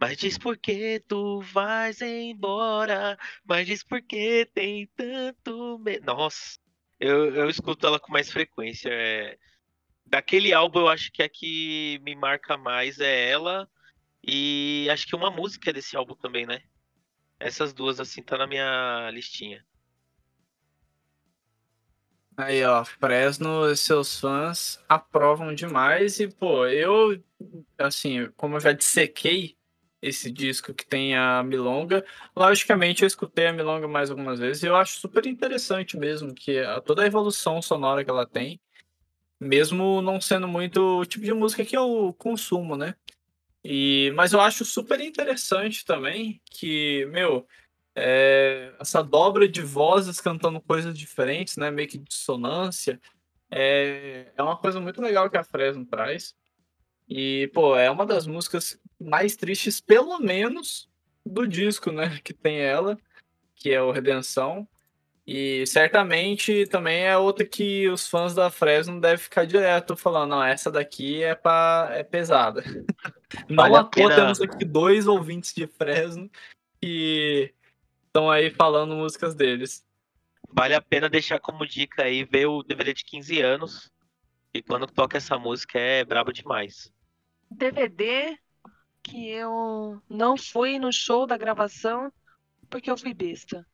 Mas 0.00 0.16
diz 0.16 0.38
por 0.38 0.56
que 0.56 0.98
tu 1.06 1.42
vais 1.42 2.00
embora? 2.00 3.18
Mas 3.44 3.66
diz 3.66 3.84
por 3.84 4.00
que 4.00 4.46
tem 4.54 4.86
tanto 4.96 5.78
medo. 5.78 6.06
Nossa, 6.06 6.58
eu, 7.02 7.34
eu 7.34 7.50
escuto 7.50 7.84
ela 7.86 7.98
com 7.98 8.12
mais 8.12 8.30
frequência. 8.30 8.88
é. 8.92 9.36
Daquele 10.06 10.52
álbum, 10.52 10.80
eu 10.80 10.88
acho 10.88 11.10
que 11.10 11.22
a 11.22 11.28
que 11.28 11.98
me 12.02 12.14
marca 12.14 12.56
mais 12.56 13.00
é 13.00 13.28
ela. 13.28 13.68
E 14.22 14.88
acho 14.90 15.06
que 15.06 15.16
uma 15.16 15.30
música 15.30 15.70
é 15.70 15.72
desse 15.72 15.96
álbum 15.96 16.14
também, 16.14 16.46
né? 16.46 16.62
Essas 17.40 17.72
duas, 17.72 17.98
assim, 17.98 18.22
tá 18.22 18.38
na 18.38 18.46
minha 18.46 19.10
listinha. 19.10 19.64
Aí, 22.36 22.64
ó, 22.64 22.84
Fresno 22.84 23.68
e 23.68 23.76
seus 23.76 24.18
fãs 24.20 24.82
aprovam 24.88 25.54
demais 25.54 26.20
e, 26.20 26.28
pô, 26.28 26.66
eu, 26.66 27.22
assim, 27.76 28.30
como 28.36 28.56
eu 28.56 28.60
já 28.60 28.72
dissequei 28.72 29.56
esse 30.02 30.30
disco 30.30 30.74
que 30.74 30.84
tem 30.84 31.16
a 31.16 31.42
Milonga, 31.44 32.04
logicamente 32.36 33.02
eu 33.02 33.06
escutei 33.06 33.46
a 33.46 33.52
Milonga 33.52 33.86
mais 33.88 34.10
algumas 34.10 34.40
vezes 34.40 34.62
e 34.62 34.66
eu 34.66 34.76
acho 34.76 34.98
super 34.98 35.24
interessante 35.26 35.96
mesmo 35.96 36.34
que 36.34 36.58
a- 36.58 36.80
toda 36.80 37.02
a 37.04 37.06
evolução 37.06 37.62
sonora 37.62 38.04
que 38.04 38.10
ela 38.10 38.26
tem, 38.26 38.60
mesmo 39.40 40.02
não 40.02 40.20
sendo 40.20 40.48
muito 40.48 41.00
o 41.00 41.06
tipo 41.06 41.24
de 41.24 41.32
música 41.32 41.64
que 41.64 41.76
eu 41.76 42.14
consumo, 42.18 42.76
né? 42.76 42.94
E, 43.64 44.12
mas 44.16 44.32
eu 44.32 44.40
acho 44.40 44.64
super 44.64 45.00
interessante 45.00 45.84
também 45.84 46.40
que, 46.50 47.06
meu, 47.06 47.46
é, 47.94 48.74
essa 48.80 49.02
dobra 49.02 49.48
de 49.48 49.62
vozes 49.62 50.20
cantando 50.20 50.60
coisas 50.60 50.96
diferentes, 50.98 51.56
né? 51.56 51.70
Meio 51.70 51.88
que 51.88 51.98
dissonância. 51.98 53.00
É, 53.50 54.32
é 54.36 54.42
uma 54.42 54.56
coisa 54.56 54.80
muito 54.80 55.00
legal 55.00 55.30
que 55.30 55.36
a 55.36 55.44
Fresno 55.44 55.84
traz. 55.86 56.34
E, 57.08 57.50
pô, 57.54 57.76
é 57.76 57.90
uma 57.90 58.06
das 58.06 58.26
músicas 58.26 58.80
mais 59.02 59.36
tristes, 59.36 59.80
pelo 59.80 60.18
menos, 60.18 60.88
do 61.24 61.46
disco, 61.46 61.90
né? 61.92 62.18
Que 62.22 62.32
tem 62.32 62.58
ela, 62.58 62.98
que 63.54 63.70
é 63.72 63.80
o 63.82 63.90
Redenção. 63.90 64.66
E 65.24 65.64
certamente 65.68 66.66
também 66.66 67.04
é 67.04 67.16
outra 67.16 67.46
que 67.46 67.88
os 67.88 68.08
fãs 68.08 68.34
da 68.34 68.50
Fresno 68.50 69.00
devem 69.00 69.18
ficar 69.18 69.46
direto 69.46 69.96
falando, 69.96 70.30
não, 70.30 70.42
essa 70.42 70.68
daqui 70.70 71.22
é, 71.22 71.34
pra, 71.34 71.88
é 71.92 72.02
pesada. 72.02 72.62
Não 73.48 73.56
Vale 73.56 73.76
a 73.76 73.80
à 73.80 73.84
toa 73.84 74.08
pena- 74.08 74.16
temos 74.16 74.40
aqui 74.42 74.64
dois 74.64 75.06
ouvintes 75.06 75.54
de 75.54 75.66
Fresno 75.66 76.28
que 76.80 77.54
estão 78.06 78.30
aí 78.30 78.50
falando 78.50 78.94
músicas 78.94 79.34
deles. 79.34 79.86
Vale 80.50 80.74
a 80.74 80.82
pena 80.82 81.08
deixar 81.08 81.38
como 81.38 81.66
dica 81.66 82.02
aí 82.02 82.24
ver 82.24 82.46
o 82.46 82.62
DVD 82.62 82.92
de 82.92 83.04
15 83.06 83.40
anos 83.40 83.90
E 84.52 84.60
quando 84.60 84.86
toca 84.86 85.16
essa 85.16 85.38
música 85.38 85.78
é 85.78 86.04
brabo 86.04 86.30
demais. 86.30 86.92
DVD 87.50 88.36
que 89.02 89.28
eu 89.28 90.00
não 90.08 90.36
fui 90.36 90.78
no 90.78 90.92
show 90.92 91.26
da 91.26 91.36
gravação 91.36 92.12
porque 92.70 92.90
eu 92.90 92.96
fui 92.96 93.12
besta. 93.12 93.66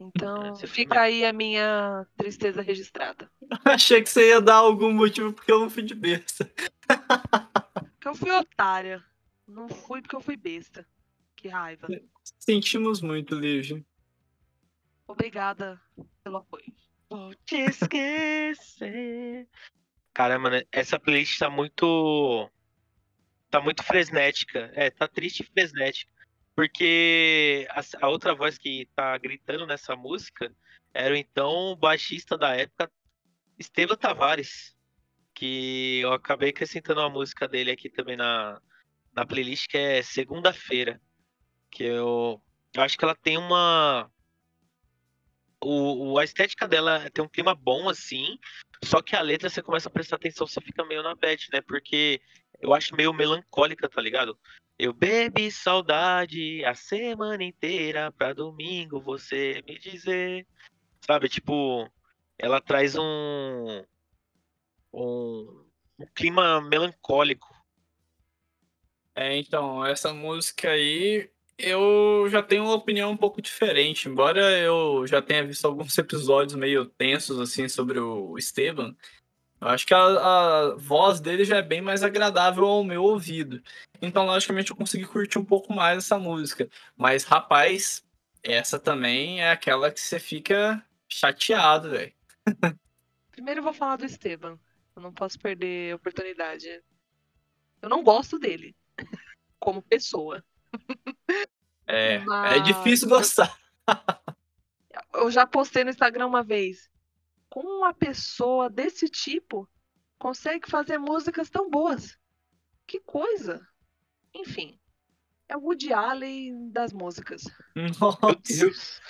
Então, 0.00 0.54
É, 0.62 0.66
fica 0.66 1.00
aí 1.00 1.24
a 1.24 1.32
minha 1.32 2.06
tristeza 2.16 2.62
registrada. 2.62 3.30
Achei 3.64 4.00
que 4.00 4.08
você 4.08 4.28
ia 4.28 4.40
dar 4.40 4.56
algum 4.56 4.92
motivo 4.92 5.32
porque 5.32 5.50
eu 5.50 5.58
não 5.58 5.68
fui 5.68 5.82
de 5.82 5.94
besta. 5.94 6.44
Porque 6.84 8.08
eu 8.08 8.14
fui 8.14 8.30
otária. 8.30 9.04
Não 9.46 9.68
fui 9.68 10.00
porque 10.00 10.14
eu 10.14 10.20
fui 10.20 10.36
besta. 10.36 10.86
Que 11.34 11.48
raiva. 11.48 11.88
Sentimos 12.38 13.00
muito, 13.00 13.34
Lígia. 13.34 13.84
Obrigada 15.06 15.80
pelo 16.22 16.36
apoio. 16.36 16.72
Vou 17.10 17.34
te 17.46 17.56
esquecer. 17.56 19.48
Cara, 20.12 20.38
mano, 20.38 20.62
essa 20.70 20.98
playlist 20.98 21.38
tá 21.38 21.48
muito. 21.48 22.50
Tá 23.50 23.60
muito 23.60 23.82
fresnética. 23.82 24.70
É, 24.74 24.90
tá 24.90 25.08
triste 25.08 25.40
e 25.40 25.46
fresnética. 25.46 26.12
Porque 26.54 27.66
a, 27.70 28.06
a 28.06 28.08
outra 28.08 28.34
voz 28.34 28.58
que 28.58 28.86
tá 28.94 29.16
gritando 29.18 29.66
nessa 29.66 29.94
música 29.94 30.52
era 30.92 31.14
o 31.14 31.16
então 31.16 31.76
baixista 31.76 32.36
da 32.36 32.54
época, 32.56 32.90
Esteban 33.58 33.96
Tavares. 33.96 34.76
Que 35.34 36.00
eu 36.00 36.12
acabei 36.12 36.50
acrescentando 36.50 37.00
uma 37.00 37.08
música 37.10 37.46
dele 37.46 37.70
aqui 37.70 37.88
também 37.88 38.16
na, 38.16 38.60
na 39.14 39.24
playlist, 39.24 39.68
que 39.68 39.78
é 39.78 40.02
Segunda-feira. 40.02 41.00
Que 41.70 41.84
eu, 41.84 42.42
eu 42.74 42.82
acho 42.82 42.98
que 42.98 43.04
ela 43.04 43.14
tem 43.14 43.38
uma 43.38 44.10
o, 45.60 46.12
o- 46.12 46.18
a 46.18 46.24
estética 46.24 46.66
dela 46.68 47.08
tem 47.10 47.24
um 47.24 47.28
clima 47.28 47.54
bom, 47.54 47.88
assim, 47.88 48.38
só 48.84 49.02
que 49.02 49.16
a 49.16 49.20
letra 49.20 49.50
você 49.50 49.60
começa 49.62 49.88
a 49.88 49.92
prestar 49.92 50.16
atenção, 50.16 50.46
você 50.46 50.60
fica 50.60 50.84
meio 50.84 51.02
na 51.02 51.14
bad, 51.14 51.46
né? 51.52 51.60
Porque 51.60 52.20
eu 52.60 52.74
acho 52.74 52.94
meio 52.94 53.12
melancólica, 53.12 53.88
tá 53.88 54.00
ligado? 54.00 54.38
Eu 54.78 54.92
bebi 54.92 55.50
saudade 55.50 56.64
a 56.64 56.74
semana 56.74 57.42
inteira 57.42 58.12
pra 58.12 58.32
domingo 58.32 59.00
você 59.00 59.62
me 59.66 59.78
dizer. 59.78 60.46
Sabe, 61.04 61.28
tipo, 61.28 61.90
ela 62.38 62.60
traz 62.60 62.94
um, 62.96 63.84
um, 64.92 65.64
um 65.98 66.06
clima 66.14 66.60
melancólico. 66.60 67.48
É, 69.14 69.36
então, 69.36 69.84
essa 69.84 70.14
música 70.14 70.70
aí, 70.70 71.28
eu 71.58 72.28
já 72.30 72.40
tenho 72.40 72.62
uma 72.62 72.74
opinião 72.74 73.10
um 73.10 73.16
pouco 73.16 73.42
diferente. 73.42 74.08
Embora 74.08 74.56
eu 74.60 75.04
já 75.08 75.20
tenha 75.20 75.44
visto 75.44 75.64
alguns 75.66 75.98
episódios 75.98 76.54
meio 76.54 76.84
tensos, 76.86 77.40
assim, 77.40 77.68
sobre 77.68 77.98
o 77.98 78.38
Esteban, 78.38 78.96
eu 79.60 79.68
acho 79.68 79.86
que 79.86 79.94
a, 79.94 79.98
a 80.00 80.74
voz 80.76 81.20
dele 81.20 81.44
já 81.44 81.56
é 81.56 81.62
bem 81.62 81.80
mais 81.80 82.02
agradável 82.02 82.64
ao 82.64 82.84
meu 82.84 83.02
ouvido. 83.02 83.62
Então, 84.00 84.24
logicamente, 84.26 84.70
eu 84.70 84.76
consegui 84.76 85.04
curtir 85.04 85.38
um 85.38 85.44
pouco 85.44 85.72
mais 85.72 85.98
essa 85.98 86.18
música. 86.18 86.68
Mas, 86.96 87.24
rapaz, 87.24 88.04
essa 88.42 88.78
também 88.78 89.40
é 89.42 89.50
aquela 89.50 89.90
que 89.90 90.00
você 90.00 90.20
fica 90.20 90.84
chateado, 91.08 91.90
velho. 91.90 92.12
Primeiro 93.32 93.60
eu 93.60 93.64
vou 93.64 93.72
falar 93.72 93.96
do 93.96 94.04
Esteban. 94.04 94.58
Eu 94.94 95.02
não 95.02 95.12
posso 95.12 95.38
perder 95.38 95.92
a 95.92 95.96
oportunidade. 95.96 96.82
Eu 97.82 97.88
não 97.88 98.02
gosto 98.02 98.38
dele. 98.38 98.76
Como 99.58 99.82
pessoa. 99.82 100.44
É, 101.86 102.14
é 102.14 102.18
Mas- 102.20 102.64
difícil 102.64 103.08
gostar. 103.08 103.56
Eu 105.14 105.30
já 105.30 105.46
postei 105.46 105.84
no 105.84 105.90
Instagram 105.90 106.26
uma 106.26 106.42
vez. 106.42 106.90
Como 107.58 107.78
uma 107.78 107.92
pessoa 107.92 108.70
desse 108.70 109.08
tipo 109.08 109.68
consegue 110.16 110.70
fazer 110.70 110.96
músicas 110.96 111.50
tão 111.50 111.68
boas? 111.68 112.16
Que 112.86 113.00
coisa! 113.00 113.66
Enfim, 114.32 114.78
é 115.48 115.56
o 115.56 115.62
Woody 115.62 115.92
Allen 115.92 116.70
das 116.70 116.92
músicas. 116.92 117.42
Meu 117.74 117.88
Nossa. 118.00 118.36
Deus, 118.46 119.00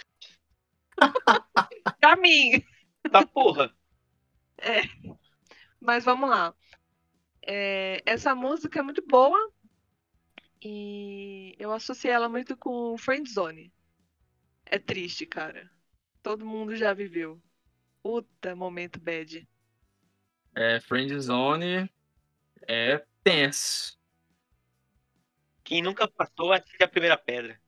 Pra 2.01 2.16
mim! 2.16 2.64
tá 3.12 3.26
porra. 3.26 3.70
Mas 5.78 6.07
vamos 6.07 6.30
lá. 6.30 6.55
É, 7.46 8.03
essa 8.07 8.34
música 8.34 8.78
é 8.78 8.82
muito 8.82 9.07
boa 9.07 9.53
e 10.64 11.55
eu 11.59 11.70
associei 11.70 12.11
ela 12.11 12.30
muito 12.30 12.57
com 12.57 12.96
Friendzone. 12.96 13.70
É 14.64 14.78
triste, 14.78 15.26
cara. 15.26 15.70
Todo 16.22 16.46
mundo 16.46 16.74
já 16.74 16.94
viveu. 16.94 17.38
Puta, 18.09 18.56
momento 18.56 18.98
bad. 18.98 19.46
É, 20.56 20.80
Friendzone 20.80 21.90
é 22.66 23.04
tenso. 23.22 23.98
Quem 25.62 25.82
nunca 25.82 26.09
passou, 26.09 26.50
atire 26.50 26.82
a 26.82 26.88
primeira 26.88 27.18
pedra. 27.18 27.61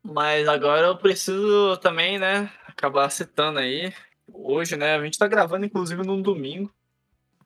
Mas 0.00 0.46
agora 0.46 0.86
eu 0.86 0.96
preciso 0.96 1.76
também, 1.78 2.16
né, 2.16 2.48
acabar 2.64 3.10
citando 3.10 3.58
aí. 3.58 3.92
Hoje, 4.32 4.76
né, 4.76 4.94
a 4.94 5.02
gente 5.02 5.18
tá 5.18 5.26
gravando 5.26 5.66
inclusive 5.66 6.06
num 6.06 6.22
domingo. 6.22 6.72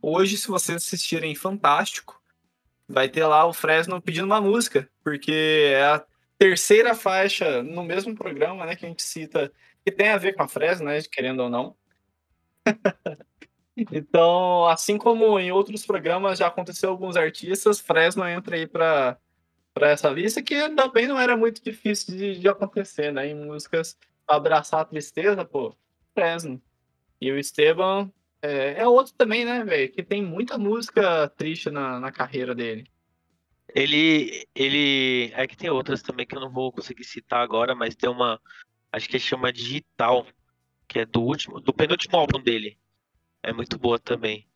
Hoje, 0.02 0.36
se 0.36 0.48
vocês 0.48 0.76
assistirem 0.76 1.34
Fantástico, 1.34 2.22
vai 2.86 3.08
ter 3.08 3.24
lá 3.24 3.46
o 3.46 3.54
Fresno 3.54 3.98
pedindo 3.98 4.26
uma 4.26 4.42
música, 4.42 4.86
porque 5.02 5.72
é 5.72 5.84
a 5.84 6.04
terceira 6.36 6.94
faixa 6.94 7.62
no 7.62 7.82
mesmo 7.82 8.14
programa, 8.14 8.66
né, 8.66 8.76
que 8.76 8.84
a 8.84 8.90
gente 8.90 9.02
cita, 9.02 9.50
que 9.82 9.90
tem 9.90 10.10
a 10.10 10.18
ver 10.18 10.34
com 10.34 10.42
a 10.42 10.48
Fresno, 10.48 10.84
né, 10.84 11.00
querendo 11.10 11.44
ou 11.44 11.48
não. 11.48 11.80
então, 13.76 14.66
assim 14.66 14.98
como 14.98 15.38
em 15.38 15.52
outros 15.52 15.84
programas 15.86 16.38
já 16.38 16.46
aconteceu 16.46 16.90
alguns 16.90 17.16
artistas, 17.16 17.80
Fresno 17.80 18.26
entra 18.26 18.56
aí 18.56 18.66
pra 18.66 19.18
para 19.74 19.88
essa 19.88 20.10
lista, 20.10 20.42
que 20.42 20.68
também 20.70 21.06
não 21.06 21.18
era 21.18 21.34
muito 21.36 21.62
difícil 21.64 22.14
de, 22.14 22.38
de 22.38 22.48
acontecer, 22.48 23.10
né? 23.10 23.28
Em 23.28 23.34
músicas 23.34 23.96
abraçar 24.28 24.80
a 24.80 24.84
tristeza, 24.84 25.44
pô, 25.44 25.74
Fresno. 26.14 26.60
E 27.20 27.30
o 27.30 27.38
Esteban 27.38 28.12
é, 28.42 28.82
é 28.82 28.86
outro 28.86 29.14
também, 29.14 29.44
né, 29.44 29.64
velho? 29.64 29.90
Que 29.90 30.02
tem 30.02 30.22
muita 30.22 30.58
música 30.58 31.28
triste 31.36 31.70
na, 31.70 31.98
na 31.98 32.12
carreira 32.12 32.54
dele. 32.54 32.86
Ele, 33.74 34.46
ele, 34.54 35.32
é 35.34 35.46
que 35.46 35.56
tem 35.56 35.70
outras 35.70 36.02
também 36.02 36.26
que 36.26 36.36
eu 36.36 36.40
não 36.40 36.50
vou 36.50 36.70
conseguir 36.70 37.04
citar 37.04 37.40
agora, 37.40 37.74
mas 37.74 37.94
tem 37.94 38.10
uma, 38.10 38.38
acho 38.92 39.08
que 39.08 39.18
chama 39.18 39.52
Digital, 39.52 40.26
que 40.92 40.98
é 40.98 41.06
do 41.06 41.22
último, 41.22 41.58
do 41.58 41.72
penúltimo 41.72 42.18
álbum 42.18 42.38
dele. 42.38 42.78
É 43.42 43.50
muito 43.50 43.78
boa 43.78 43.98
também. 43.98 44.46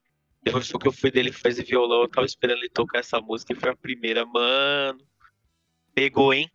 Teve 0.45 0.59
um 0.59 0.79
que 0.79 0.87
eu 0.87 0.93
fui 0.93 1.11
dele 1.11 1.33
fazer 1.33 1.65
violão, 1.65 2.03
eu 2.03 2.09
tava 2.09 2.27
esperando 2.27 2.59
ele 2.59 2.69
tocar 2.69 2.99
essa 2.99 3.19
música 3.21 3.55
e 3.55 3.57
foi 3.57 3.71
a 3.71 3.77
primeira, 3.77 4.25
mano. 4.27 5.01
Pegou, 5.95 6.35
hein? 6.35 6.51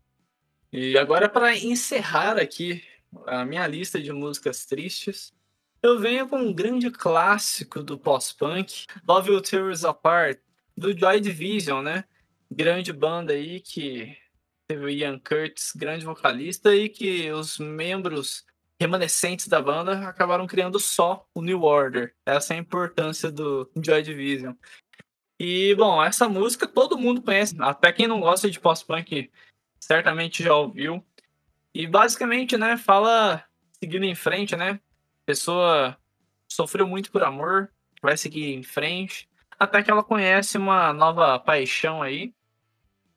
E 0.72 0.98
agora, 0.98 1.28
para 1.28 1.58
encerrar 1.58 2.38
aqui 2.38 2.84
a 3.26 3.44
minha 3.44 3.66
lista 3.66 4.00
de 4.00 4.14
músicas 4.14 4.66
tristes, 4.68 5.34
eu 5.82 6.00
venho 6.00 6.30
com 6.30 6.38
um 6.38 6.54
grande 6.54 6.92
clássico 6.92 7.82
do 7.82 7.98
pós-punk, 7.98 8.86
Love 9.06 9.32
Will 9.32 9.42
Tear 9.42 9.66
Us 9.66 9.84
Apart, 9.84 10.40
do 10.78 10.98
Joy 10.98 11.20
Division, 11.20 11.82
né? 11.82 12.06
Grande 12.50 12.94
banda 12.94 13.34
aí 13.34 13.60
que 13.60 14.16
teve 14.68 14.86
o 14.86 14.90
Ian 14.90 15.20
Curtis, 15.20 15.74
grande 15.76 16.06
vocalista, 16.06 16.74
e 16.74 16.88
que 16.88 17.32
os 17.32 17.58
membros 17.58 18.46
remanescentes 18.82 19.48
da 19.48 19.62
banda 19.62 20.10
acabaram 20.10 20.48
criando 20.48 20.80
só 20.80 21.24
o 21.36 21.42
New 21.44 21.62
Order. 21.62 22.16
Essa 22.26 22.56
é 22.56 22.58
a 22.58 22.60
importância 22.60 23.32
do 23.32 23.70
Joy 23.76 24.02
Division. 24.02 24.56
E, 25.40 25.76
bom, 25.76 26.04
essa 26.04 26.28
música 26.28 26.68
todo 26.68 26.98
mundo 26.98 27.22
conhece, 27.22 27.56
até 27.60 27.92
quem 27.92 28.08
não 28.08 28.20
gosta 28.20 28.50
de 28.50 28.60
pós-punk 28.60 29.32
certamente 29.80 30.44
já 30.44 30.56
ouviu. 30.56 31.06
E 31.76 31.86
basicamente, 31.86 32.58
né, 32.58 32.76
fala 32.76 33.44
seguindo 33.80 34.06
em 34.06 34.16
frente, 34.16 34.56
né? 34.56 34.80
Pessoa 35.28 35.96
sofreu 36.52 36.88
muito 36.88 37.12
por 37.12 37.24
amor, 37.24 37.72
vai 38.02 38.18
seguir 38.18 38.54
em 38.54 38.64
frente, 38.64 39.30
até 39.60 39.84
que 39.84 39.92
ela 39.92 40.04
conhece 40.04 40.58
uma 40.58 40.92
nova 40.92 41.40
paixão 41.40 42.02
aí. 42.02 42.34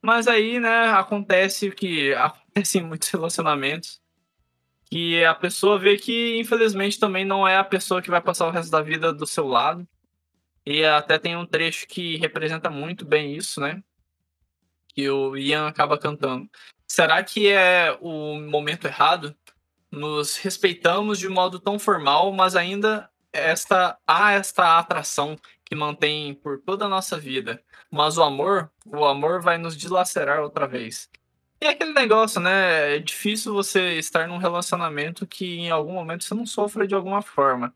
Mas 0.02 0.28
aí, 0.28 0.60
né, 0.60 0.90
acontece 0.90 1.68
o 1.68 1.74
que 1.74 2.12
acontece 2.16 2.78
em 2.78 2.82
muitos 2.82 3.08
relacionamentos, 3.08 4.03
que 4.94 5.24
a 5.24 5.34
pessoa 5.34 5.76
vê 5.76 5.96
que 5.96 6.38
infelizmente 6.38 7.00
também 7.00 7.24
não 7.24 7.48
é 7.48 7.56
a 7.56 7.64
pessoa 7.64 8.00
que 8.00 8.08
vai 8.08 8.20
passar 8.20 8.46
o 8.46 8.52
resto 8.52 8.70
da 8.70 8.80
vida 8.80 9.12
do 9.12 9.26
seu 9.26 9.44
lado. 9.48 9.84
E 10.64 10.84
até 10.84 11.18
tem 11.18 11.36
um 11.36 11.44
trecho 11.44 11.84
que 11.88 12.16
representa 12.16 12.70
muito 12.70 13.04
bem 13.04 13.34
isso, 13.34 13.60
né? 13.60 13.82
Que 14.94 15.10
o 15.10 15.36
Ian 15.36 15.66
acaba 15.66 15.98
cantando. 15.98 16.48
Será 16.86 17.24
que 17.24 17.48
é 17.48 17.98
o 18.00 18.38
momento 18.38 18.86
errado? 18.86 19.34
Nos 19.90 20.36
respeitamos 20.36 21.18
de 21.18 21.28
modo 21.28 21.58
tão 21.58 21.76
formal, 21.76 22.32
mas 22.32 22.54
ainda 22.54 23.10
esta 23.32 23.98
há 24.06 24.34
esta 24.34 24.78
atração 24.78 25.36
que 25.64 25.74
mantém 25.74 26.34
por 26.34 26.60
toda 26.60 26.84
a 26.84 26.88
nossa 26.88 27.18
vida. 27.18 27.60
Mas 27.90 28.16
o 28.16 28.22
amor, 28.22 28.70
o 28.86 29.04
amor 29.04 29.42
vai 29.42 29.58
nos 29.58 29.76
dilacerar 29.76 30.40
outra 30.40 30.68
vez. 30.68 31.10
E 31.60 31.66
é 31.66 31.70
aquele 31.70 31.92
negócio, 31.92 32.40
né? 32.40 32.96
É 32.96 32.98
difícil 32.98 33.54
você 33.54 33.98
estar 33.98 34.28
num 34.28 34.38
relacionamento 34.38 35.26
que 35.26 35.58
em 35.58 35.70
algum 35.70 35.92
momento 35.92 36.24
você 36.24 36.34
não 36.34 36.46
sofra 36.46 36.86
de 36.86 36.94
alguma 36.94 37.22
forma. 37.22 37.74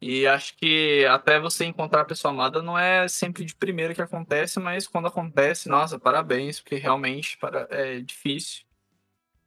E 0.00 0.26
acho 0.26 0.56
que 0.56 1.06
até 1.06 1.38
você 1.38 1.64
encontrar 1.64 2.00
a 2.00 2.04
pessoa 2.04 2.34
amada 2.34 2.60
não 2.60 2.76
é 2.76 3.06
sempre 3.06 3.44
de 3.44 3.54
primeira 3.54 3.94
que 3.94 4.02
acontece, 4.02 4.58
mas 4.58 4.86
quando 4.88 5.06
acontece, 5.06 5.68
nossa, 5.68 5.98
parabéns, 5.98 6.60
porque 6.60 6.74
realmente 6.74 7.38
é 7.70 8.00
difícil. 8.00 8.64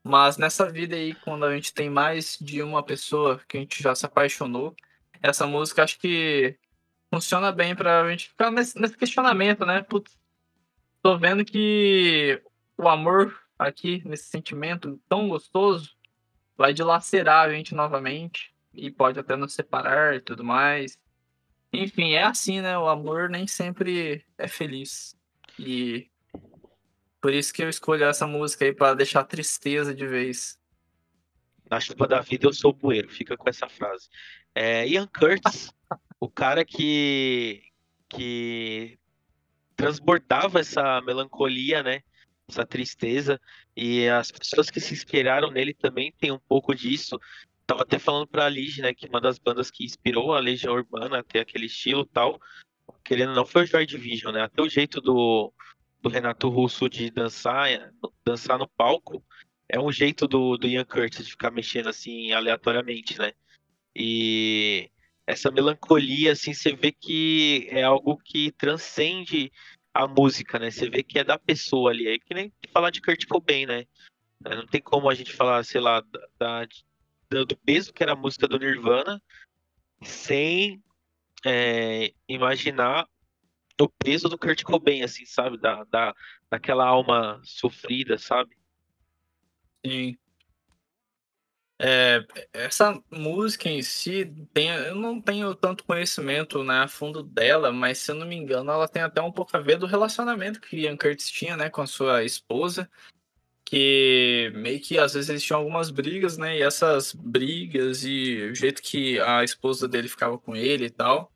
Mas 0.02 0.38
nessa 0.38 0.72
vida 0.72 0.96
aí, 0.96 1.14
quando 1.16 1.46
a 1.46 1.54
gente 1.54 1.74
tem 1.74 1.90
mais 1.90 2.38
de 2.40 2.62
uma 2.62 2.82
pessoa 2.82 3.42
que 3.48 3.58
a 3.58 3.60
gente 3.60 3.84
já 3.84 3.94
se 3.94 4.06
apaixonou, 4.06 4.74
essa 5.22 5.46
música 5.46 5.84
acho 5.84 6.00
que 6.00 6.58
funciona 7.14 7.52
bem 7.52 7.76
pra 7.76 8.10
gente 8.10 8.30
ficar 8.30 8.50
nesse 8.52 8.98
questionamento, 8.98 9.66
né? 9.66 9.82
Putz, 9.82 10.18
tô 11.02 11.18
vendo 11.18 11.44
que 11.44 12.42
o 12.78 12.88
amor 12.88 13.36
aqui, 13.58 14.02
nesse 14.06 14.26
sentimento 14.26 15.00
tão 15.08 15.30
gostoso, 15.30 15.96
vai 16.58 16.74
dilacerar 16.74 17.46
a 17.46 17.52
gente 17.52 17.76
novamente 17.76 18.54
e 18.74 18.92
pode 18.92 19.20
até 19.20 19.36
nos 19.36 19.54
separar 19.54 20.16
e 20.16 20.20
tudo 20.20 20.44
mais. 20.44 21.00
Enfim, 21.72 22.14
é 22.14 22.24
assim, 22.24 22.62
né? 22.62 22.78
O 22.78 22.88
amor 22.88 23.30
nem 23.30 23.48
sempre 23.48 24.26
é 24.38 24.48
feliz. 24.48 25.18
E 25.60 26.10
por 27.22 27.34
isso 27.34 27.54
que 27.54 27.64
eu 27.64 27.70
escolho 27.70 28.06
essa 28.06 28.28
música 28.28 28.66
aí 28.66 28.74
pra 28.74 28.94
deixar 28.94 29.24
tristeza 29.24 29.94
de 29.94 30.06
vez. 30.06 30.60
Na 31.70 31.80
chuva 31.80 32.08
da 32.08 32.22
vida 32.22 32.48
eu 32.48 32.54
sou 32.54 32.72
o 32.72 32.76
bueiro, 32.76 33.10
fica 33.10 33.36
com 33.36 33.50
essa 33.50 33.68
frase. 33.68 34.08
É, 34.54 34.88
Ian 34.88 35.08
Curtis, 35.08 35.74
o 36.20 36.30
cara 36.30 36.64
que, 36.64 37.64
que 38.08 39.00
transbordava 39.76 40.60
essa 40.60 41.02
melancolia, 41.02 41.82
né? 41.82 42.04
Essa 42.50 42.66
tristeza. 42.66 43.40
E 43.76 44.08
as 44.08 44.32
pessoas 44.32 44.70
que 44.70 44.80
se 44.80 44.94
inspiraram 44.94 45.52
nele 45.52 45.74
também 45.74 46.14
tem 46.20 46.32
um 46.32 46.40
pouco 46.40 46.74
disso. 46.76 47.20
Tava 47.66 47.82
até 47.82 47.98
falando 47.98 48.28
pra 48.28 48.50
Lige, 48.50 48.82
né? 48.82 48.94
Que 48.94 49.08
uma 49.08 49.20
das 49.22 49.40
bandas 49.40 49.72
que 49.72 49.84
inspirou 49.84 50.34
a 50.34 50.40
Legião 50.40 50.74
Urbana 50.74 51.20
a 51.20 51.24
ter 51.24 51.40
aquele 51.40 51.66
estilo 51.66 52.06
tal. 52.06 52.40
Querendo 53.04 53.34
não, 53.34 53.46
foi 53.46 53.64
o 53.64 53.68
Joy 53.68 53.86
Division, 53.86 54.34
né? 54.34 54.42
Até 54.42 54.62
o 54.62 54.70
jeito 54.70 55.02
do, 55.02 55.52
do 56.02 56.10
Renato 56.10 56.50
Russo 56.50 56.88
de 56.90 57.10
dançar, 57.10 57.92
dançar 58.24 58.60
no 58.60 58.68
palco 58.68 59.24
é 59.68 59.80
um 59.80 59.92
jeito 59.92 60.28
do, 60.28 60.58
do 60.58 60.68
Ian 60.68 60.86
Curtis 60.86 61.26
de 61.26 61.32
ficar 61.32 61.52
mexendo 61.52 61.90
assim 61.90 62.32
aleatoriamente, 62.32 63.18
né? 63.18 63.34
E 63.96 64.90
essa 65.26 65.50
melancolia, 65.50 66.34
assim, 66.34 66.54
você 66.54 66.76
vê 66.76 66.92
que 66.92 67.68
é 67.72 67.84
algo 67.84 68.18
que 68.18 68.52
transcende 68.52 69.52
a 69.96 70.06
música, 70.06 70.60
né? 70.60 70.70
Você 70.70 70.90
vê 70.90 71.02
que 71.02 71.18
é 71.18 71.24
da 71.24 71.40
pessoa 71.40 71.90
ali. 71.90 72.06
É 72.06 72.20
que 72.20 72.34
nem 72.34 72.52
falar 72.70 72.90
de 72.90 73.02
Kurt 73.02 73.26
Cobain, 73.28 73.66
né? 73.66 73.86
Não 74.42 74.68
tem 74.68 74.82
como 74.82 75.10
a 75.10 75.16
gente 75.16 75.32
falar, 75.32 75.64
sei 75.64 75.80
lá, 75.80 76.02
da, 76.38 76.68
da, 77.30 77.44
do 77.46 77.56
peso 77.56 77.94
que 77.94 78.04
era 78.04 78.12
a 78.12 78.16
música 78.16 78.46
do 78.46 78.60
Nirvana 78.60 79.24
sem 80.04 80.84
é, 81.46 82.14
imaginar 82.28 83.08
o 83.80 83.88
peso 83.88 84.28
do 84.28 84.38
Kurt 84.38 84.64
Cobain, 84.64 85.02
assim, 85.02 85.26
sabe? 85.26 85.58
Da, 85.58 85.86
da, 85.86 86.14
daquela 86.50 86.86
alma 86.86 87.40
sofrida, 87.46 88.18
sabe? 88.18 88.54
Sim. 89.86 90.18
É, 91.78 92.26
essa 92.54 92.98
música 93.12 93.68
em 93.68 93.82
si, 93.82 94.32
tem, 94.54 94.70
eu 94.70 94.96
não 94.96 95.20
tenho 95.20 95.54
tanto 95.54 95.84
conhecimento 95.84 96.64
né, 96.64 96.80
a 96.80 96.88
fundo 96.88 97.22
dela, 97.22 97.72
mas 97.72 97.98
se 97.98 98.12
eu 98.12 98.16
não 98.16 98.26
me 98.26 98.36
engano, 98.36 98.72
ela 98.72 98.88
tem 98.88 99.02
até 99.02 99.22
um 99.22 99.32
pouco 99.32 99.56
a 99.58 99.60
ver 99.60 99.78
do 99.78 99.86
relacionamento 99.86 100.62
que 100.62 100.78
Ian 100.78 100.96
Curtis 100.96 101.30
tinha 101.30 101.58
né, 101.58 101.70
com 101.70 101.82
a 101.82 101.88
sua 101.88 102.24
esposa, 102.24 102.90
que 103.66 104.52
meio 104.56 104.80
que 104.80 104.98
às 104.98 105.14
vezes 105.16 105.30
eles 105.30 105.44
tinham 105.44 105.60
algumas 105.60 105.90
brigas, 105.90 106.38
né? 106.38 106.58
E 106.58 106.62
essas 106.62 107.14
brigas 107.14 108.04
e 108.04 108.50
o 108.52 108.56
jeito 108.56 108.82
que 108.82 109.20
a 109.20 109.44
esposa 109.44 109.88
dele 109.88 110.08
ficava 110.08 110.38
com 110.38 110.56
ele 110.56 110.86
e 110.86 110.90
tal, 110.90 111.32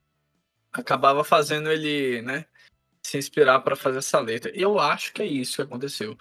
acabava 0.71 1.23
fazendo 1.23 1.71
ele, 1.71 2.21
né, 2.21 2.45
se 3.03 3.17
inspirar 3.17 3.59
para 3.61 3.75
fazer 3.75 3.99
essa 3.99 4.19
letra. 4.19 4.51
Eu 4.55 4.79
acho 4.79 5.13
que 5.13 5.21
é 5.21 5.25
isso 5.25 5.57
que 5.57 5.61
aconteceu. 5.63 6.17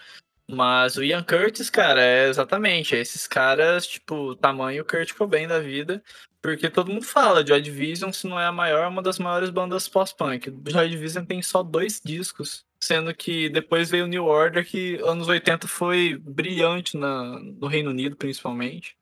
Mas 0.51 0.97
o 0.97 1.05
Ian 1.05 1.23
Curtis, 1.23 1.69
cara, 1.69 2.01
é 2.03 2.29
exatamente 2.29 2.97
é 2.97 3.01
esses 3.01 3.27
caras, 3.27 3.87
tipo, 3.87 4.35
tamanho 4.37 4.85
Kurt 4.85 5.13
Cobain 5.13 5.47
da 5.47 5.61
vida, 5.61 6.03
porque 6.41 6.71
todo 6.71 6.91
mundo 6.91 7.05
fala, 7.05 7.47
Joy 7.47 7.61
Division, 7.61 8.11
se 8.13 8.27
não 8.27 8.41
é 8.41 8.47
a 8.47 8.53
maior, 8.53 8.85
é 8.85 8.87
uma 8.87 9.03
das 9.03 9.19
maiores 9.19 9.51
bandas 9.51 9.89
pós-punk. 9.89 10.51
Joy 10.67 10.89
Division 10.89 11.27
tem 11.27 11.43
só 11.43 11.63
dois 11.63 12.01
discos, 12.03 12.65
sendo 12.81 13.15
que 13.15 13.51
depois 13.51 13.91
veio 13.91 14.05
o 14.05 14.09
New 14.09 14.25
Order, 14.25 14.67
que 14.67 14.97
anos 15.05 15.29
80 15.29 15.69
foi 15.69 16.17
brilhante 16.17 16.97
na, 16.97 17.39
no 17.39 17.67
Reino 17.67 17.91
Unido, 17.91 18.17
principalmente. 18.17 18.97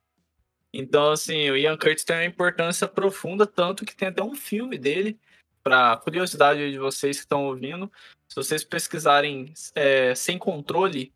Então, 0.73 1.13
assim, 1.13 1.49
o 1.51 1.57
Ian 1.57 1.77
Curtis 1.79 2.05
tem 2.05 2.17
uma 2.17 2.25
importância 2.25 2.89
profunda, 2.89 3.47
tanto 3.47 3.85
que 3.85 3.95
tem 3.95 4.09
até 4.09 4.23
um 4.23 4.35
filme 4.35 4.77
dele, 4.77 5.17
para 5.63 5.97
curiosidade 5.99 6.71
de 6.71 6.79
vocês 6.79 7.17
que 7.17 7.25
estão 7.25 7.45
ouvindo, 7.47 7.91
se 8.29 8.37
vocês 8.37 8.63
pesquisarem 8.65 9.53
é, 9.75 10.15
Sem 10.15 10.39
Controle, 10.39 11.13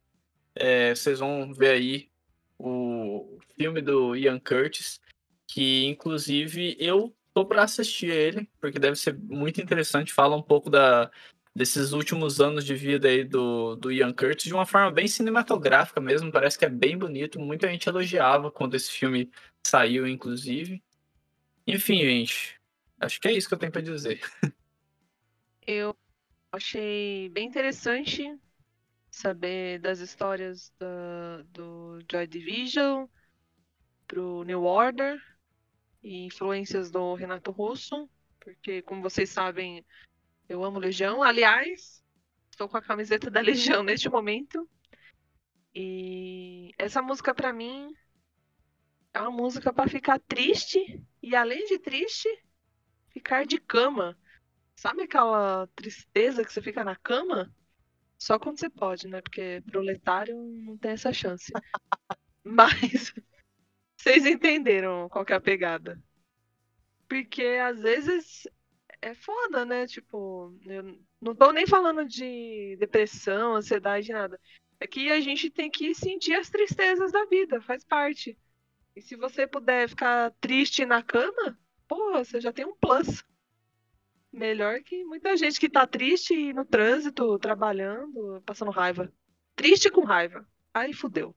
é, 0.54 0.94
vocês 0.94 1.18
vão 1.18 1.52
ver 1.52 1.70
aí 1.70 2.10
o 2.58 3.38
filme 3.56 3.80
do 3.80 4.14
Ian 4.14 4.38
Curtis, 4.38 5.00
que 5.46 5.86
inclusive 5.86 6.76
eu 6.78 7.14
tô 7.32 7.46
para 7.46 7.62
assistir 7.62 8.10
ele, 8.10 8.48
porque 8.60 8.78
deve 8.78 8.96
ser 8.96 9.16
muito 9.18 9.60
interessante. 9.60 10.12
Fala 10.12 10.36
um 10.36 10.42
pouco 10.42 10.68
da, 10.68 11.10
desses 11.54 11.92
últimos 11.92 12.40
anos 12.40 12.64
de 12.64 12.74
vida 12.74 13.08
aí 13.08 13.24
do, 13.24 13.76
do 13.76 13.90
Ian 13.90 14.12
Curtis 14.12 14.44
de 14.44 14.54
uma 14.54 14.66
forma 14.66 14.90
bem 14.90 15.08
cinematográfica 15.08 16.00
mesmo. 16.00 16.30
Parece 16.30 16.58
que 16.58 16.64
é 16.64 16.68
bem 16.70 16.96
bonito. 16.96 17.40
Muita 17.40 17.68
gente 17.68 17.88
elogiava 17.88 18.50
quando 18.50 18.74
esse 18.74 18.90
filme 18.90 19.30
saiu, 19.66 20.06
inclusive. 20.06 20.82
Enfim, 21.66 21.98
gente. 21.98 22.60
Acho 22.98 23.20
que 23.20 23.28
é 23.28 23.32
isso 23.32 23.48
que 23.48 23.54
eu 23.54 23.58
tenho 23.58 23.72
para 23.72 23.82
dizer. 23.82 24.20
Eu 25.66 25.94
achei 26.50 27.28
bem 27.28 27.46
interessante 27.46 28.36
saber 29.10 29.80
das 29.80 29.98
histórias 29.98 30.72
da, 30.78 31.42
do 31.48 31.98
Joy 32.10 32.26
Division 32.26 33.06
pro 34.06 34.42
New 34.44 34.62
Order 34.64 35.20
e 36.02 36.26
influências 36.26 36.90
do 36.90 37.14
Renato 37.14 37.50
Russo, 37.50 38.08
porque 38.40 38.82
como 38.82 39.02
vocês 39.02 39.30
sabem, 39.30 39.84
eu 40.48 40.64
amo 40.64 40.78
Legião. 40.78 41.22
Aliás, 41.22 42.04
estou 42.50 42.68
com 42.68 42.76
a 42.76 42.82
camiseta 42.82 43.30
da 43.30 43.40
Legião 43.42 43.82
neste 43.82 44.08
momento. 44.08 44.68
E 45.74 46.72
essa 46.78 47.00
música 47.00 47.34
para 47.34 47.52
mim 47.52 47.94
é 49.12 49.20
uma 49.20 49.30
música 49.30 49.72
para 49.72 49.88
ficar 49.88 50.18
triste 50.20 51.02
e 51.22 51.36
além 51.36 51.64
de 51.66 51.78
triste, 51.78 52.28
ficar 53.08 53.44
de 53.44 53.58
cama. 53.58 54.18
Sabe 54.74 55.02
aquela 55.02 55.68
tristeza 55.76 56.44
que 56.44 56.52
você 56.52 56.62
fica 56.62 56.82
na 56.82 56.96
cama? 56.96 57.54
Só 58.20 58.38
quando 58.38 58.58
você 58.58 58.68
pode, 58.68 59.08
né? 59.08 59.22
Porque 59.22 59.62
proletário 59.70 60.36
não 60.36 60.76
tem 60.76 60.90
essa 60.90 61.12
chance. 61.12 61.50
Mas 62.44 63.14
vocês 63.96 64.26
entenderam 64.26 65.08
qual 65.08 65.24
é 65.28 65.34
a 65.34 65.40
pegada. 65.40 65.98
Porque 67.08 67.42
às 67.42 67.80
vezes 67.80 68.46
é 69.00 69.14
foda, 69.14 69.64
né? 69.64 69.86
Tipo, 69.86 70.54
eu 70.66 70.98
não 71.20 71.34
tô 71.34 71.50
nem 71.50 71.66
falando 71.66 72.04
de 72.06 72.76
depressão, 72.78 73.56
ansiedade, 73.56 74.12
nada. 74.12 74.38
É 74.78 74.86
que 74.86 75.10
a 75.10 75.20
gente 75.20 75.50
tem 75.50 75.70
que 75.70 75.94
sentir 75.94 76.34
as 76.34 76.50
tristezas 76.50 77.12
da 77.12 77.24
vida, 77.24 77.60
faz 77.62 77.84
parte. 77.84 78.38
E 78.94 79.00
se 79.00 79.16
você 79.16 79.46
puder 79.46 79.88
ficar 79.88 80.30
triste 80.40 80.84
na 80.84 81.02
cama, 81.02 81.58
porra, 81.88 82.24
você 82.24 82.40
já 82.40 82.52
tem 82.52 82.66
um 82.66 82.76
plus. 82.76 83.24
Melhor 84.32 84.80
que 84.82 85.04
muita 85.04 85.36
gente 85.36 85.58
que 85.58 85.68
tá 85.68 85.86
triste 85.86 86.52
no 86.52 86.64
trânsito, 86.64 87.38
trabalhando, 87.38 88.40
passando 88.46 88.70
raiva. 88.70 89.12
Triste 89.56 89.90
com 89.90 90.04
raiva. 90.04 90.46
Aí 90.72 90.92
fudeu. 90.92 91.34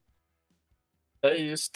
É 1.22 1.36
isso. 1.36 1.72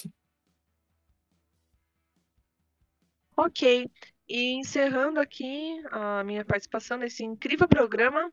Ok. 3.35 3.89
E 4.27 4.59
encerrando 4.59 5.19
aqui 5.19 5.81
a 5.89 6.23
minha 6.23 6.43
participação 6.43 6.97
nesse 6.97 7.23
incrível 7.23 7.67
programa, 7.67 8.31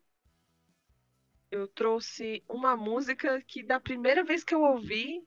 eu 1.51 1.69
trouxe 1.69 2.43
uma 2.49 2.77
música 2.77 3.41
que 3.47 3.63
da 3.63 3.79
primeira 3.79 4.25
vez 4.25 4.43
que 4.43 4.55
eu 4.55 4.63
ouvi, 4.63 5.25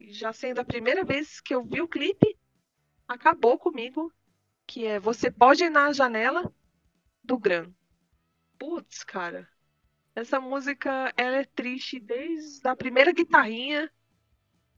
já 0.00 0.32
sendo 0.32 0.60
a 0.60 0.64
primeira 0.64 1.04
vez 1.04 1.40
que 1.40 1.54
eu 1.54 1.62
vi 1.62 1.82
o 1.82 1.88
clipe, 1.88 2.38
acabou 3.06 3.58
comigo, 3.58 4.12
que 4.66 4.86
é 4.86 4.98
Você 4.98 5.30
Pode 5.30 5.64
Ir 5.64 5.70
na 5.70 5.92
Janela, 5.92 6.50
do 7.28 7.38
Gran. 7.38 7.70
Putz, 8.58 9.04
cara. 9.04 9.46
Essa 10.14 10.40
música, 10.40 11.12
ela 11.14 11.36
é 11.36 11.44
triste 11.44 12.00
desde 12.00 12.66
a 12.66 12.74
primeira 12.74 13.12
guitarrinha 13.12 13.88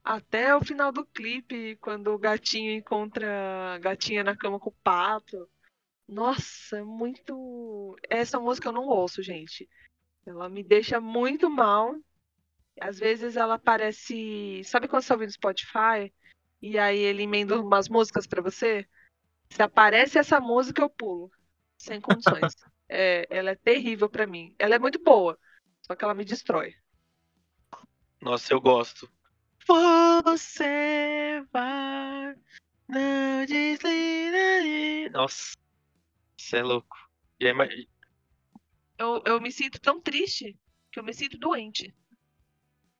até 0.02 0.54
o 0.56 0.60
final 0.60 0.90
do 0.90 1.06
clipe, 1.06 1.76
quando 1.76 2.08
o 2.08 2.18
gatinho 2.18 2.72
encontra 2.72 3.74
a 3.74 3.78
gatinha 3.78 4.24
na 4.24 4.36
cama 4.36 4.58
com 4.58 4.70
o 4.70 4.76
pato. 4.82 5.48
Nossa, 6.08 6.78
é 6.78 6.82
muito. 6.82 7.96
Essa 8.08 8.40
música 8.40 8.68
eu 8.68 8.72
não 8.72 8.88
ouço, 8.88 9.22
gente. 9.22 9.68
Ela 10.26 10.48
me 10.48 10.64
deixa 10.64 11.00
muito 11.00 11.48
mal. 11.48 11.94
Às 12.80 12.98
vezes 12.98 13.36
ela 13.36 13.60
parece. 13.60 14.62
Sabe 14.64 14.88
quando 14.88 15.04
você 15.04 15.12
ouve 15.12 15.26
no 15.26 15.32
Spotify? 15.32 16.12
E 16.60 16.76
aí 16.76 16.98
ele 16.98 17.22
emenda 17.22 17.60
umas 17.60 17.88
músicas 17.88 18.26
para 18.26 18.42
você? 18.42 18.84
Se 19.50 19.62
aparece 19.62 20.18
essa 20.18 20.40
música, 20.40 20.82
eu 20.82 20.90
pulo. 20.90 21.30
Sem 21.80 21.98
condições. 21.98 22.54
é, 22.90 23.26
ela 23.30 23.52
é 23.52 23.54
terrível 23.54 24.08
pra 24.08 24.26
mim. 24.26 24.54
Ela 24.58 24.74
é 24.74 24.78
muito 24.78 25.02
boa, 25.02 25.38
só 25.80 25.96
que 25.96 26.04
ela 26.04 26.12
me 26.12 26.26
destrói. 26.26 26.74
Nossa, 28.20 28.52
eu 28.52 28.60
gosto. 28.60 29.10
Você 29.66 31.42
vai. 31.50 32.34
Não 32.86 33.46
desliga. 33.46 35.10
Nossa. 35.12 35.56
Você 36.36 36.58
é 36.58 36.62
louco. 36.62 36.98
E 37.38 37.46
aí, 37.46 37.54
mas- 37.54 37.86
Eu, 38.98 39.22
eu 39.24 39.40
me 39.40 39.50
sinto 39.50 39.80
tão 39.80 39.98
triste 39.98 40.58
que 40.92 41.00
eu 41.00 41.04
me 41.04 41.14
sinto 41.14 41.38
doente. 41.38 41.94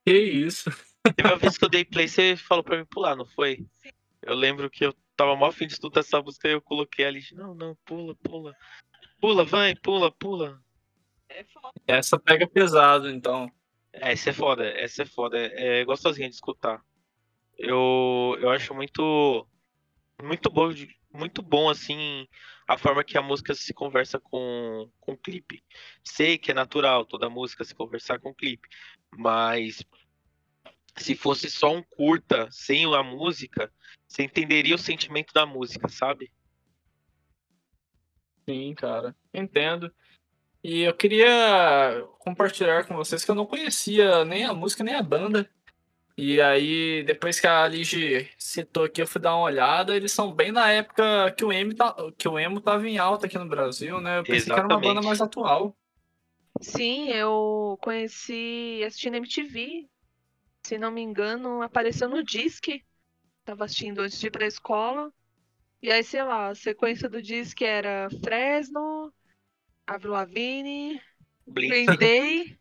Que 0.07 0.17
isso? 0.17 0.71
Teve 1.15 1.29
uma 1.29 1.37
vez 1.37 1.59
que 1.59 1.65
eu 1.65 1.69
dei 1.69 1.85
play, 1.85 2.09
você 2.09 2.35
falou 2.35 2.65
pra 2.65 2.79
mim 2.79 2.87
pular, 2.87 3.15
não 3.15 3.27
foi? 3.27 3.67
Sim. 3.83 3.91
Eu 4.23 4.35
lembro 4.35 4.71
que 4.71 4.87
eu 4.87 4.95
tava 5.21 5.37
mó 5.37 5.47
afim 5.47 5.67
de 5.67 5.75
escutar 5.75 6.01
essa 6.01 6.23
música 6.23 6.49
e 6.49 6.53
eu 6.53 6.63
coloquei 6.63 7.05
ali. 7.05 7.21
Não, 7.33 7.55
não, 7.55 7.77
pula, 7.85 8.17
pula. 8.23 8.57
Pula, 9.21 9.45
vai, 9.45 9.75
pula, 9.75 10.11
pula. 10.11 10.59
É 11.29 11.45
foda. 11.45 11.71
Essa 11.87 12.19
pega 12.19 12.49
pesado, 12.49 13.11
então. 13.11 13.51
É, 13.93 14.13
essa 14.13 14.31
é 14.31 14.33
foda, 14.33 14.65
essa 14.65 15.03
é 15.03 15.05
foda. 15.05 15.37
É, 15.39 15.81
é 15.81 15.85
gostosinha 15.85 16.27
de 16.27 16.35
escutar. 16.35 16.83
Eu, 17.59 18.35
eu 18.41 18.49
acho 18.49 18.75
muito. 18.75 19.47
Muito 20.23 20.51
bom, 20.51 20.71
muito 21.13 21.43
bom, 21.43 21.69
assim, 21.69 22.27
a 22.69 22.77
forma 22.79 23.03
que 23.03 23.17
a 23.17 23.23
música 23.23 23.55
se 23.55 23.73
conversa 23.73 24.19
com, 24.21 24.91
com 25.01 25.13
o 25.13 25.19
clipe. 25.19 25.63
Sei 26.05 26.39
que 26.39 26.51
é 26.51 26.55
natural 26.55 27.05
toda 27.05 27.31
música 27.31 27.65
se 27.65 27.75
conversar 27.75 28.21
com 28.21 28.31
o 28.31 28.35
clipe, 28.35 28.69
mas 29.17 29.83
se 30.97 31.15
fosse 31.15 31.51
só 31.51 31.75
um 31.75 31.83
curta 31.83 32.49
sem 32.51 32.85
a 32.95 33.03
música, 33.03 33.73
você 34.07 34.23
entenderia 34.23 34.75
o 34.75 34.79
sentimento 34.79 35.33
da 35.33 35.47
música, 35.47 35.89
sabe? 35.89 36.33
Sim, 38.49 38.75
cara. 38.75 39.15
Entendo. 39.33 39.93
E 40.63 40.83
eu 40.83 40.95
queria 40.95 42.05
compartilhar 42.19 42.85
com 42.87 42.97
vocês 42.97 43.25
que 43.25 43.31
eu 43.31 43.35
não 43.35 43.47
conhecia 43.47 44.25
nem 44.25 44.45
a 44.45 44.53
música 44.53 44.85
nem 44.85 44.95
a 44.95 45.03
banda. 45.03 45.49
E 46.17 46.39
aí, 46.41 47.03
depois 47.05 47.41
que 47.41 47.47
a 47.47 47.67
Lige 47.67 48.29
citou 48.37 48.85
aqui, 48.85 49.01
eu 49.01 49.07
fui 49.07 49.21
dar 49.21 49.35
uma 49.35 49.45
olhada. 49.45 49.97
Eles 49.97 50.13
são 50.13 50.33
bem 50.33 50.53
na 50.53 50.71
época 50.71 51.33
que 51.33 51.45
o 51.45 51.53
emo, 51.53 51.75
tá, 51.75 51.95
que 52.19 52.29
o 52.29 52.39
emo 52.39 52.61
tava 52.61 52.87
em 52.87 52.99
alta 52.99 53.27
aqui 53.27 53.39
no 53.39 53.49
Brasil, 53.49 54.01
né? 54.01 54.19
Eu 54.19 54.25
pensei 54.25 54.45
que 54.45 54.53
era 54.53 54.67
uma 54.67 54.69
banda 54.69 55.01
Exatamente. 55.01 55.07
mais 55.07 55.21
atual. 55.23 55.75
Sim, 56.61 57.09
eu 57.09 57.79
conheci 57.81 58.83
assistindo 58.87 59.17
MTV. 59.17 59.89
Se 60.63 60.79
não 60.79 60.91
me 60.91 61.01
engano, 61.01 61.63
apareceu 61.63 62.09
no 62.09 62.23
Disque. 62.23 62.85
Tava 63.45 63.65
assistindo 63.65 64.01
antes 64.01 64.19
de 64.19 64.27
ir 64.27 64.31
pra 64.31 64.47
escola. 64.47 65.13
E 65.83 65.91
aí, 65.91 66.05
sei 66.05 66.23
lá, 66.23 66.49
a 66.49 66.55
sequência 66.55 67.09
do 67.09 67.23
Disque 67.23 67.65
era 67.65 68.09
Fresno, 68.23 69.13
Avril 69.87 70.13
Lavigne, 70.13 71.01
Blink, 71.47 71.87
Green 71.87 71.97
Day 71.97 72.59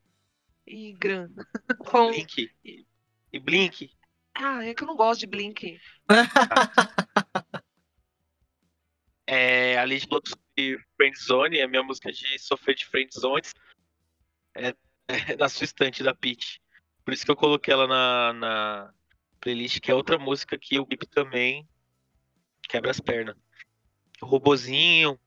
e 0.66 0.94
Gran. 0.94 1.30
Com... 1.92 2.12
Blink. 2.12 2.50
E, 2.64 2.86
e 3.34 3.40
Blink. 3.40 3.92
Ah, 4.34 4.64
é 4.64 4.74
que 4.74 4.84
eu 4.84 4.88
não 4.88 4.96
gosto 4.96 5.20
de 5.20 5.28
Blink. 5.28 5.80
É, 9.32 9.78
a 9.78 9.86
falou 10.08 10.24
de 10.58 10.80
Friendzone, 10.96 11.60
é 11.60 11.64
a 11.64 11.68
minha 11.68 11.84
música 11.84 12.12
de 12.12 12.40
sofrer 12.40 12.74
de 12.74 12.88
Friendzone. 12.88 13.44
É, 14.56 14.74
é 15.34 15.36
na 15.38 15.48
sua 15.48 15.66
estante 15.66 16.02
da 16.02 16.16
Peach. 16.16 16.60
Por 17.10 17.14
isso 17.14 17.26
que 17.26 17.32
eu 17.32 17.36
coloquei 17.36 17.74
ela 17.74 17.88
na, 17.88 18.34
na 18.34 18.94
playlist, 19.42 19.80
que 19.80 19.90
é 19.90 19.96
outra 19.96 20.20
música 20.20 20.56
que 20.60 20.80
o 20.80 20.86
clipe 20.86 21.08
também 21.08 21.68
quebra 22.68 22.92
as 22.92 23.00
pernas. 23.00 23.36
O 24.22 24.28
robozinho, 24.28 25.20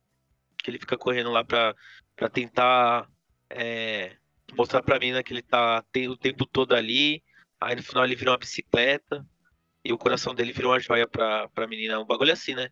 que 0.62 0.70
ele 0.70 0.78
fica 0.78 0.96
correndo 0.96 1.32
lá 1.32 1.42
pra, 1.42 1.74
pra 2.14 2.28
tentar 2.28 3.10
é, 3.50 4.16
mostrar 4.52 4.80
pra 4.80 5.00
mina 5.00 5.24
que 5.24 5.32
ele 5.32 5.42
tá 5.42 5.82
tem- 5.90 6.08
o 6.08 6.16
tempo 6.16 6.46
todo 6.46 6.72
ali. 6.72 7.20
Aí 7.60 7.74
no 7.74 7.82
final 7.82 8.04
ele 8.04 8.14
vira 8.14 8.30
uma 8.30 8.38
bicicleta. 8.38 9.26
E 9.84 9.92
o 9.92 9.98
coração 9.98 10.36
dele 10.36 10.52
vira 10.52 10.68
uma 10.68 10.78
joia 10.78 11.08
pra, 11.08 11.48
pra 11.48 11.66
menina. 11.66 11.98
Um 11.98 12.06
bagulho 12.06 12.32
assim, 12.32 12.54
né? 12.54 12.70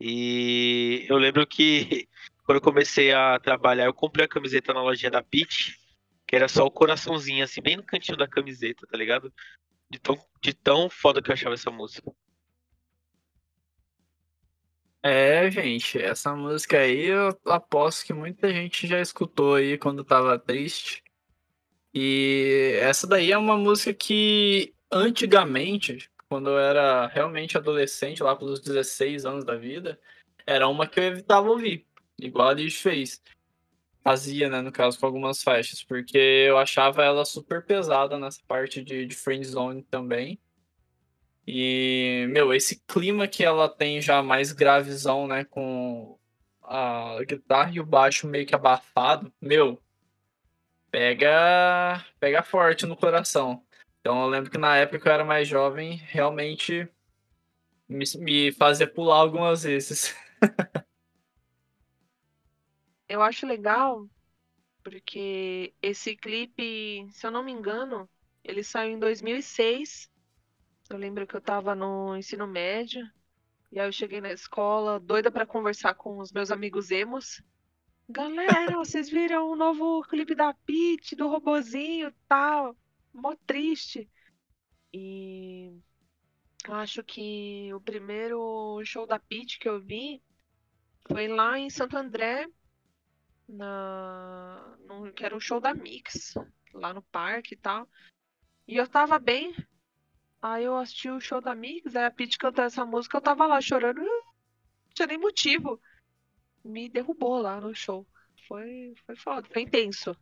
E 0.00 1.04
eu 1.10 1.18
lembro 1.18 1.46
que 1.46 2.08
quando 2.46 2.56
eu 2.56 2.62
comecei 2.62 3.12
a 3.12 3.38
trabalhar, 3.38 3.84
eu 3.84 3.92
comprei 3.92 4.24
a 4.24 4.28
camiseta 4.28 4.72
na 4.72 4.80
lojinha 4.80 5.10
da 5.10 5.22
Peach, 5.22 5.76
que 6.26 6.34
era 6.34 6.48
só 6.48 6.64
o 6.64 6.70
coraçãozinho, 6.70 7.44
assim, 7.44 7.62
bem 7.62 7.76
no 7.76 7.82
cantinho 7.82 8.18
da 8.18 8.26
camiseta, 8.26 8.86
tá 8.86 8.96
ligado? 8.96 9.32
De 9.88 9.98
tão, 9.98 10.18
de 10.42 10.52
tão 10.52 10.90
foda 10.90 11.22
que 11.22 11.30
eu 11.30 11.34
achava 11.34 11.54
essa 11.54 11.70
música. 11.70 12.12
É, 15.02 15.48
gente, 15.50 16.02
essa 16.02 16.34
música 16.34 16.78
aí 16.78 17.06
eu 17.06 17.38
aposto 17.46 18.04
que 18.04 18.12
muita 18.12 18.52
gente 18.52 18.88
já 18.88 19.00
escutou 19.00 19.54
aí 19.54 19.78
quando 19.78 20.02
tava 20.02 20.36
triste. 20.36 21.04
E 21.94 22.76
essa 22.80 23.06
daí 23.06 23.30
é 23.30 23.38
uma 23.38 23.56
música 23.56 23.94
que 23.94 24.74
antigamente, 24.90 26.10
quando 26.28 26.50
eu 26.50 26.58
era 26.58 27.06
realmente 27.06 27.56
adolescente, 27.56 28.22
lá 28.22 28.34
pelos 28.34 28.60
16 28.60 29.24
anos 29.24 29.44
da 29.44 29.54
vida, 29.54 29.98
era 30.44 30.66
uma 30.66 30.88
que 30.88 30.98
eu 30.98 31.04
evitava 31.04 31.48
ouvir, 31.48 31.86
igual 32.18 32.48
a 32.48 32.54
Liz 32.54 32.80
fez. 32.80 33.22
Fazia, 34.06 34.48
né, 34.48 34.60
no 34.60 34.70
caso, 34.70 34.96
com 35.00 35.06
algumas 35.06 35.42
faixas, 35.42 35.82
porque 35.82 36.16
eu 36.16 36.56
achava 36.58 37.02
ela 37.02 37.24
super 37.24 37.66
pesada 37.66 38.16
nessa 38.16 38.40
parte 38.46 38.80
de, 38.80 39.04
de 39.04 39.16
friendzone 39.16 39.82
também. 39.82 40.38
E, 41.44 42.24
meu, 42.30 42.54
esse 42.54 42.80
clima 42.86 43.26
que 43.26 43.42
ela 43.42 43.68
tem 43.68 44.00
já 44.00 44.22
mais 44.22 44.52
gravizão, 44.52 45.26
né, 45.26 45.44
com 45.44 46.16
a 46.62 47.18
guitarra 47.26 47.72
e 47.72 47.80
o 47.80 47.84
baixo 47.84 48.28
meio 48.28 48.46
que 48.46 48.54
abafado, 48.54 49.32
meu, 49.42 49.82
pega, 50.88 52.04
pega 52.20 52.44
forte 52.44 52.86
no 52.86 52.96
coração. 52.96 53.60
Então 54.00 54.22
eu 54.22 54.28
lembro 54.28 54.52
que 54.52 54.58
na 54.58 54.76
época 54.76 55.08
eu 55.08 55.12
era 55.14 55.24
mais 55.24 55.48
jovem, 55.48 55.96
realmente 56.06 56.88
me, 57.88 58.04
me 58.20 58.52
fazia 58.52 58.86
pular 58.86 59.16
algumas 59.16 59.64
vezes. 59.64 60.14
Eu 63.08 63.22
acho 63.22 63.46
legal 63.46 64.08
porque 64.82 65.74
esse 65.82 66.16
clipe, 66.16 67.08
se 67.10 67.26
eu 67.26 67.30
não 67.30 67.42
me 67.42 67.50
engano, 67.50 68.08
ele 68.44 68.62
saiu 68.62 68.92
em 68.92 68.98
2006. 68.98 70.08
Eu 70.88 70.96
lembro 70.96 71.26
que 71.26 71.34
eu 71.34 71.40
tava 71.40 71.74
no 71.74 72.16
ensino 72.16 72.46
médio. 72.46 73.04
E 73.72 73.80
aí 73.80 73.88
eu 73.88 73.92
cheguei 73.92 74.20
na 74.20 74.30
escola, 74.30 75.00
doida 75.00 75.30
pra 75.30 75.44
conversar 75.44 75.94
com 75.94 76.18
os 76.18 76.30
meus 76.30 76.52
amigos 76.52 76.92
emos. 76.92 77.42
Galera, 78.08 78.76
vocês 78.76 79.10
viram 79.10 79.50
o 79.50 79.56
novo 79.56 80.02
clipe 80.02 80.34
da 80.36 80.54
Peach, 80.54 81.16
do 81.16 81.26
robozinho 81.26 82.14
tal. 82.28 82.76
Mó 83.12 83.34
triste. 83.44 84.08
E 84.92 85.72
eu 86.66 86.74
acho 86.74 87.02
que 87.02 87.74
o 87.74 87.80
primeiro 87.80 88.80
show 88.84 89.06
da 89.06 89.18
Peach 89.18 89.58
que 89.58 89.68
eu 89.68 89.80
vi 89.80 90.22
foi 91.08 91.26
lá 91.26 91.58
em 91.58 91.68
Santo 91.68 91.96
André, 91.96 92.46
na... 93.48 94.76
num- 94.86 95.12
que 95.12 95.24
era 95.24 95.36
um 95.36 95.40
show 95.40 95.60
da 95.60 95.74
Mix, 95.74 96.34
lá 96.74 96.92
no 96.92 97.02
parque 97.02 97.54
e 97.54 97.58
tal. 97.58 97.88
E 98.66 98.76
eu 98.76 98.88
tava 98.88 99.18
bem. 99.18 99.54
Aí 100.42 100.64
eu 100.64 100.76
assisti 100.76 101.10
o 101.10 101.20
show 101.20 101.40
da 101.40 101.54
Mix, 101.54 101.96
aí 101.96 102.04
a 102.04 102.10
Peach 102.10 102.38
cantou 102.38 102.64
essa 102.64 102.84
música, 102.84 103.16
eu 103.16 103.22
tava 103.22 103.46
lá 103.46 103.60
chorando. 103.60 104.00
Não 104.00 104.94
tinha 104.94 105.08
nem 105.08 105.18
motivo. 105.18 105.80
Me 106.64 106.88
derrubou 106.88 107.40
lá 107.40 107.60
no 107.60 107.74
show. 107.74 108.06
Foi, 108.48 108.94
foi 109.06 109.16
foda, 109.16 109.48
foi 109.52 109.62
intenso. 109.62 110.16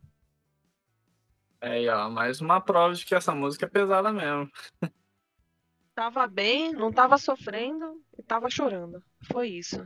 Aí, 1.61 1.87
ó, 1.89 2.09
mais 2.09 2.41
uma 2.41 2.61
prova 2.61 2.93
de 2.93 3.05
que 3.05 3.15
essa 3.15 3.33
música 3.33 3.65
é 3.65 3.69
pesada 3.69 4.11
mesmo. 4.11 4.49
Tava 5.95 6.27
bem, 6.27 6.73
não 6.73 6.91
tava 6.91 7.17
sofrendo 7.17 8.01
e 8.17 8.23
tava 8.23 8.49
chorando. 8.49 9.01
Foi 9.31 9.47
isso. 9.49 9.77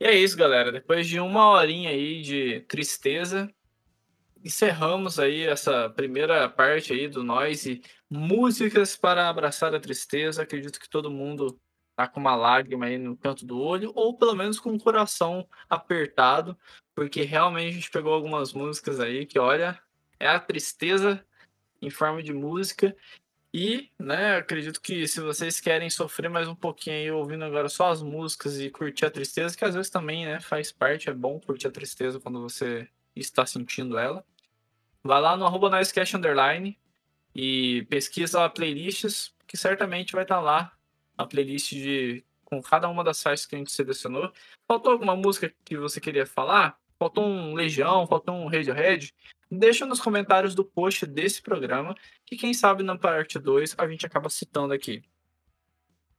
E 0.00 0.06
é 0.06 0.14
isso, 0.14 0.34
galera. 0.34 0.72
Depois 0.72 1.06
de 1.06 1.20
uma 1.20 1.50
horinha 1.50 1.90
aí 1.90 2.22
de 2.22 2.60
tristeza, 2.60 3.52
encerramos 4.42 5.20
aí 5.20 5.42
essa 5.42 5.90
primeira 5.90 6.48
parte 6.48 6.94
aí 6.94 7.06
do 7.06 7.22
Noise 7.22 7.82
Músicas 8.08 8.96
para 8.96 9.28
abraçar 9.28 9.74
a 9.74 9.78
tristeza. 9.78 10.42
Acredito 10.42 10.80
que 10.80 10.88
todo 10.88 11.10
mundo 11.10 11.60
tá 11.94 12.08
com 12.08 12.18
uma 12.18 12.34
lágrima 12.34 12.86
aí 12.86 12.96
no 12.96 13.14
canto 13.14 13.44
do 13.44 13.60
olho, 13.60 13.92
ou 13.94 14.16
pelo 14.16 14.34
menos 14.34 14.58
com 14.58 14.72
o 14.72 14.80
coração 14.80 15.46
apertado, 15.68 16.56
porque 16.94 17.20
realmente 17.20 17.68
a 17.68 17.72
gente 17.74 17.90
pegou 17.90 18.14
algumas 18.14 18.54
músicas 18.54 19.00
aí 19.00 19.26
que, 19.26 19.38
olha, 19.38 19.78
é 20.18 20.28
a 20.28 20.40
tristeza 20.40 21.22
em 21.82 21.90
forma 21.90 22.22
de 22.22 22.32
música. 22.32 22.96
E, 23.52 23.90
né, 23.98 24.36
acredito 24.36 24.80
que 24.80 25.08
se 25.08 25.20
vocês 25.20 25.60
querem 25.60 25.90
sofrer 25.90 26.30
mais 26.30 26.46
um 26.46 26.54
pouquinho 26.54 26.96
aí, 26.96 27.10
ouvindo 27.10 27.44
agora 27.44 27.68
só 27.68 27.90
as 27.90 28.00
músicas 28.00 28.60
e 28.60 28.70
curtir 28.70 29.06
a 29.06 29.10
tristeza, 29.10 29.56
que 29.56 29.64
às 29.64 29.74
vezes 29.74 29.90
também, 29.90 30.24
né, 30.24 30.40
faz 30.40 30.70
parte, 30.70 31.10
é 31.10 31.12
bom 31.12 31.40
curtir 31.40 31.66
a 31.66 31.70
tristeza 31.72 32.20
quando 32.20 32.40
você 32.40 32.88
está 33.14 33.44
sentindo 33.44 33.98
ela. 33.98 34.24
Vai 35.02 35.20
lá 35.20 35.36
no 35.36 35.44
arroba 35.44 35.70
Underline 36.14 36.78
e 37.34 37.86
pesquisa 37.90 38.48
playlists, 38.48 39.34
que 39.48 39.56
certamente 39.56 40.12
vai 40.12 40.22
estar 40.22 40.40
lá 40.40 40.72
a 41.18 41.26
playlist 41.26 41.70
de 41.70 42.24
com 42.44 42.60
cada 42.62 42.88
uma 42.88 43.04
das 43.04 43.22
faixas 43.22 43.46
que 43.46 43.54
a 43.54 43.58
gente 43.58 43.70
selecionou. 43.70 44.32
Faltou 44.66 44.92
alguma 44.92 45.14
música 45.14 45.52
que 45.64 45.76
você 45.76 46.00
queria 46.00 46.26
falar? 46.26 46.78
Faltou 46.98 47.24
um 47.24 47.54
Legião, 47.54 48.06
faltou 48.06 48.34
um 48.34 48.48
Radiohead? 48.48 49.14
Deixa 49.50 49.84
nos 49.84 50.00
comentários 50.00 50.54
do 50.54 50.64
post 50.64 51.04
desse 51.06 51.42
programa, 51.42 51.94
que 52.24 52.36
quem 52.36 52.54
sabe 52.54 52.84
na 52.84 52.96
parte 52.96 53.38
2 53.38 53.74
a 53.76 53.88
gente 53.88 54.06
acaba 54.06 54.30
citando 54.30 54.72
aqui. 54.72 55.02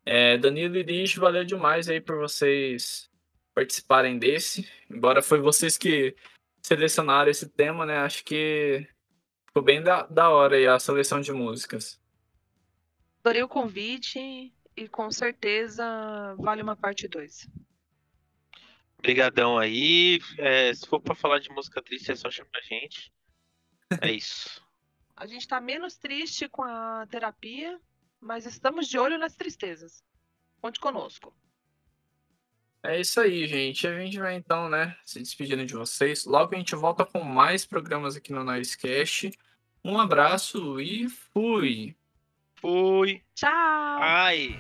É, 0.06 0.38
Danilo 0.38 0.76
e 0.76 0.84
Lish, 0.84 1.16
valeu 1.16 1.46
demais 1.46 1.88
aí 1.88 2.02
por 2.02 2.18
vocês 2.18 3.10
participarem 3.54 4.18
desse. 4.20 4.68
Embora 4.90 5.22
foi 5.22 5.40
vocês 5.40 5.78
que 5.78 6.16
selecionaram 6.62 7.32
esse 7.32 7.48
tema, 7.50 7.86
né? 7.86 7.98
Acho 8.00 8.24
que 8.26 8.86
ficou 9.48 9.64
bem 9.64 9.82
da, 9.82 10.04
da 10.04 10.30
hora 10.30 10.58
aí 10.58 10.68
a 10.68 10.80
seleção 10.80 11.22
de 11.22 11.32
músicas. 11.32 12.02
Adorei 13.24 13.44
o 13.44 13.48
convite 13.48 14.52
e 14.76 14.88
com 14.90 15.12
certeza 15.12 16.36
vale 16.40 16.62
uma 16.62 16.76
parte 16.76 17.08
2. 17.08 17.48
Obrigadão 18.98 19.58
aí. 19.58 20.20
É, 20.38 20.74
se 20.74 20.88
for 20.88 21.00
para 21.00 21.16
falar 21.16 21.40
de 21.40 21.50
música 21.50 21.82
triste, 21.82 22.12
é 22.12 22.16
só 22.16 22.30
chamar 22.30 22.50
a 22.56 22.62
gente. 22.62 23.12
É 24.00 24.12
isso. 24.12 24.62
A 25.16 25.26
gente 25.26 25.48
tá 25.48 25.60
menos 25.60 25.98
triste 25.98 26.48
com 26.48 26.64
a 26.64 27.06
terapia, 27.10 27.80
mas 28.20 28.46
estamos 28.46 28.88
de 28.88 28.98
olho 28.98 29.18
nas 29.18 29.36
tristezas. 29.36 30.04
Conte 30.62 30.80
conosco. 30.80 31.34
É 32.84 33.00
isso 33.00 33.20
aí, 33.20 33.46
gente. 33.48 33.88
A 33.88 34.00
gente 34.00 34.18
vai 34.20 34.36
então, 34.36 34.70
né, 34.70 34.96
se 35.06 35.20
despedindo 35.20 35.66
de 35.66 35.74
vocês. 35.74 36.26
Logo 36.26 36.56
a 36.56 36.58
gente 36.58 36.76
volta 36.76 37.06
com 37.06 37.24
mais 37.24 37.66
programas 37.66 38.16
aqui 38.16 38.32
no 38.32 38.44
Noisecast. 38.44 39.32
Um 39.84 40.00
abraço 40.00 40.80
e 40.80 41.10
fui! 41.10 41.96
Fui! 42.56 43.22
Tchau! 43.36 43.50
Ai! 43.50 44.60